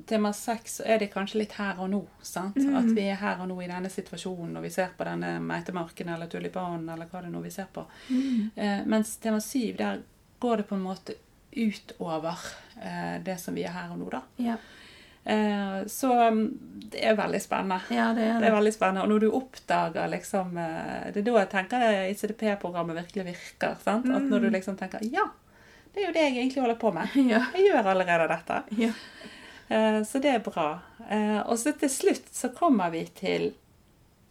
tema 0.09 0.33
6 0.35 0.81
er 0.85 0.99
det 1.01 1.11
kanskje 1.13 1.43
litt 1.43 1.55
her 1.59 1.79
og 1.83 1.91
nå. 1.93 2.01
Sant? 2.21 2.59
Mm. 2.59 2.75
At 2.81 2.89
vi 2.97 3.07
er 3.07 3.21
her 3.21 3.43
og 3.43 3.51
nå 3.51 3.59
i 3.63 3.69
denne 3.71 3.91
situasjonen, 3.93 4.57
og 4.59 4.67
vi 4.67 4.73
ser 4.73 4.91
på 4.97 5.07
denne 5.07 5.37
meitemarken 5.43 6.11
eller 6.15 6.31
tulipanen 6.31 6.89
eller 6.93 7.09
hva 7.09 7.23
det 7.23 7.31
er 7.31 7.37
nå 7.37 7.45
vi 7.45 7.53
ser 7.55 7.69
på. 7.73 7.85
Mm. 8.09 8.49
Eh, 8.55 8.81
mens 8.89 9.15
tema 9.23 9.39
7, 9.43 9.71
der 9.79 10.03
går 10.39 10.63
det 10.63 10.69
på 10.69 10.77
en 10.77 10.85
måte 10.85 11.17
utover 11.57 12.37
eh, 12.81 13.23
det 13.25 13.39
som 13.41 13.55
vi 13.55 13.63
er 13.65 13.73
her 13.73 13.93
og 13.93 14.01
nå, 14.01 14.09
da. 14.13 14.25
Ja. 14.43 14.57
Eh, 14.57 14.73
så 15.91 16.09
um, 16.29 16.43
det 16.87 17.01
er 17.03 17.15
veldig 17.19 17.41
spennende. 17.43 17.81
ja, 17.91 18.13
det 18.15 18.23
er 18.23 18.33
Det 18.37 18.41
det. 18.45 18.47
er 18.47 18.55
veldig 18.55 18.73
spennende. 18.73 19.01
Og 19.03 19.09
når 19.11 19.19
du 19.19 19.31
oppdager 19.35 20.07
liksom 20.13 20.57
eh, 20.57 21.09
Det 21.11 21.19
er 21.19 21.25
da 21.27 21.39
jeg 21.41 21.49
tenker 21.51 21.87
ICDP-programmet 22.13 22.95
virkelig 23.01 23.25
virker. 23.33 23.75
sant? 23.83 24.07
At 24.07 24.23
når 24.31 24.45
du 24.45 24.49
liksom 24.55 24.77
tenker 24.79 25.03
Ja, 25.11 25.25
det 25.93 26.03
er 26.03 26.07
jo 26.07 26.13
det 26.13 26.23
jeg 26.23 26.37
egentlig 26.37 26.61
holder 26.63 26.79
på 26.79 26.93
med. 26.93 27.09
Ja. 27.33 27.41
Jeg 27.55 27.67
gjør 27.71 27.91
allerede 27.91 28.27
dette. 28.31 28.61
ja. 28.77 28.91
Eh, 29.69 29.99
Så 30.07 30.21
det 30.23 30.31
er 30.35 30.39
bra. 30.45 30.79
Eh, 31.09 31.41
Og 31.49 31.57
så 31.59 31.73
til 31.77 31.89
slutt 31.89 32.29
så 32.31 32.49
kommer 32.55 32.89
vi 32.91 33.03
til 33.19 33.49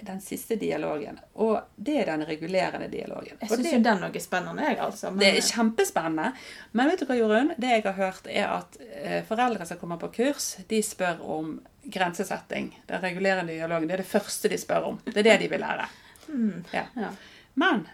den 0.01 0.21
siste 0.21 0.57
dialogen. 0.57 1.19
Og 1.33 1.61
det 1.77 2.01
er 2.03 2.11
den 2.11 2.25
regulerende 2.29 2.89
dialogen. 2.93 3.39
Jeg 3.41 3.49
syns 3.49 3.71
jo 3.73 3.81
den 3.85 4.05
òg 4.05 4.19
er 4.19 4.25
spennende, 4.25 4.67
jeg, 4.69 4.79
altså. 4.85 5.11
Men, 5.11 5.23
det 5.23 5.31
er 5.33 5.49
kjempespennende. 5.49 6.33
Men 6.77 6.91
vet 6.91 7.03
du 7.03 7.07
hva, 7.09 7.17
Jorunn? 7.17 7.53
Det 7.57 7.73
jeg 7.73 7.85
har 7.87 7.97
hørt, 7.97 8.29
er 8.29 8.53
at 8.59 8.79
eh, 8.87 9.19
foreldre 9.29 9.67
som 9.69 9.81
kommer 9.81 10.01
på 10.03 10.13
kurs, 10.19 10.51
de 10.69 10.83
spør 10.85 11.23
om 11.25 11.57
grensesetting. 11.93 12.73
Den 12.91 13.03
regulerende 13.03 13.55
dialogen. 13.55 13.89
Det 13.89 13.99
er 13.99 14.05
det 14.05 14.11
første 14.11 14.53
de 14.53 14.61
spør 14.61 14.91
om. 14.93 15.01
Det 15.07 15.17
er 15.23 15.31
det 15.31 15.39
de 15.47 15.51
vil 15.55 15.65
lære. 15.65 15.89
mm, 16.29 16.65
Ja. 16.75 16.87
ja. 16.95 17.13
Men, 17.55 17.87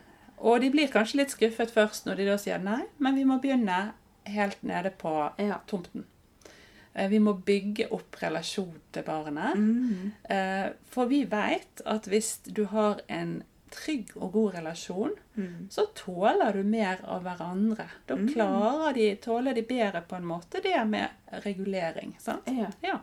og 0.42 0.60
de 0.60 0.72
blir 0.74 0.90
kanskje 0.90 1.20
litt 1.20 1.30
skuffet 1.30 1.70
først 1.70 2.08
når 2.08 2.18
de 2.18 2.30
da 2.32 2.38
sier 2.40 2.62
nei, 2.62 2.80
men 2.98 3.14
vi 3.14 3.26
må 3.28 3.38
begynne 3.38 3.92
helt 4.26 4.62
nede 4.66 4.90
på 4.98 5.12
ja. 5.38 5.60
tomten. 5.70 6.08
Eh, 6.94 7.08
Vi 7.08 7.18
må 7.18 7.32
bygge 7.44 7.86
opp 7.92 8.16
relasjon 8.22 8.74
til 8.92 9.02
barnet. 9.02 9.54
Mm, 9.56 10.12
Eh, 10.30 10.72
For 10.90 11.06
vi 11.06 11.24
vet 11.24 11.80
at 11.86 12.04
hvis 12.06 12.38
du 12.44 12.64
har 12.66 13.00
en 13.08 13.42
trygg 13.70 14.10
og 14.16 14.32
god 14.32 14.54
relasjon, 14.54 15.12
mm, 15.36 15.68
så 15.70 15.86
tåler 15.94 16.52
du 16.52 16.62
mer 16.62 16.98
av 17.04 17.22
hverandre. 17.24 17.86
Da 18.06 18.14
Mm. 18.16 18.28
klarer 18.34 18.92
de, 18.94 19.16
tåler 19.16 19.54
de 19.54 19.62
bedre 19.62 20.02
på 20.02 20.16
en 20.16 20.24
måte 20.26 20.60
det 20.62 20.86
med 20.86 21.08
regulering. 21.44 22.14
sant? 22.18 22.42
ja. 22.46 22.66
Ja. 22.82 22.98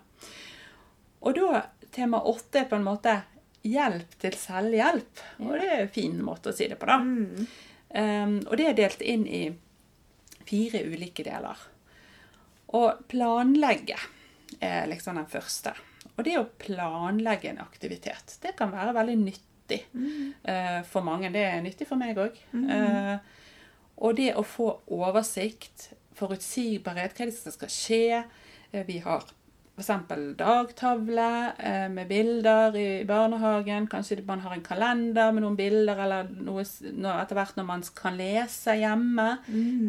Og 1.21 1.35
da, 1.35 1.63
tema 1.91 2.21
åtte 2.21 2.59
er 2.61 2.65
på 2.69 2.75
en 2.75 2.83
måte 2.85 3.21
hjelp 3.63 4.13
til 4.19 4.31
selvhjelp. 4.31 5.19
Og 5.39 5.59
det 5.59 5.67
er 5.71 5.81
en 5.81 5.89
fin 5.89 6.21
måte 6.23 6.49
å 6.49 6.53
si 6.53 6.67
det 6.67 6.77
på, 6.79 6.85
da. 6.85 6.97
Mm, 6.99 7.47
Um, 7.91 8.35
og 8.47 8.55
det 8.57 8.67
er 8.67 8.73
delt 8.77 9.01
inn 9.01 9.25
i 9.25 9.51
fire 10.45 10.83
ulike 10.85 11.23
deler. 11.25 11.57
Og 12.77 13.05
planlegge 13.09 13.97
er 14.61 14.89
liksom 14.89 15.17
den 15.17 15.29
første. 15.29 15.73
Og 16.15 16.25
det 16.27 16.35
å 16.37 16.47
planlegge 16.59 17.53
en 17.53 17.61
aktivitet, 17.63 18.37
det 18.43 18.55
kan 18.59 18.73
være 18.73 18.93
veldig 18.97 19.17
nyttig 19.21 19.79
eh, 20.43 20.81
for 20.89 21.05
mange. 21.05 21.31
Det 21.33 21.45
er 21.47 21.61
nyttig 21.63 21.87
for 21.89 22.01
meg 22.01 22.19
òg. 22.19 22.37
Eh, 22.59 23.15
og 23.99 24.15
det 24.19 24.33
å 24.37 24.43
få 24.47 24.69
oversikt, 24.95 25.89
forutsigbarhet, 26.19 27.15
hva 27.15 27.25
er 27.25 27.31
det 27.31 27.37
som 27.37 27.55
skal 27.55 27.71
skje. 27.71 28.23
Uh, 28.69 28.83
Vi 28.87 28.99
har 29.03 29.25
f.eks. 29.79 30.35
dagtavle 30.39 31.29
eh, 31.57 31.87
med 31.91 32.09
bilder 32.09 32.75
i 32.77 32.87
barnehagen. 33.07 33.87
Kanskje 33.91 34.19
man 34.27 34.43
har 34.43 34.55
en 34.55 34.65
kalender 34.65 35.33
med 35.33 35.45
noen 35.45 35.57
bilder, 35.59 36.03
eller 36.05 36.29
noe 36.29 36.63
etter 36.63 37.37
hvert 37.37 37.59
når 37.59 37.67
man 37.67 37.85
kan 37.97 38.17
lese 38.19 38.75
hjemme 38.79 39.27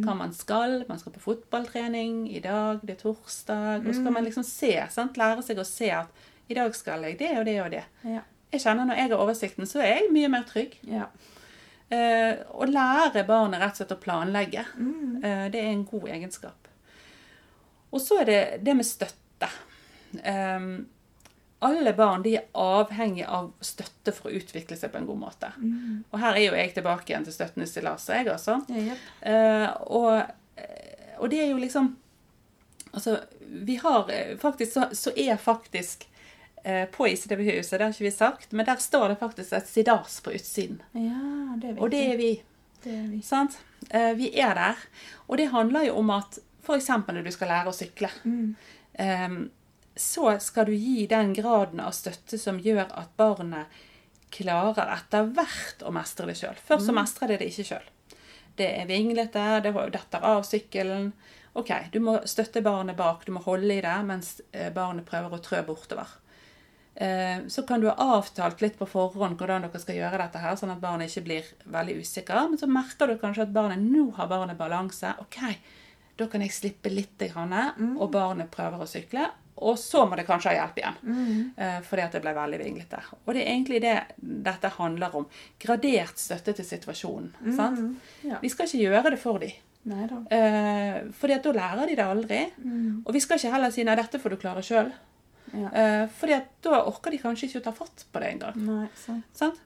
hva 0.05 0.16
man 0.16 0.34
skal. 0.36 0.84
Man 0.88 1.01
skal 1.03 1.14
på 1.16 1.24
fotballtrening 1.26 2.24
i 2.30 2.43
dag, 2.45 2.82
det 2.82 2.97
er 2.97 3.03
torsdag. 3.05 3.86
Og 3.86 3.95
så 3.95 4.05
kan 4.05 4.16
man 4.16 4.28
liksom 4.28 4.47
se, 4.47 4.74
sant? 4.95 5.18
lære 5.20 5.45
seg 5.45 5.61
å 5.61 5.66
se 5.66 5.91
at 5.93 6.28
i 6.51 6.57
dag 6.57 6.74
skal 6.74 7.05
jeg 7.07 7.18
det 7.20 7.34
og 7.38 7.45
det 7.47 7.59
og 7.62 7.70
det. 7.74 7.84
Ja. 8.07 8.22
Jeg 8.51 8.64
kjenner 8.64 8.88
Når 8.88 8.99
jeg 8.99 9.11
har 9.11 9.20
oversikten, 9.22 9.66
så 9.66 9.82
er 9.84 10.01
jeg 10.01 10.14
mye 10.14 10.30
mer 10.32 10.47
trygg. 10.49 10.74
Ja. 10.91 11.07
Eh, 11.91 12.38
å 12.55 12.66
lære 12.66 13.24
barnet 13.26 13.62
rett 13.62 13.74
og 13.74 13.80
slett 13.80 13.95
å 13.97 14.03
planlegge, 14.03 14.64
eh, 15.26 15.47
det 15.51 15.59
er 15.59 15.70
en 15.72 15.84
god 15.84 16.09
egenskap. 16.09 16.68
Og 17.91 18.01
så 18.03 18.20
er 18.22 18.24
det 18.24 18.43
det 18.62 18.76
med 18.78 18.86
støtte. 18.86 19.49
Ehm, 20.24 20.86
alle 21.62 21.92
barn 21.92 22.22
de 22.24 22.36
er 22.38 22.46
avhengig 22.56 23.26
av 23.28 23.50
støtte 23.61 24.14
for 24.16 24.30
å 24.30 24.34
utvikle 24.38 24.76
seg 24.80 24.92
på 24.94 24.96
en 24.98 25.06
god 25.06 25.18
måte. 25.20 25.50
Og 26.12 26.18
her 26.22 26.34
er 26.38 26.44
jo 26.46 26.54
jeg 26.56 26.74
tilbake 26.74 27.12
igjen 27.12 27.24
til 27.26 27.34
støttende 27.36 27.66
stillaset, 27.68 28.14
jeg 28.16 28.30
også. 28.32 28.61
Ja, 28.72 28.94
Eh, 29.20 29.68
og, 29.92 30.22
eh, 30.56 31.18
og 31.18 31.28
det 31.30 31.40
er 31.44 31.50
jo 31.50 31.58
liksom 31.58 31.96
Altså, 32.92 33.20
vi 33.46 33.76
har 33.76 34.08
eh, 34.11 34.36
faktisk 34.38 34.72
Så, 34.72 34.86
så 34.92 35.11
er 35.16 35.36
faktisk 35.36 36.08
uh, 36.66 36.86
på 36.90 37.06
ICDB-huset, 37.06 37.78
det 37.78 37.84
har 37.84 37.92
ikke 37.94 38.04
vi 38.08 38.11
sagt, 38.11 38.52
men 38.52 38.66
der 38.66 38.76
står 38.82 39.08
det 39.08 39.18
faktisk 39.20 39.52
et 39.52 39.68
sidas 39.68 40.20
på 40.20 40.32
utsiden. 40.34 40.80
ja, 40.94 41.54
det. 41.62 41.76
Og 41.78 41.90
det 41.90 42.00
er 42.12 42.16
vi. 42.18 42.32
Det 42.84 42.92
er 42.92 43.06
vi. 43.12 43.20
Sant? 43.22 43.56
Uh, 43.94 44.11
vi 44.18 44.32
er 44.40 44.54
der. 44.58 44.76
Og 45.28 45.38
det 45.38 45.46
handler 45.52 45.86
jo 45.86 45.94
om 46.02 46.11
at 46.11 46.38
f.eks. 46.66 46.88
når 46.88 47.22
du 47.24 47.30
skal 47.30 47.48
lære 47.48 47.70
å 47.70 47.72
sykle, 47.72 48.11
Mm. 48.24 48.54
eh, 48.94 49.28
så 50.01 50.34
skal 50.40 50.68
du 50.70 50.74
gi 50.74 51.07
den 51.11 51.34
graden 51.36 51.80
av 51.84 51.92
støtte 51.96 52.38
som 52.40 52.61
gjør 52.62 52.88
at 52.88 53.12
barnet 53.20 53.80
klarer 54.30 54.92
etter 54.94 55.26
hvert 55.34 55.82
å 55.84 55.92
mestre 55.94 56.28
det 56.30 56.38
sjøl. 56.38 56.59
Først 56.68 56.86
så 56.88 56.94
mestrer 56.94 57.32
det 57.32 57.40
det 57.42 57.51
ikke 57.51 57.66
sjøl. 57.72 57.88
Det 58.59 58.68
er 58.80 58.88
vinglete, 58.88 59.44
det 59.64 59.72
detter 59.94 60.24
av 60.26 60.42
sykkelen. 60.46 61.12
OK, 61.59 61.70
du 61.92 61.98
må 62.05 62.18
støtte 62.30 62.62
barnet 62.62 62.98
bak, 62.98 63.24
du 63.26 63.32
må 63.34 63.42
holde 63.42 63.74
i 63.74 63.82
det 63.82 63.96
mens 64.07 64.36
eh, 64.53 64.70
barnet 64.74 65.07
prøver 65.09 65.34
å 65.34 65.42
trø 65.42 65.62
bortover. 65.66 66.12
Eh, 66.94 67.46
Så 67.51 67.64
kan 67.66 67.82
du 67.82 67.88
ha 67.88 67.96
avtalt 68.18 68.62
litt 68.62 68.78
på 68.78 68.86
forhånd 68.86 69.38
hvordan 69.40 69.66
dere 69.66 69.82
skal 69.82 69.98
gjøre 69.98 70.20
dette, 70.22 70.42
her, 70.42 70.57
sånn 70.61 70.74
at 70.76 70.82
barnet 70.82 71.11
ikke 71.11 71.26
blir 71.26 71.51
veldig 71.66 71.98
usikker. 72.05 72.42
Men 72.53 72.61
så 72.61 72.70
merker 72.70 73.11
du 73.11 73.18
kanskje 73.18 73.48
at 73.48 73.55
barnet 73.57 73.82
nå 73.82 74.11
har 74.18 74.30
barnet 74.30 74.59
balanse. 74.61 75.14
OK, 75.24 75.40
da 76.20 76.28
kan 76.30 76.44
jeg 76.44 76.55
slippe 76.55 76.92
litt, 76.92 77.22
og 77.34 78.11
barnet 78.12 78.53
prøver 78.53 78.84
å 78.84 78.88
sykle. 78.88 79.30
Og 79.61 79.78
så 79.78 80.06
må 80.08 80.16
det 80.16 80.26
kanskje 80.28 80.50
ha 80.50 80.56
hjelp 80.56 80.78
igjen, 80.80 81.00
mm. 81.02 81.82
fordi 81.84 82.02
at 82.02 82.14
det 82.16 82.22
ble 82.24 82.32
veldig 82.36 82.61
vinglete. 82.62 83.00
Og 83.26 83.34
det 83.34 83.42
er 83.42 83.50
egentlig 83.52 83.80
det 83.84 83.96
dette 84.18 84.70
handler 84.78 85.16
om. 85.20 85.26
Gradert 85.61 86.18
støtte 86.18 86.54
til 86.56 86.64
situasjonen. 86.64 87.34
sant? 87.56 87.82
Ja. 88.24 88.38
Vi 88.40 88.48
skal 88.48 88.66
ikke 88.70 88.86
gjøre 88.86 89.12
det 89.14 89.20
for 89.20 89.42
dem. 89.42 89.52
Neida. 89.82 90.18
Eh, 90.30 90.96
fordi 91.16 91.36
at 91.38 91.46
da 91.46 91.52
lærer 91.56 91.88
de 91.88 91.96
det 91.96 92.04
aldri. 92.04 92.40
Og 93.06 93.14
vi 93.16 93.20
skal 93.20 93.38
ikke 93.38 93.52
heller 93.54 93.70
si 93.72 93.84
'nei, 93.84 93.96
dette 93.96 94.20
får 94.20 94.30
du 94.30 94.36
klare 94.36 94.62
sjøl'. 94.62 94.92
Ja. 95.52 95.68
Eh, 95.72 96.08
fordi 96.08 96.34
at 96.36 96.48
da 96.62 96.82
orker 96.84 97.11
de 97.11 97.18
kanskje 97.18 97.48
ikke 97.48 97.61
å 97.61 97.64
ta 97.64 97.72
fatt 97.72 98.04
på 98.12 98.20
det 98.20 98.32
engang. 98.34 98.54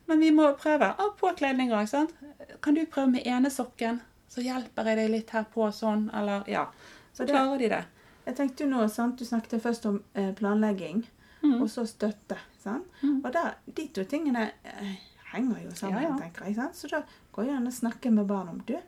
Men 0.07 0.21
vi 0.21 0.31
må 0.31 0.53
prøve. 0.57 0.95
Av 0.99 1.17
påkledninger, 1.19 1.87
sant. 1.87 2.15
Kan 2.61 2.75
du 2.75 2.87
prøve 2.87 3.11
med 3.11 3.27
ene 3.27 3.51
sokken? 3.51 4.01
Så 4.29 4.43
hjelper 4.43 4.85
jeg 4.85 4.97
deg 4.97 5.11
litt 5.11 5.31
her 5.31 5.45
på 5.45 5.69
sånn, 5.71 6.11
eller 6.15 6.45
Ja. 6.47 6.67
Så 7.13 7.27
det- 7.27 7.35
klarer 7.35 7.59
de 7.59 7.69
det. 7.69 7.85
Jeg 8.27 8.37
tenkte 8.37 8.65
jo 8.65 8.71
nå, 8.71 8.89
sant? 8.89 9.19
Du 9.19 9.25
snakket 9.25 9.63
først 9.63 9.87
om 9.91 10.03
eh, 10.15 10.33
planlegging, 10.35 11.05
Mm. 11.45 11.59
og 11.61 11.69
så 11.69 11.83
støtte. 11.85 12.39
Sant? 12.63 12.87
Og 13.05 13.27
der, 13.33 13.51
de 13.77 13.83
to 13.93 14.05
tingene 14.09 14.47
eh, 14.65 14.95
henger 15.35 15.59
jo 15.67 15.71
sammen, 15.77 16.01
Ja, 16.03 16.09
ja. 16.09 16.15
tenker 16.17 16.47
jeg. 16.47 16.55
Sant? 16.57 16.75
Så 16.79 16.89
da 16.89 17.03
går 17.37 17.45
jeg 17.51 17.57
an 17.59 17.67
å 17.69 17.73
snakke 17.75 18.11
med 18.11 18.27
barn 18.27 18.49
om 18.49 18.63
Du, 18.65 18.79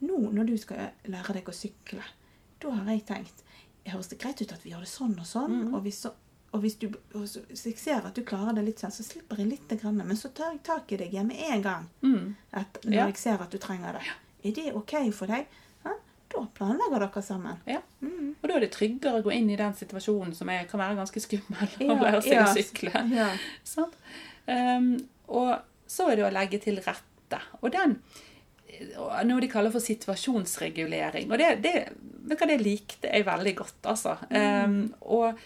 nå 0.00 0.16
når 0.32 0.44
du 0.48 0.56
skal 0.58 0.90
lære 1.06 1.36
deg 1.36 1.46
å 1.46 1.54
sykle, 1.54 2.02
da 2.60 2.70
har 2.70 2.90
jeg 2.90 3.04
tenkt 3.06 3.44
Høres 3.86 4.08
det 4.10 4.18
greit 4.18 4.42
ut 4.42 4.52
at 4.52 4.64
vi 4.64 4.72
gjør 4.72 4.80
det 4.82 4.90
sånn 4.90 5.14
og 5.18 5.24
sånn? 5.26 5.54
Mm. 5.68 5.74
Og, 5.74 5.82
hvis, 5.86 6.00
så, 6.02 6.10
og 6.52 6.60
hvis, 6.60 6.74
du, 6.82 6.88
og 7.14 7.28
så, 7.30 7.40
hvis 7.48 7.62
jeg 7.70 7.78
ser 7.78 8.04
at 8.10 8.14
du 8.18 8.24
klarer 8.26 8.54
det 8.58 8.64
litt 8.66 8.82
sånn, 8.82 8.90
så 8.92 9.06
slipper 9.06 9.38
jeg 9.38 9.48
litt, 9.54 9.68
grann, 9.80 9.96
men 10.02 10.16
så 10.18 10.28
tar 10.34 10.50
jeg 10.52 10.62
tak 10.66 10.90
i 10.92 10.98
deg 11.00 11.14
igjen 11.14 11.30
med 11.30 11.38
en 11.46 11.62
gang. 11.62 11.86
Mm. 12.02 12.34
At 12.52 12.82
når 12.84 12.92
Ja. 12.96 13.06
jeg 13.06 13.16
ser 13.22 13.38
at 13.40 13.50
du 13.54 13.58
trenger 13.58 13.92
det. 14.00 14.02
Er 14.44 14.52
det 14.58 14.74
OK 14.74 14.96
for 15.14 15.26
deg? 15.30 15.46
Da 16.30 16.44
planlegger 16.54 17.02
dere 17.02 17.22
sammen. 17.26 17.60
Ja. 17.66 17.80
Mm. 18.00 18.32
Og 18.38 18.48
da 18.48 18.56
er 18.56 18.64
det 18.64 18.72
tryggere 18.76 19.20
å 19.20 19.26
gå 19.26 19.34
inn 19.34 19.50
i 19.50 19.58
den 19.58 19.76
situasjonen 19.76 20.32
som 20.36 20.50
er, 20.52 20.66
kan 20.70 20.82
være 20.82 20.98
ganske 21.00 21.22
skummel, 21.22 21.76
Ja, 21.82 21.92
å 21.94 21.98
lære 22.00 22.22
seg 22.24 22.36
ja. 22.36 22.46
å 22.46 22.56
sykle. 22.56 23.04
Ja. 23.14 23.30
Sånn. 23.66 23.92
Um, 24.46 24.92
og 25.30 25.54
så 25.90 26.10
er 26.10 26.20
det 26.20 26.28
å 26.28 26.34
legge 26.34 26.60
til 26.62 26.78
rette. 26.82 27.40
Og 27.60 27.72
den 27.74 27.98
noe 29.26 29.42
de 29.42 29.48
kaller 29.50 29.72
for 29.74 29.84
situasjonsregulering. 29.84 31.30
Og 31.30 31.38
det, 31.40 31.50
det, 31.64 31.74
det 32.30 32.58
likte 32.60 33.10
jeg 33.10 33.26
veldig 33.26 33.54
godt, 33.58 33.80
altså. 33.92 34.16
Ehm, 34.30 34.82
og, 35.00 35.40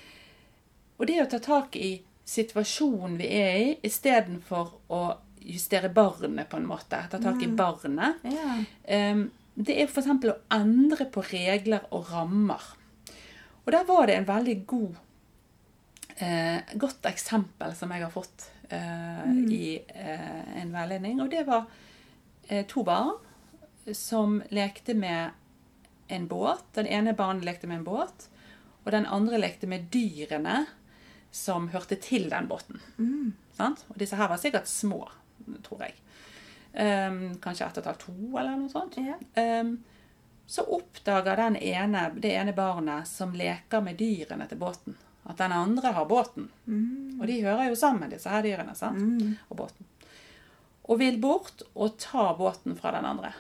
og 0.98 1.06
det 1.08 1.20
å 1.22 1.28
ta 1.30 1.40
tak 1.42 1.78
i 1.80 1.96
situasjonen 2.24 3.18
vi 3.20 3.30
er 3.36 3.56
i, 3.60 3.70
istedenfor 3.84 4.74
å 4.94 5.02
justere 5.44 5.90
barnet, 5.92 6.48
på 6.48 6.60
en 6.60 6.68
måte. 6.68 7.02
Ta 7.10 7.20
tak 7.20 7.42
i 7.44 7.50
barnet. 7.52 8.22
Ja. 8.32 8.58
Ehm, 8.84 9.26
det 9.54 9.76
er 9.78 9.86
f.eks. 9.86 10.10
å 10.10 10.38
endre 10.54 11.06
på 11.14 11.22
regler 11.28 11.86
og 11.94 12.10
rammer. 12.10 12.64
Og 13.64 13.72
der 13.72 13.86
var 13.88 14.08
det 14.08 14.18
en 14.18 14.28
veldig 14.28 14.56
god 14.68 14.96
eh, 16.18 16.74
godt 16.80 17.06
eksempel 17.08 17.74
som 17.78 17.92
jeg 17.94 18.04
har 18.04 18.12
fått 18.12 18.48
eh, 18.68 19.30
i 19.54 19.64
eh, 19.78 20.60
en 20.60 20.74
veiledning. 20.74 21.22
Og 21.22 21.30
det 21.32 21.44
var 21.48 21.68
eh, 22.48 22.64
to 22.68 22.84
barn 22.86 23.14
som 23.94 24.40
lekte 24.54 24.96
med 24.98 25.32
en 26.12 26.28
båt. 26.28 26.66
Den 26.76 26.90
ene 26.90 27.16
barnet 27.16 27.46
lekte 27.46 27.70
med 27.70 27.82
en 27.82 27.86
båt, 27.86 28.28
og 28.84 28.92
den 28.92 29.06
andre 29.06 29.40
lekte 29.40 29.68
med 29.70 29.86
dyrene 29.92 30.64
som 31.34 31.70
hørte 31.72 31.96
til 32.00 32.28
den 32.30 32.48
båten. 32.50 32.82
Sant? 33.56 33.84
Og 33.90 33.98
disse 34.00 34.18
her 34.18 34.28
var 34.30 34.40
sikkert 34.40 34.68
små, 34.70 35.06
tror 35.66 35.86
jeg. 35.86 35.96
Ehm, 36.74 37.38
kanskje 37.38 37.66
ett 37.66 37.76
og 37.78 37.84
et 37.84 37.88
halvt, 37.92 38.04
to, 38.06 38.14
eller 38.34 38.56
noe 38.58 38.70
sånt. 38.72 38.96
Ja. 38.98 39.14
Um, 39.38 39.76
så 40.46 40.64
oppdager 40.76 41.38
den 41.38 41.56
ene, 41.56 42.08
det 42.18 42.34
ene 42.34 42.52
barnet 42.52 43.08
som 43.08 43.32
leker 43.36 43.80
med 43.84 43.96
dyrene 43.96 44.48
til 44.50 44.58
båten, 44.60 44.96
at 45.24 45.38
den 45.38 45.54
andre 45.56 45.94
har 45.96 46.08
båten. 46.10 46.50
Og 47.20 47.26
de 47.30 47.38
hører 47.46 47.70
jo 47.70 47.78
sammen, 47.78 48.10
disse 48.12 48.28
her 48.28 48.44
dyrene, 48.44 48.74
sant? 48.76 49.00
Mm. 49.00 49.36
og 49.48 49.56
båten. 49.62 49.86
Og 50.84 50.98
vil 51.00 51.16
bort 51.22 51.62
og 51.72 51.94
ta 52.02 52.26
båten 52.36 52.76
fra 52.76 52.92
den 52.92 53.06
andre. 53.08 53.32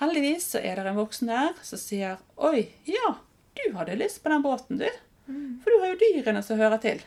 Heldigvis 0.00 0.46
så 0.54 0.62
er 0.62 0.78
det 0.78 0.88
en 0.88 0.96
voksen 0.96 1.28
der 1.28 1.58
som 1.66 1.78
sier 1.78 2.22
Oi, 2.40 2.64
ja, 2.88 3.16
du 3.58 3.66
hadde 3.76 3.98
lyst 4.00 4.22
på 4.22 4.32
den 4.32 4.42
båten, 4.46 4.80
du. 4.80 4.88
For 5.26 5.68
du 5.68 5.82
har 5.82 5.92
jo 5.92 6.00
dyrene 6.00 6.40
som 6.46 6.62
hører 6.62 6.80
til. 6.80 7.02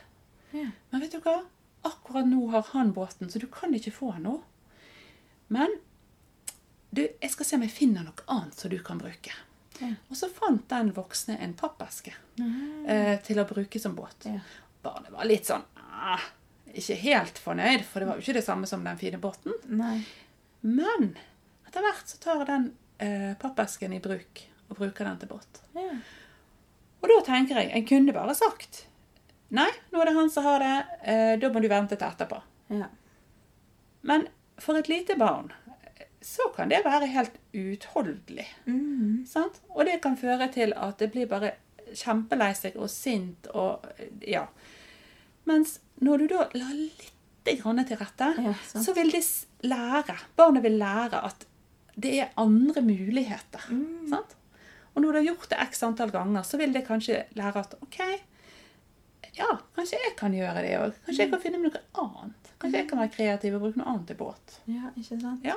Ja. 0.52 0.68
Men 0.92 1.02
vet 1.02 1.16
du 1.16 1.18
hva? 1.24 1.40
Akkurat 1.86 2.28
nå 2.28 2.46
har 2.54 2.68
han 2.70 2.94
båten, 2.94 3.30
så 3.30 3.42
du 3.42 3.48
kan 3.50 3.74
ikke 3.74 3.94
få 3.94 4.12
noe. 4.22 4.44
Men 5.52 5.76
du, 6.90 7.02
jeg 7.06 7.30
skal 7.32 7.46
se 7.48 7.58
om 7.58 7.64
jeg 7.66 7.74
finner 7.74 8.06
noe 8.06 8.26
annet 8.32 8.58
som 8.58 8.72
du 8.72 8.78
kan 8.84 9.00
bruke. 9.00 9.34
Ja. 9.78 9.92
Og 10.08 10.16
så 10.16 10.30
fant 10.32 10.64
den 10.70 10.92
voksne 10.96 11.36
en 11.44 11.52
pappeske 11.58 12.14
eh, 12.88 13.16
til 13.26 13.40
å 13.42 13.46
bruke 13.48 13.80
som 13.82 13.96
båt. 13.96 14.28
Ja. 14.28 14.40
Barnet 14.82 15.12
var 15.12 15.28
litt 15.28 15.48
sånn 15.48 15.64
ah, 15.76 16.22
ikke 16.76 16.96
helt 17.00 17.40
fornøyd, 17.40 17.84
for 17.88 18.00
det 18.00 18.08
var 18.08 18.18
jo 18.18 18.24
ikke 18.24 18.38
det 18.38 18.46
samme 18.46 18.68
som 18.70 18.84
den 18.84 18.98
fine 19.00 19.20
båten. 19.20 19.56
Nei. 19.68 20.00
Men 20.64 21.12
etter 21.68 21.84
hvert 21.84 22.08
så 22.08 22.20
tar 22.22 22.44
den 22.48 22.70
eh, 23.02 23.32
pappesken 23.40 23.94
i 23.96 24.00
bruk 24.02 24.46
og 24.70 24.78
bruker 24.80 25.08
den 25.08 25.18
til 25.20 25.30
båt. 25.30 25.62
Ja. 25.76 25.90
Og 27.02 27.10
da 27.12 27.18
tenker 27.26 27.60
jeg, 27.60 27.72
en 27.76 27.88
kunne 27.88 28.16
bare 28.16 28.34
sagt 28.36 28.86
Nei, 29.54 29.68
nå 29.92 30.00
er 30.02 30.08
det 30.08 30.16
han 30.16 30.30
som 30.32 30.42
har 30.42 30.58
det, 30.58 30.76
eh, 31.06 31.32
da 31.38 31.48
må 31.54 31.60
du 31.62 31.68
vente 31.70 31.94
til 31.94 32.02
etterpå. 32.08 32.40
Ja. 32.74 32.88
Men 34.10 34.24
for 34.58 34.78
et 34.78 34.88
lite 34.88 35.16
barn 35.20 35.52
så 36.26 36.48
kan 36.56 36.70
det 36.72 36.80
være 36.84 37.06
helt 37.12 37.36
utholdelig. 37.54 38.46
Mm. 38.66 39.26
Sant? 39.30 39.60
Og 39.68 39.86
det 39.86 40.00
kan 40.02 40.16
føre 40.18 40.48
til 40.52 40.72
at 40.74 40.98
det 40.98 41.12
blir 41.14 41.28
bare 41.30 41.52
kjempelei 41.94 42.50
seg 42.58 42.78
og 42.80 42.90
sint 42.90 43.46
og 43.54 43.84
ja. 44.26 44.46
Mens 45.46 45.78
når 46.02 46.24
du 46.24 46.26
da 46.34 46.48
la 46.58 46.70
litt 46.74 47.12
til 47.46 47.60
rette, 48.00 48.32
Ja, 48.42 48.54
så 48.58 48.92
vil 48.96 49.12
de 49.14 49.20
lære. 49.70 50.16
Barnet 50.34 50.64
vil 50.64 50.80
lære 50.80 51.20
at 51.28 51.46
det 51.94 52.16
er 52.24 52.32
andre 52.36 52.82
muligheter. 52.82 53.62
Mm. 53.70 54.08
Sant? 54.10 54.34
Og 54.94 55.02
når 55.02 55.12
du 55.12 55.18
har 55.20 55.28
gjort 55.28 55.50
det 55.52 55.68
x 55.70 55.84
antall 55.86 56.10
ganger, 56.10 56.42
så 56.42 56.58
vil 56.58 56.74
det 56.74 56.82
kanskje 56.88 57.22
lære 57.38 57.62
at 57.62 57.76
OK, 57.86 58.00
ja, 59.36 59.48
kanskje 59.76 59.98
jeg 60.02 60.16
kan 60.16 60.32
gjøre 60.34 60.62
det 60.64 60.74
òg. 60.80 60.92
Kanskje 61.06 61.22
jeg 61.26 61.30
kan 61.34 61.40
finne 61.42 61.58
noe 61.62 61.80
annet. 62.02 62.52
Kanskje 62.58 62.78
jeg 62.80 62.88
kan 62.90 62.98
være 63.02 63.12
kreativ 63.16 63.54
og 63.58 63.64
bruke 63.66 63.80
noe 63.82 63.88
annet 63.92 64.10
i 64.14 64.18
båt. 64.18 64.54
Ja, 64.66 64.90
ikke 64.96 65.20
sant? 65.20 65.44
Ja. 65.44 65.56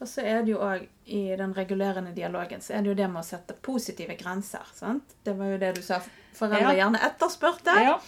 Og 0.00 0.08
så 0.08 0.22
er 0.24 0.42
det 0.46 0.54
jo 0.54 0.60
òg 0.64 0.86
i 1.12 1.22
den 1.36 1.50
regulerende 1.52 2.14
dialogen 2.16 2.62
så 2.64 2.72
er 2.72 2.80
det 2.86 2.88
jo 2.88 2.94
det 2.96 3.08
med 3.12 3.20
å 3.20 3.26
sette 3.26 3.52
positive 3.60 4.14
grenser. 4.16 4.64
sant? 4.74 5.16
Det 5.26 5.34
var 5.36 5.50
jo 5.52 5.58
det 5.60 5.74
du 5.76 5.82
sa 5.84 5.98
foreldre 6.38 6.72
Ja. 6.72 6.84
gjerne 6.84 7.02
etterspurte. 7.10 7.74
Ja. 7.84 7.98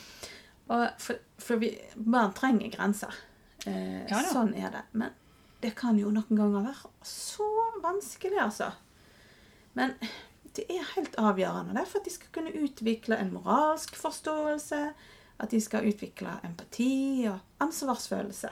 For, 0.99 1.19
for 1.39 1.57
vi, 1.61 1.73
barn 1.97 2.33
trenger 2.33 2.71
grenser. 2.73 3.13
Eh, 3.67 4.07
Ja 4.09 4.23
sånn 4.31 4.55
er 4.57 4.71
det. 4.71 4.83
Men 4.93 5.11
det 5.61 5.75
kan 5.77 5.99
jo 5.99 6.09
noen 6.11 6.33
ganger 6.39 6.65
være 6.71 6.91
så 7.05 7.45
vanskelig, 7.83 8.39
altså. 8.41 8.71
Men 9.75 9.93
det 10.57 10.67
er 10.69 10.89
helt 10.95 11.17
avgjørende 11.21 11.77
det, 11.79 11.87
for 11.89 12.01
at 12.01 12.09
de 12.09 12.13
skal 12.13 12.33
kunne 12.35 12.55
utvikle 12.65 13.17
en 13.17 13.33
moralsk 13.33 13.97
forståelse. 13.97 14.83
At 15.43 15.51
de 15.51 15.59
skal 15.65 15.89
utvikle 15.89 16.37
empati 16.45 17.25
og 17.27 17.41
ansvarsfølelse. 17.65 18.51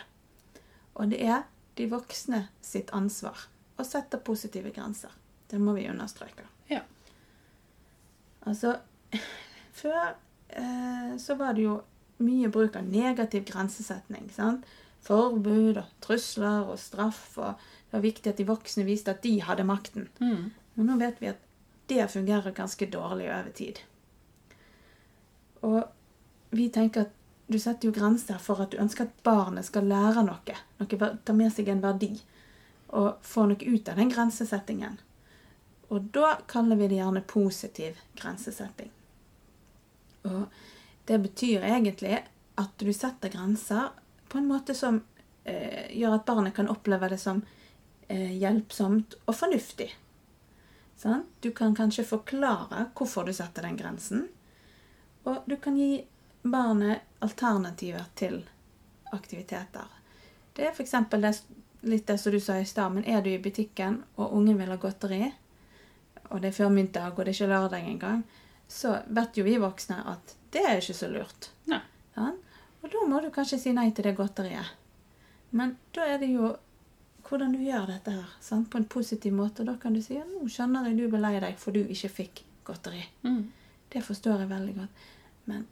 Og 0.98 1.12
det 1.12 1.20
er 1.22 1.44
de 1.78 1.86
voksne 1.90 2.46
sitt 2.64 2.90
ansvar 2.96 3.44
å 3.78 3.86
sette 3.86 4.18
positive 4.24 4.72
grenser. 4.74 5.12
Det 5.50 5.60
må 5.60 5.74
vi 5.76 5.86
understreke. 5.90 6.46
Ja. 6.70 6.80
Altså, 8.48 8.76
før 9.80 10.14
eh, 10.48 11.14
så 11.20 11.36
var 11.38 11.54
det 11.56 11.66
jo 11.68 11.78
mye 12.24 12.50
bruk 12.52 12.76
av 12.76 12.88
negativ 12.88 13.46
grensesetning. 13.48 14.28
sant? 14.34 14.66
Forbud 15.04 15.78
og 15.80 15.92
trusler 16.04 16.68
og 16.68 16.80
straff. 16.80 17.38
og 17.38 17.54
Det 17.86 17.96
var 17.96 18.04
viktig 18.04 18.32
at 18.32 18.40
de 18.40 18.48
voksne 18.48 18.84
viste 18.88 19.14
at 19.14 19.22
de 19.24 19.38
hadde 19.44 19.68
makten. 19.68 20.08
Mm. 20.20 20.50
Men 20.74 20.90
nå 20.90 20.98
vet 21.00 21.22
vi 21.22 21.30
at 21.32 21.40
det 21.90 22.06
fungerer 22.12 22.54
ganske 22.56 22.86
dårlig 22.86 23.26
over 23.28 23.50
tid. 23.54 23.80
Og 25.66 25.82
vi 26.54 26.68
tenker 26.72 27.06
at 27.06 27.16
du 27.50 27.58
setter 27.58 27.88
jo 27.88 27.94
grenser 27.94 28.38
for 28.38 28.62
at 28.62 28.70
du 28.70 28.78
ønsker 28.78 29.08
at 29.08 29.22
barnet 29.26 29.66
skal 29.66 29.88
lære 29.90 30.22
noe. 30.22 30.56
noe 30.78 31.10
ta 31.26 31.34
med 31.34 31.50
seg 31.50 31.68
en 31.72 31.82
verdi. 31.82 32.12
Og 32.94 33.18
få 33.26 33.48
noe 33.50 33.58
ut 33.58 33.90
av 33.90 33.98
den 33.98 34.12
grensesettingen. 34.12 35.00
Og 35.90 36.10
da 36.14 36.36
kaller 36.50 36.78
vi 36.78 36.88
det 36.92 37.00
gjerne 37.00 37.26
positiv 37.26 37.98
grensesetting. 38.18 38.92
Og 40.30 40.44
det 41.10 41.18
betyr 41.24 41.66
egentlig 41.66 42.20
at 42.60 42.76
du 42.78 42.92
setter 42.94 43.32
grenser 43.34 43.88
på 44.30 44.38
en 44.38 44.46
måte 44.46 44.76
som 44.78 45.00
eh, 45.42 45.90
gjør 45.90 46.20
at 46.20 46.28
barnet 46.28 46.54
kan 46.54 46.70
oppleve 46.70 47.10
det 47.10 47.18
som 47.18 47.42
eh, 48.06 48.36
hjelpsomt 48.38 49.18
og 49.24 49.34
fornuftig. 49.34 49.90
Sant? 51.00 51.26
Du 51.40 51.50
kan 51.56 51.72
kanskje 51.74 52.04
forklare 52.04 52.90
hvorfor 52.94 53.24
du 53.24 53.32
setter 53.32 53.64
den 53.64 53.76
grensen. 53.76 54.26
Og 55.24 55.46
du 55.48 55.56
kan 55.56 55.78
gi 55.78 56.04
barnet 56.42 57.06
alternativer 57.24 58.04
til 58.14 58.42
aktiviteter. 59.12 59.88
Det 60.52 60.66
er 60.68 60.76
f.eks. 60.76 61.40
Litt 61.80 62.04
det 62.06 62.18
som 62.20 62.32
du 62.32 62.40
sa 62.44 62.58
i 62.60 62.66
stad, 62.68 62.92
men 62.92 63.06
er 63.08 63.22
du 63.24 63.30
i 63.32 63.40
butikken 63.40 64.02
og 64.20 64.34
ungen 64.36 64.58
vil 64.60 64.68
ha 64.68 64.76
godteri, 64.76 65.30
og 66.28 66.42
det 66.42 66.50
er 66.50 66.58
før 66.58 66.74
middag 66.74 67.14
og 67.14 67.22
det 67.24 67.32
er 67.32 67.38
ikke 67.38 67.48
lørdag 67.48 67.86
engang, 67.88 68.20
så 68.68 68.98
vet 69.08 69.40
jo 69.40 69.44
vi 69.46 69.54
voksne 69.62 70.02
at 70.12 70.34
det 70.52 70.66
er 70.68 70.82
ikke 70.82 70.98
så 70.98 71.08
lurt. 71.08 71.48
Sant? 72.12 72.44
Og 72.82 72.92
da 72.92 73.06
må 73.08 73.22
du 73.24 73.30
kanskje 73.32 73.58
si 73.62 73.72
nei 73.72 73.88
til 73.96 74.10
det 74.10 74.18
godteriet. 74.18 74.76
Men 75.56 75.78
da 75.96 76.04
er 76.12 76.20
det 76.20 76.28
jo 76.34 76.52
hvordan 77.30 77.52
du 77.54 77.58
gjør 77.62 77.86
dette 77.86 78.12
her 78.14 78.28
sant? 78.42 78.68
på 78.70 78.78
en 78.78 78.84
positiv 78.90 79.32
måte. 79.32 79.60
Og 79.62 79.66
Da 79.70 79.76
kan 79.82 79.94
du 79.94 80.02
si 80.02 80.14
ja, 80.18 80.24
nå 80.26 80.48
skjønner 80.50 80.88
jeg 80.90 80.98
du 80.98 81.08
ble 81.12 81.20
lei 81.22 81.40
deg 81.40 81.58
for 81.58 81.72
du 81.72 81.80
ikke 81.84 82.08
fikk 82.20 82.42
godteri. 82.66 83.02
Mm. 83.24 83.44
Det 83.90 84.02
forstår 84.06 84.40
jeg 84.44 84.50
veldig 84.50 84.74
godt. 84.76 85.04
Men 85.46 85.66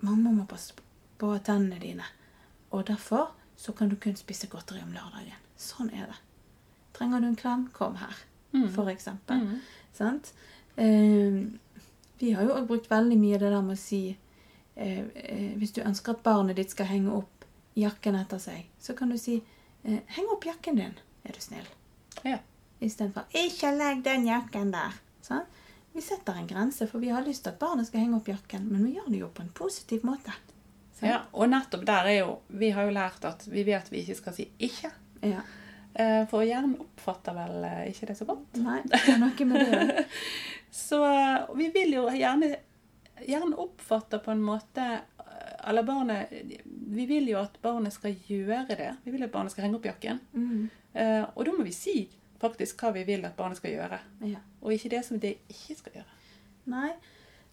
mamma 0.00 0.30
må 0.34 0.46
passe 0.50 0.74
på 1.18 1.32
tennene 1.46 1.78
dine. 1.82 2.06
Og 2.72 2.86
derfor 2.86 3.32
så 3.56 3.72
kan 3.72 3.88
du 3.88 3.96
kun 3.96 4.16
spise 4.18 4.48
godteri 4.50 4.82
om 4.82 4.92
lørdagen. 4.94 5.36
Sånn 5.58 5.92
er 5.94 6.06
det. 6.10 6.16
Trenger 6.94 7.20
du 7.20 7.26
en 7.28 7.36
klem? 7.36 7.68
Kom 7.72 7.96
her, 7.96 8.14
Mm. 8.54 8.68
for 8.70 8.86
eksempel. 8.90 9.36
Mm. 9.40 9.60
Sant? 9.92 10.32
Eh, 10.76 11.46
vi 12.18 12.30
har 12.32 12.42
jo 12.44 12.54
også 12.54 12.66
brukt 12.66 12.90
veldig 12.90 13.18
mye 13.18 13.38
det 13.38 13.50
der 13.50 13.62
med 13.62 13.76
å 13.76 13.80
si 13.80 14.16
eh, 14.76 15.04
eh, 15.14 15.54
Hvis 15.56 15.72
du 15.74 15.80
ønsker 15.82 16.12
at 16.12 16.22
barnet 16.22 16.56
ditt 16.56 16.70
skal 16.70 16.86
henge 16.86 17.12
opp 17.12 17.44
jakken 17.76 18.14
etter 18.14 18.38
seg, 18.38 18.66
så 18.80 18.94
kan 18.96 19.10
du 19.10 19.18
si 19.18 19.40
Heng 19.84 20.30
opp 20.32 20.46
jakken 20.48 20.76
din, 20.80 20.94
er 21.24 21.32
du 21.36 21.40
snill. 21.40 21.66
Ja. 22.24 22.38
Istedenfor 22.80 23.24
'Ikke 23.32 23.70
legg 23.76 24.02
den 24.04 24.26
jakken 24.26 24.72
der'. 24.72 24.96
Sånn? 25.22 25.44
Vi 25.94 26.02
setter 26.02 26.34
en 26.36 26.46
grense, 26.46 26.86
for 26.90 26.98
vi 26.98 27.08
har 27.14 27.22
lyst 27.24 27.44
til 27.44 27.52
at 27.52 27.58
barnet 27.58 27.86
skal 27.86 28.00
henge 28.00 28.16
opp 28.16 28.28
jakken, 28.28 28.64
men 28.72 28.84
vi 28.84 28.96
gjør 28.96 29.10
det 29.12 29.20
jo 29.20 29.28
på 29.28 29.42
en 29.44 29.52
positiv 29.54 30.02
måte. 30.04 30.32
Sånn? 30.98 31.08
ja. 31.08 31.20
Og 31.32 31.48
nettopp 31.50 31.84
der 31.86 32.06
er 32.10 32.18
jo 32.20 32.38
Vi 32.48 32.70
har 32.70 32.84
jo 32.86 32.90
lært 32.94 33.24
at 33.24 33.46
vi 33.50 33.62
vet 33.66 33.90
vi 33.92 34.02
ikke 34.02 34.16
skal 34.16 34.34
si 34.34 34.48
'ikke'. 34.58 34.92
Ja. 35.22 35.42
Eh, 35.94 36.26
For 36.26 36.42
hjernen 36.42 36.76
oppfatter 36.80 37.34
vel 37.34 37.64
eh, 37.64 37.90
ikke 37.92 38.06
det 38.06 38.16
så 38.18 38.24
godt. 38.26 38.56
Nei, 38.58 38.80
det 38.84 39.00
er 39.08 39.18
noe 39.18 39.44
med 39.46 39.70
det. 39.70 40.06
Så 40.74 41.04
eh, 41.06 41.46
vi 41.54 41.68
vil 41.70 41.92
jo 41.94 42.08
gjerne 42.10 42.56
Hjernen 43.24 43.54
oppfatter 43.54 44.18
på 44.18 44.32
en 44.32 44.42
måte 44.42 44.82
eh, 44.82 45.13
Eller 45.66 45.82
barnet 45.86 46.30
Vi 46.94 47.06
vil 47.06 47.28
jo 47.30 47.38
at 47.40 47.56
barnet 47.62 47.92
skal 47.92 48.14
gjøre 48.28 48.76
det. 48.76 48.90
Vi 49.04 49.10
vil 49.14 49.24
at 49.26 49.32
barnet 49.32 49.52
skal 49.54 49.64
henge 49.66 49.78
opp 49.80 49.86
jakken. 49.88 50.20
Mm. 50.32 50.70
Eh, 50.94 51.24
Og 51.34 51.44
da 51.46 51.52
må 51.56 51.64
vi 51.66 51.72
si 51.72 51.96
faktisk 52.40 52.82
hva 52.82 52.92
vi 52.92 53.04
vil 53.08 53.24
at 53.24 53.36
barnet 53.36 53.56
skal 53.60 53.72
gjøre. 53.72 53.98
Ja. 54.28 54.40
Og 54.62 54.72
ikke 54.74 54.90
det 54.92 55.04
som 55.06 55.20
det 55.20 55.36
ikke 55.48 55.76
skal 55.78 55.92
gjøre. 56.00 56.16
Nei, 56.72 56.90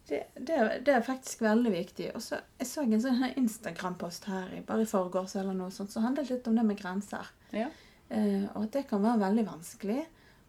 det, 0.08 0.22
det, 0.36 0.58
det 0.86 0.94
er 0.94 1.04
faktisk 1.06 1.40
veldig 1.44 1.72
viktig. 1.72 2.10
Og 2.16 2.22
så 2.24 2.40
Jeg 2.58 2.68
så 2.68 2.82
en 2.84 3.00
sånn 3.04 3.22
Instagram-post 3.36 4.26
her 4.28 4.52
bare 4.66 4.84
i 4.84 4.90
forgårs 4.90 5.36
eller 5.40 5.56
noe 5.56 5.70
sånt, 5.72 5.92
som 5.92 6.04
handlet 6.04 6.30
litt 6.32 6.48
om 6.50 6.56
det 6.58 6.64
med 6.68 6.80
grenser. 6.80 7.30
Ja. 7.52 7.68
Eh, 8.08 8.44
og 8.54 8.66
at 8.66 8.72
det 8.76 8.86
kan 8.90 9.02
være 9.04 9.22
veldig 9.24 9.46
vanskelig. 9.48 10.02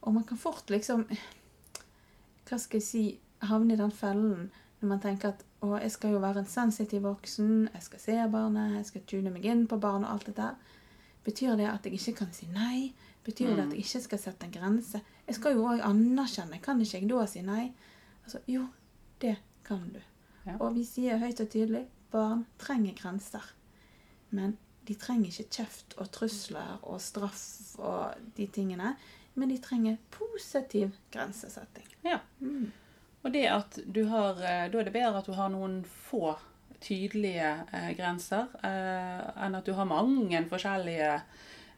Og 0.03 0.13
man 0.17 0.25
kan 0.27 0.37
fort 0.37 0.69
liksom 0.73 1.05
Hva 2.43 2.57
skal 2.59 2.81
jeg 2.81 2.87
si 2.87 3.03
Havne 3.47 3.75
i 3.75 3.79
den 3.79 3.91
fellen 3.91 4.49
når 4.83 4.89
man 4.91 4.99
tenker 4.99 5.31
at 5.31 5.43
å, 5.63 5.77
jeg 5.79 5.93
skal 5.93 6.11
jo 6.11 6.19
være 6.19 6.41
en 6.43 6.49
sensitiv 6.51 7.05
voksen, 7.07 7.69
jeg 7.71 7.85
skal 7.85 8.01
se 8.03 8.15
barnet, 8.33 8.73
jeg 8.81 8.87
skal 8.89 9.03
tune 9.07 9.31
meg 9.31 9.45
inn 9.47 9.61
på 9.71 9.77
barnet 9.79 10.09
og 10.09 10.17
alt 10.17 10.27
dette. 10.27 10.47
Betyr 11.23 11.55
det 11.55 11.69
at 11.71 11.87
jeg 11.87 11.95
ikke 11.95 12.17
kan 12.17 12.33
si 12.35 12.49
nei? 12.51 12.89
Betyr 13.23 13.53
det 13.53 13.63
at 13.63 13.71
jeg 13.71 13.85
ikke 13.85 14.01
skal 14.03 14.21
sette 14.25 14.49
en 14.49 14.51
grense? 14.57 14.99
Jeg 15.23 15.37
skal 15.37 15.55
jo 15.55 15.63
òg 15.71 15.85
anerkjenne. 15.87 16.59
Kan 16.59 16.83
ikke 16.83 16.99
jeg 16.99 17.07
da 17.13 17.23
si 17.31 17.45
nei? 17.47 17.69
Altså, 18.25 18.43
jo, 18.51 18.65
det 19.23 19.37
kan 19.63 19.87
du. 19.93 20.01
Ja. 20.43 20.57
Og 20.59 20.75
vi 20.75 20.83
sier 20.83 21.23
høyt 21.23 21.39
og 21.39 21.47
tydelig 21.55 21.85
barn 22.11 22.43
trenger 22.59 22.99
grenser. 22.99 23.47
Men 24.35 24.57
de 24.83 24.99
trenger 24.99 25.31
ikke 25.31 25.61
kjeft 25.61 25.95
og 25.95 26.11
trusler 26.11 26.75
og 26.83 26.99
straff 26.99 27.79
og 27.79 28.19
de 28.35 28.51
tingene. 28.51 28.97
Men 29.39 29.55
de 29.55 29.63
trenger 29.63 29.95
positiv 30.11 30.91
grensesetting. 31.15 31.87
ja. 32.03 32.19
Mm. 32.43 32.71
Og 33.23 33.31
det 33.31 33.45
at 33.47 33.79
du 33.85 34.01
har 34.11 34.31
eh, 34.43 34.65
Da 34.71 34.79
er 34.79 34.83
det 34.89 34.93
bedre 34.93 35.17
at 35.21 35.25
du 35.25 35.33
har 35.37 35.49
noen 35.49 35.83
få 35.85 36.35
tydelige 36.83 37.51
eh, 37.71 37.91
grenser, 37.95 38.47
eh, 38.63 39.45
enn 39.45 39.55
at 39.55 39.65
du 39.65 39.71
har 39.77 39.85
mange 39.87 40.41
forskjellige 40.49 41.21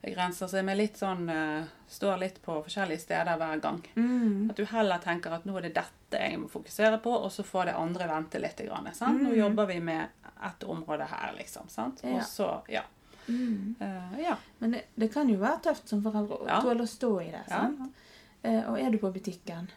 grenser 0.06 0.50
som 0.50 0.68
er 0.68 0.78
litt 0.78 0.98
sånn 0.98 1.28
eh, 1.30 1.68
Står 1.88 2.18
litt 2.18 2.40
på 2.42 2.56
forskjellige 2.66 2.98
steder 3.04 3.38
hver 3.38 3.60
gang. 3.62 3.78
Mm. 3.94 4.48
At 4.50 4.56
du 4.58 4.64
heller 4.66 4.98
tenker 4.98 5.30
at 5.36 5.44
nå 5.46 5.54
er 5.60 5.68
det 5.68 5.76
dette 5.76 6.18
jeg 6.18 6.40
må 6.42 6.48
fokusere 6.50 6.98
på, 7.04 7.12
og 7.14 7.30
så 7.30 7.44
får 7.46 7.68
det 7.70 7.76
andre 7.78 8.08
vente 8.10 8.40
litt. 8.42 8.58
Grann, 8.66 8.88
sant? 8.94 9.22
Nå 9.22 9.30
Mm. 9.30 9.38
jobber 9.38 9.66
vi 9.70 9.78
med 9.80 10.08
ett 10.44 10.64
område 10.66 11.06
her, 11.10 11.30
liksom. 11.38 11.68
Sant? 11.70 12.02
Og 12.04 12.18
så, 12.26 12.48
ja. 12.68 12.82
Mm. 13.28 13.76
Uh, 13.80 14.18
ja. 14.22 14.34
Men 14.58 14.74
det, 14.74 14.82
det 14.94 15.08
kan 15.14 15.28
jo 15.30 15.38
være 15.38 15.60
tøft 15.68 15.88
som 15.88 16.02
foreldre 16.02 16.40
å 16.42 16.46
Ja. 16.48 16.58
tåle 16.62 16.82
å 16.82 16.90
stå 16.90 17.12
i 17.22 17.30
det. 17.30 17.44
ja. 17.48 17.60
sant? 17.62 17.94
Eh, 18.42 18.60
og 18.70 18.78
er 18.78 18.90
du 18.90 18.98
på 18.98 19.10
butikken, 19.14 19.70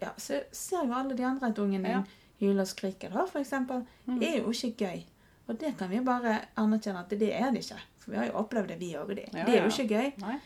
ja, 0.00 0.10
så 0.18 0.40
ser 0.52 0.86
jo 0.86 0.92
alle 0.94 1.14
de 1.18 1.24
andre 1.26 1.48
at 1.50 1.58
ungen 1.58 1.82
din 1.82 1.90
Ja. 1.92 2.02
hyler 2.40 2.60
og 2.60 2.66
skriker. 2.68 3.10
da, 3.10 3.26
eksempel. 3.40 3.84
Mm. 4.06 4.18
Det 4.20 4.28
er 4.28 4.38
jo 4.42 4.50
ikke 4.50 4.76
gøy. 4.86 5.04
Og 5.48 5.58
det 5.60 5.76
kan 5.78 5.90
vi 5.90 6.00
bare 6.00 6.40
anerkjenne 6.56 6.98
at 7.04 7.08
det 7.10 7.32
er 7.34 7.50
det 7.52 7.62
ikke. 7.64 7.80
For 7.98 8.10
vi 8.10 8.16
har 8.16 8.26
jo 8.26 8.32
opplevd 8.42 8.68
det, 8.68 8.78
vi 8.80 8.92
òg. 8.94 9.14
Det, 9.14 9.28
Ja, 9.34 9.44
det 9.44 9.54
er 9.54 9.62
jo 9.62 9.70
ikke 9.70 9.88
gøy. 9.94 10.12
Nei. 10.20 10.40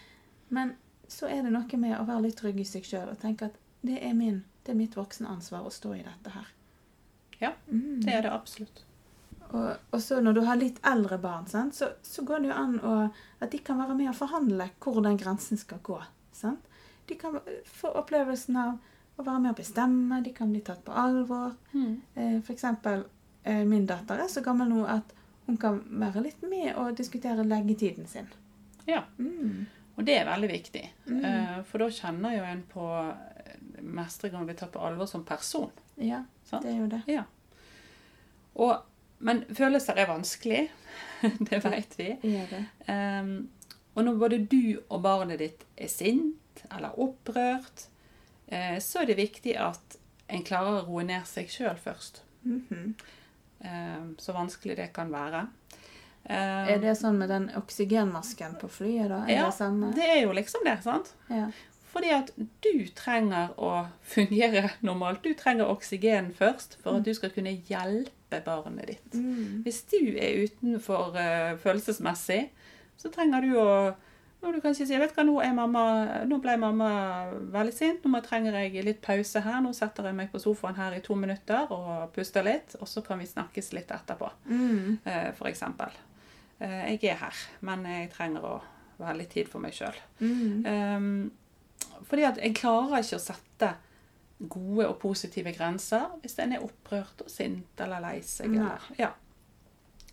Men 0.51 0.75
så 1.09 1.27
er 1.27 1.43
det 1.43 1.53
noe 1.53 1.77
med 1.79 1.99
å 1.99 2.05
være 2.07 2.23
litt 2.23 2.37
trygg 2.37 2.61
i 2.61 2.65
seg 2.65 2.85
sjøl 2.85 3.09
og 3.11 3.19
tenke 3.19 3.47
at 3.47 3.53
det 3.83 3.99
er, 4.03 4.13
min, 4.15 4.45
det 4.65 4.73
er 4.73 4.77
mitt 4.77 4.95
voksenansvar 4.97 5.65
å 5.67 5.71
stå 5.73 5.95
i 5.95 6.03
dette 6.03 6.31
her. 6.35 6.47
Ja, 7.41 7.53
Mm. 7.73 8.01
det 8.05 8.13
er 8.15 8.23
det 8.23 8.31
absolutt. 8.33 8.85
Og, 9.53 9.77
og 9.93 10.01
så 10.01 10.21
når 10.21 10.33
du 10.35 10.41
har 10.45 10.57
litt 10.57 10.79
eldre 10.85 11.19
barn, 11.19 11.47
sant, 11.47 11.75
så, 11.75 11.89
så 12.03 12.23
går 12.23 12.39
det 12.41 12.49
jo 12.49 12.55
an 12.55 12.79
å, 12.81 13.13
at 13.41 13.51
de 13.51 13.59
kan 13.59 13.79
være 13.79 13.95
med 13.97 14.09
og 14.11 14.15
forhandle 14.15 14.71
hvor 14.79 15.01
den 15.03 15.17
grensen 15.17 15.57
skal 15.59 15.79
gå. 15.83 16.01
Sant? 16.33 16.61
De 17.09 17.15
kan 17.19 17.41
få 17.65 17.89
opplevelsen 17.99 18.57
av 18.57 18.79
å 19.21 19.27
være 19.27 19.41
med 19.45 19.53
og 19.55 19.61
bestemme, 19.61 20.21
de 20.25 20.33
kan 20.37 20.53
bli 20.53 20.61
tatt 20.67 20.83
på 20.85 20.93
alvor. 20.97 21.55
Mm. 21.73 21.97
Eh, 22.15 22.37
eksempel, 22.53 23.05
eh, 23.45 23.65
min 23.69 23.87
datter 23.87 24.21
er 24.21 24.31
så 24.33 24.43
gammel 24.45 24.71
nå 24.73 24.85
at 24.89 25.15
hun 25.47 25.59
kan 25.61 25.81
være 26.01 26.23
litt 26.25 26.43
med 26.47 26.75
og 26.77 26.97
diskutere 26.99 27.45
leggetiden 27.47 28.07
sin. 28.07 28.29
Ja. 28.87 29.05
Mm. 29.19 29.67
Og 29.97 30.07
det 30.07 30.17
er 30.21 30.29
veldig 30.29 30.51
viktig. 30.51 30.85
Mm. 31.11 31.25
Eh, 31.25 31.57
For 31.69 31.83
da 31.83 31.91
kjenner 31.93 32.37
jo 32.37 32.45
en 32.49 32.63
på 32.71 32.87
mestring 33.81 34.37
og 34.39 34.47
bli 34.49 34.57
tatt 34.59 34.73
på 34.73 34.83
alvor 34.85 35.09
som 35.11 35.25
person. 35.27 35.71
Ja, 36.01 36.23
Sant? 36.49 36.65
det 36.65 36.73
er 36.73 36.79
jo 36.79 36.89
det. 36.91 37.03
Ja. 37.11 37.25
Og, 38.61 38.77
men 39.19 39.45
følelser 39.55 39.99
er 40.01 40.09
vanskelig. 40.11 40.67
det 41.51 41.63
vet 41.65 41.97
vi. 41.99 42.11
Er 42.33 42.51
det. 42.51 42.65
Ehm, 42.93 43.35
og 43.95 44.05
når 44.07 44.21
både 44.23 44.39
du 44.49 44.81
og 44.89 45.03
barnet 45.05 45.41
ditt 45.43 45.65
er 45.77 45.91
sint 45.93 46.65
eller 46.71 46.97
opprørt, 47.01 47.87
eh, 47.87 47.90
så 48.83 49.03
er 49.03 49.07
det 49.07 49.17
viktig 49.19 49.57
at 49.63 49.97
en 50.31 50.43
klarer 50.47 50.81
å 50.81 50.87
roe 50.89 51.05
ned 51.07 51.27
seg 51.27 51.51
sjøl 51.51 51.77
først. 51.79 52.23
Mm 52.43 52.63
-hmm. 52.69 54.15
så 54.19 54.33
vanskelig 54.33 54.77
det 54.77 54.93
kan 54.93 55.11
være. 55.13 55.47
Ehm, 56.25 56.69
Er 56.69 56.79
det 56.79 56.95
sånn 56.99 57.19
med 57.19 57.29
den 57.29 57.51
oksygenmasken 57.57 58.59
på 58.61 58.69
flyet, 58.69 59.09
da? 59.09 59.25
Er 59.27 59.35
Ja, 59.35 59.51
det 59.51 59.97
det 59.97 60.09
er 60.09 60.23
jo 60.23 60.33
liksom 60.33 60.65
det, 60.65 60.83
sant? 60.83 61.15
Ja. 61.29 61.51
Fordi 61.91 62.11
at 62.15 62.31
du 62.63 62.87
trenger 62.95 63.51
å 63.59 63.89
fungere 64.15 64.71
normalt. 64.81 65.23
Du 65.25 65.35
trenger 65.35 65.71
oksygen 65.73 66.33
først 66.37 66.79
for 66.83 67.01
at 67.01 67.05
du 67.05 67.15
skal 67.15 67.33
kunne 67.35 67.57
hjelpe 67.67 68.43
barnet 68.45 68.87
ditt. 68.87 69.15
Mm. 69.15 69.63
Hvis 69.65 69.83
du 69.91 70.15
er 70.15 70.45
utenfor 70.47 71.17
eh, 71.19 71.57
følelsesmessig, 71.59 72.45
så 72.97 73.11
trenger 73.11 73.43
du 73.43 73.57
å 73.59 73.71
når 74.43 74.53
du 74.57 74.61
kanskje 74.65 74.87
sier, 74.89 74.99
vet 75.03 75.11
du 75.13 75.19
hva, 75.21 75.25
nå, 75.29 75.35
mamma, 75.55 75.83
nå 76.29 76.39
ble 76.41 76.55
mamma 76.57 76.91
veldig 77.53 77.75
sint, 77.77 78.05
nå 78.09 78.21
trenger 78.25 78.57
jeg 78.57 78.85
litt 78.87 79.01
pause 79.05 79.43
her. 79.45 79.61
Nå 79.61 79.73
setter 79.77 80.09
jeg 80.09 80.17
meg 80.17 80.31
på 80.33 80.41
sofaen 80.41 80.79
her 80.81 80.97
i 80.97 81.01
to 81.05 81.15
minutter 81.19 81.71
og 81.77 82.13
puster 82.15 82.43
litt, 82.47 82.77
og 82.81 82.89
så 82.89 83.03
kan 83.05 83.19
vi 83.21 83.27
snakkes 83.29 83.73
litt 83.77 83.91
etterpå, 83.93 84.31
Mm. 84.49 84.99
eh, 85.05 85.33
for 85.37 85.47
eksempel. 85.51 85.91
Eh, 86.61 86.95
jeg 86.97 87.05
er 87.13 87.17
her, 87.17 87.35
men 87.61 87.85
jeg 87.85 88.11
trenger 88.13 88.41
å 88.45 88.61
være 88.99 89.17
litt 89.19 89.31
tid 89.31 89.49
for 89.49 89.61
meg 89.61 89.73
sjøl. 89.73 89.95
Mm. 90.21 90.67
Um, 90.67 91.31
fordi 92.09 92.25
at 92.29 92.37
jeg 92.41 92.55
klarer 92.55 93.01
ikke 93.01 93.17
å 93.17 93.21
sette 93.21 93.75
gode 94.49 94.87
og 94.89 94.99
positive 95.01 95.53
grenser 95.53 96.07
hvis 96.23 96.39
en 96.41 96.53
er 96.57 96.63
opprørt 96.65 97.21
og 97.25 97.29
sint 97.33 97.81
eller 97.81 98.01
lei 98.01 98.21
seg. 98.25 98.55
Eller, 98.57 98.81
ja. 98.99 99.11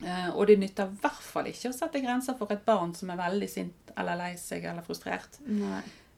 Eh, 0.03 0.29
og 0.29 0.47
det 0.47 0.59
nytter 0.61 0.91
i 0.91 0.99
hvert 1.01 1.23
fall 1.25 1.47
ikke 1.49 1.71
å 1.71 1.75
sette 1.77 2.01
grenser 2.03 2.35
for 2.37 2.51
et 2.53 2.65
barn 2.65 2.91
som 2.93 3.09
er 3.09 3.17
veldig 3.17 3.47
sint 3.49 3.93
eller 3.97 4.19
lei 4.19 4.33
seg 4.37 4.65
eller 4.69 4.85
frustrert. 4.85 5.39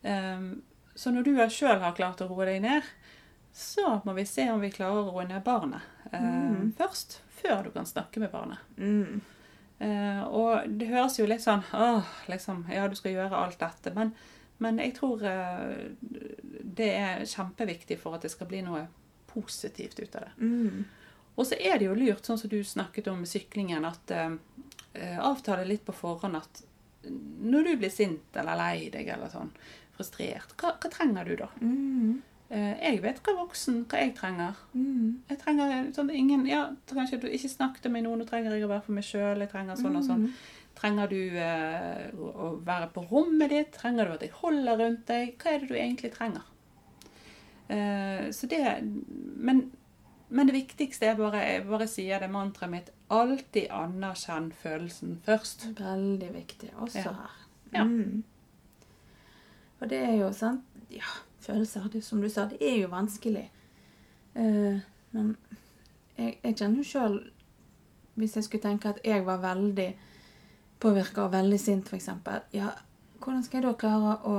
Um, 0.04 0.62
så 0.96 1.12
når 1.16 1.24
du 1.24 1.32
sjøl 1.54 1.80
har 1.80 1.96
klart 1.96 2.20
å 2.22 2.28
roe 2.28 2.46
deg 2.50 2.62
ned, 2.66 2.84
så 3.56 4.02
må 4.06 4.14
vi 4.18 4.26
se 4.28 4.50
om 4.52 4.60
vi 4.62 4.70
klarer 4.72 5.00
å 5.00 5.14
roe 5.14 5.24
ned 5.28 5.44
barnet 5.44 5.82
eh, 6.12 6.20
Mm. 6.22 6.74
først. 6.78 7.22
Før 7.40 7.64
du 7.64 7.72
kan 7.72 7.86
snakke 7.88 8.20
med 8.20 8.32
barnet. 8.34 8.60
Mm. 8.78 9.22
Uh, 9.80 10.24
og 10.28 10.68
det 10.76 10.90
høres 10.92 11.16
jo 11.22 11.26
litt 11.26 11.40
sånn 11.46 11.62
åh, 11.72 12.04
liksom, 12.28 12.66
ja, 12.68 12.84
du 12.92 12.98
skal 13.00 13.14
gjøre 13.16 13.38
alt 13.46 13.60
dette. 13.62 13.94
Men, 13.96 14.12
men 14.60 14.80
jeg 14.84 14.98
tror 14.98 15.24
uh, 15.24 15.72
det 16.64 16.90
er 16.98 17.24
kjempeviktig 17.24 17.96
for 18.02 18.18
at 18.18 18.28
det 18.28 18.34
skal 18.36 18.50
bli 18.52 18.60
noe 18.66 18.90
positivt 19.32 20.02
ut 20.04 20.16
av 20.20 20.26
det. 20.28 20.34
Mm. 20.44 20.84
Og 21.36 21.48
så 21.48 21.58
er 21.60 21.80
det 21.80 21.88
jo 21.88 21.98
lurt, 21.98 22.26
sånn 22.26 22.40
som 22.40 22.52
du 22.52 22.60
snakket 22.66 23.08
om 23.12 23.22
syklingen, 23.28 23.86
at 23.88 24.12
eh, 24.12 24.34
eh, 24.94 25.20
avtale 25.24 25.68
litt 25.68 25.86
på 25.88 25.96
forhånd 25.96 26.40
at 26.40 26.64
når 27.10 27.64
du 27.70 27.76
blir 27.80 27.94
sint 27.94 28.36
eller 28.36 28.60
lei 28.60 28.90
deg 28.92 29.08
eller 29.14 29.32
sånn, 29.32 29.54
frustrert, 29.96 30.52
hva, 30.60 30.74
hva 30.76 30.92
trenger 30.92 31.30
du 31.30 31.38
da? 31.40 31.48
Mm. 31.64 32.20
Eh, 32.50 32.76
jeg 32.82 33.02
vet 33.04 33.20
hva 33.24 33.36
voksen, 33.44 33.84
hva 33.90 34.00
jeg 34.02 34.16
trenger. 34.18 34.58
Mm. 34.74 35.20
Jeg 35.30 35.42
trenger 35.44 35.90
sånn 35.94 36.10
ingen 36.10 36.48
Ja, 36.50 36.64
kanskje 36.90 37.22
du 37.22 37.28
ikke 37.30 37.52
snakket 37.52 37.92
med 37.94 38.08
noen, 38.08 38.24
nå, 38.24 38.30
trenger 38.30 38.56
jeg 38.56 38.66
å 38.66 38.72
være 38.72 38.88
for 38.88 38.98
meg 38.98 39.06
sjøl, 39.06 39.44
jeg 39.44 39.52
trenger 39.52 39.78
sånn 39.80 40.00
og 40.00 40.08
sånn. 40.08 40.24
Mm. 40.28 40.56
Trenger 40.80 41.12
du 41.12 41.20
eh, 41.44 42.08
å 42.16 42.54
være 42.66 42.88
på 42.96 43.04
rommet 43.10 43.54
ditt? 43.54 43.74
Trenger 43.76 44.08
du 44.08 44.16
at 44.16 44.24
jeg 44.26 44.38
holder 44.40 44.80
rundt 44.82 45.06
deg? 45.12 45.36
Hva 45.38 45.54
er 45.54 45.62
det 45.62 45.70
du 45.70 45.76
egentlig 45.78 46.12
trenger? 46.16 46.48
Eh, 47.70 48.30
så 48.34 48.50
det 48.50 48.64
men, 48.82 49.68
men 50.30 50.48
det 50.48 50.54
viktigste 50.54 51.06
er 51.10 51.16
bare 51.18 51.40
Jeg 51.42 51.64
bare 51.68 51.88
sier 51.90 52.20
det 52.22 52.30
mantraet 52.30 52.72
mitt. 52.72 52.90
Alltid 53.10 53.70
anerkjenn 53.74 54.52
følelsen 54.54 55.16
først. 55.26 55.68
Veldig 55.80 56.34
viktig, 56.34 56.70
også 56.78 57.00
Ja. 57.00 57.14
her. 57.14 57.38
Ja. 57.74 57.84
Mm. 57.84 58.24
Og 59.80 59.90
det 59.90 59.98
er 59.98 60.16
jo 60.20 60.32
sant 60.34 60.62
Ja, 60.90 61.06
følelser, 61.40 61.90
det, 61.90 62.04
som 62.04 62.22
du 62.22 62.30
sa, 62.30 62.46
det 62.50 62.58
er 62.62 62.82
jo 62.82 62.88
vanskelig. 62.90 63.50
Uh, 64.36 64.80
men 65.12 65.36
jeg, 66.18 66.38
jeg 66.44 66.56
kjenner 66.56 66.78
jo 66.78 66.84
sjøl 66.84 67.18
Hvis 68.16 68.36
jeg 68.36 68.44
skulle 68.44 68.62
tenke 68.62 68.90
at 68.90 69.00
jeg 69.06 69.26
var 69.26 69.38
veldig 69.42 69.90
påvirka 70.80 71.24
og 71.24 71.32
veldig 71.32 71.60
sint, 71.60 71.88
f.eks. 71.90 72.10
Ja, 72.54 72.70
hvordan 73.20 73.44
skal 73.44 73.58
jeg 73.62 73.66
da 73.68 73.74
klare 73.80 74.14
å, 74.24 74.36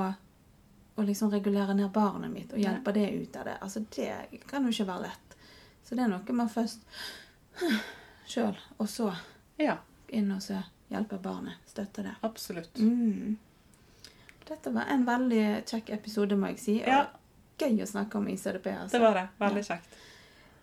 å 0.97 1.03
liksom 1.05 1.31
regulere 1.33 1.75
ned 1.75 1.91
barnet 1.93 2.31
mitt 2.33 2.53
og 2.53 2.59
hjelpe 2.61 2.93
det 2.97 3.11
ut 3.13 3.37
av 3.37 3.45
det? 3.45 3.57
Altså, 3.61 3.83
det 3.97 4.41
kan 4.49 4.65
jo 4.65 4.73
ikke 4.73 4.87
være 4.89 5.03
lett. 5.09 5.37
Så 5.85 5.95
det 5.97 6.05
er 6.05 6.09
noe 6.13 6.33
man 6.37 6.49
først 6.49 6.81
sjøl, 8.31 8.57
og 8.79 8.89
så 8.89 9.11
Ja, 9.61 9.77
inn 10.09 10.31
og 10.33 10.41
så 10.43 10.63
hjelper 10.91 11.19
barnet. 11.23 11.55
Støtter 11.67 12.03
det. 12.09 12.15
absolutt. 12.23 12.79
Mm. 12.79 13.37
Dette 14.49 14.71
var 14.75 14.89
en 14.91 15.05
veldig 15.07 15.65
kjekk 15.67 15.91
episode, 15.95 16.37
må 16.37 16.47
jeg 16.51 16.59
si. 16.59 16.77
Og 16.83 16.89
Ja. 16.89 17.07
gøy 17.59 17.83
å 17.83 17.87
snakke 17.87 18.17
om 18.19 18.27
ICDP. 18.29 18.67
Altså. 18.73 18.91
Det 18.93 19.01
var 19.01 19.15
det. 19.15 19.29
Veldig 19.39 19.65
kjekt. 19.65 19.99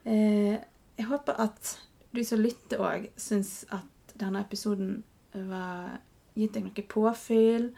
Eh, 0.06 0.58
jeg 0.98 1.06
håper 1.06 1.40
at 1.40 1.78
du 2.14 2.24
som 2.24 2.40
lytter 2.40 2.78
òg 2.80 3.10
syns 3.18 3.66
at 3.72 4.18
denne 4.18 4.40
episoden 4.42 5.04
var 5.34 6.00
gitt 6.36 6.54
deg 6.54 6.64
noe 6.64 6.84
påfyll. 6.88 7.74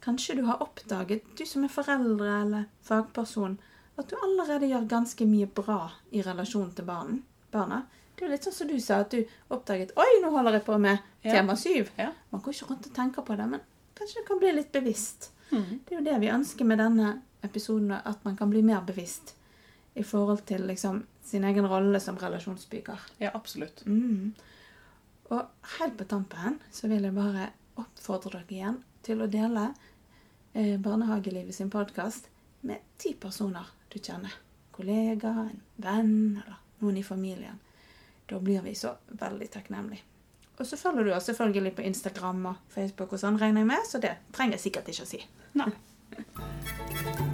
Kanskje 0.00 0.36
du 0.36 0.42
har 0.46 0.58
oppdaget, 0.62 1.22
du 1.36 1.44
som 1.46 1.64
er 1.64 1.68
foreldre 1.68 2.42
eller 2.42 2.64
fagperson, 2.82 3.58
at 3.96 4.08
du 4.08 4.16
allerede 4.16 4.70
gjør 4.70 4.86
ganske 4.88 5.26
mye 5.28 5.48
bra 5.52 5.80
i 6.10 6.22
relasjon 6.24 6.70
til 6.76 6.86
barn, 6.88 7.20
barna. 7.52 7.82
Det 8.14 8.24
er 8.24 8.28
jo 8.28 8.32
litt 8.32 8.46
sånn 8.46 8.56
som 8.56 8.70
du 8.70 8.78
sa, 8.80 9.02
at 9.02 9.12
du 9.12 9.20
oppdaget 9.52 9.92
Oi, 10.00 10.08
nå 10.22 10.30
holder 10.32 10.58
jeg 10.58 10.64
på 10.66 10.78
med 10.80 11.04
tema 11.24 11.56
syv. 11.58 11.92
Ja. 11.98 12.10
Man 12.30 12.42
går 12.44 12.56
ikke 12.56 12.70
rundt 12.70 12.88
og 12.88 12.96
tenker 12.96 13.26
på 13.26 13.36
det, 13.38 13.48
men 13.50 13.64
kanskje 13.98 14.20
det 14.20 14.28
kan 14.28 14.40
bli 14.40 14.52
litt 14.56 14.72
bevisst. 14.74 15.30
Mm. 15.50 15.82
Det 15.84 15.94
er 15.94 15.98
jo 15.98 16.06
det 16.06 16.18
vi 16.22 16.32
ønsker 16.32 16.68
med 16.68 16.80
denne 16.80 17.12
episoden, 17.42 17.92
at 17.92 18.24
man 18.24 18.36
kan 18.38 18.50
bli 18.52 18.62
mer 18.64 18.84
bevisst 18.86 19.34
i 19.94 20.04
forhold 20.06 20.46
til 20.48 20.64
liksom, 20.68 21.02
sin 21.22 21.44
egen 21.44 21.66
rolle 21.68 22.00
som 22.00 22.16
relasjonsbygger. 22.20 23.00
Ja, 23.20 23.32
absolutt. 23.34 23.84
Mm. 23.86 24.32
Og 25.32 25.68
helt 25.78 25.98
på 25.98 26.08
tampen 26.08 26.58
så 26.72 26.88
vil 26.88 27.04
jeg 27.04 27.16
bare 27.16 27.50
oppfordre 27.80 28.40
dere 28.40 28.56
igjen 28.56 28.80
til 29.04 29.24
å 29.24 29.28
dele 29.30 29.70
eh, 30.52 30.78
Barnehagelivet 30.80 31.56
sin 31.56 31.72
podkast 31.72 32.28
med 32.68 32.84
ti 33.00 33.14
personer 33.18 33.68
du 33.92 33.98
kjenner. 34.00 34.38
Kollega, 34.72 35.34
en 35.50 35.60
venn 35.84 36.40
eller 36.42 36.58
noen 36.80 36.96
i 36.98 37.04
familien. 37.06 37.60
Da 38.26 38.40
blir 38.40 38.64
vi 38.64 38.74
så 38.78 38.94
veldig 39.08 39.50
takknemlige. 39.52 40.08
Og 40.58 40.66
så 40.68 40.76
følger 40.76 41.04
du 41.04 41.14
oss 41.16 41.26
selvfølgelig 41.30 41.74
på 41.76 41.86
Instagram 41.88 42.46
og 42.52 42.72
Facebook 42.72 43.16
og 43.16 43.22
sånn, 43.22 43.40
regner 43.40 43.64
jeg 43.64 43.72
med, 43.72 43.88
så 43.88 44.02
det 44.02 44.14
trenger 44.36 44.58
jeg 44.58 44.66
sikkert 44.68 44.92
ikke 44.92 45.08
å 45.08 45.12
si. 45.14 45.22
Nei. 45.58 47.30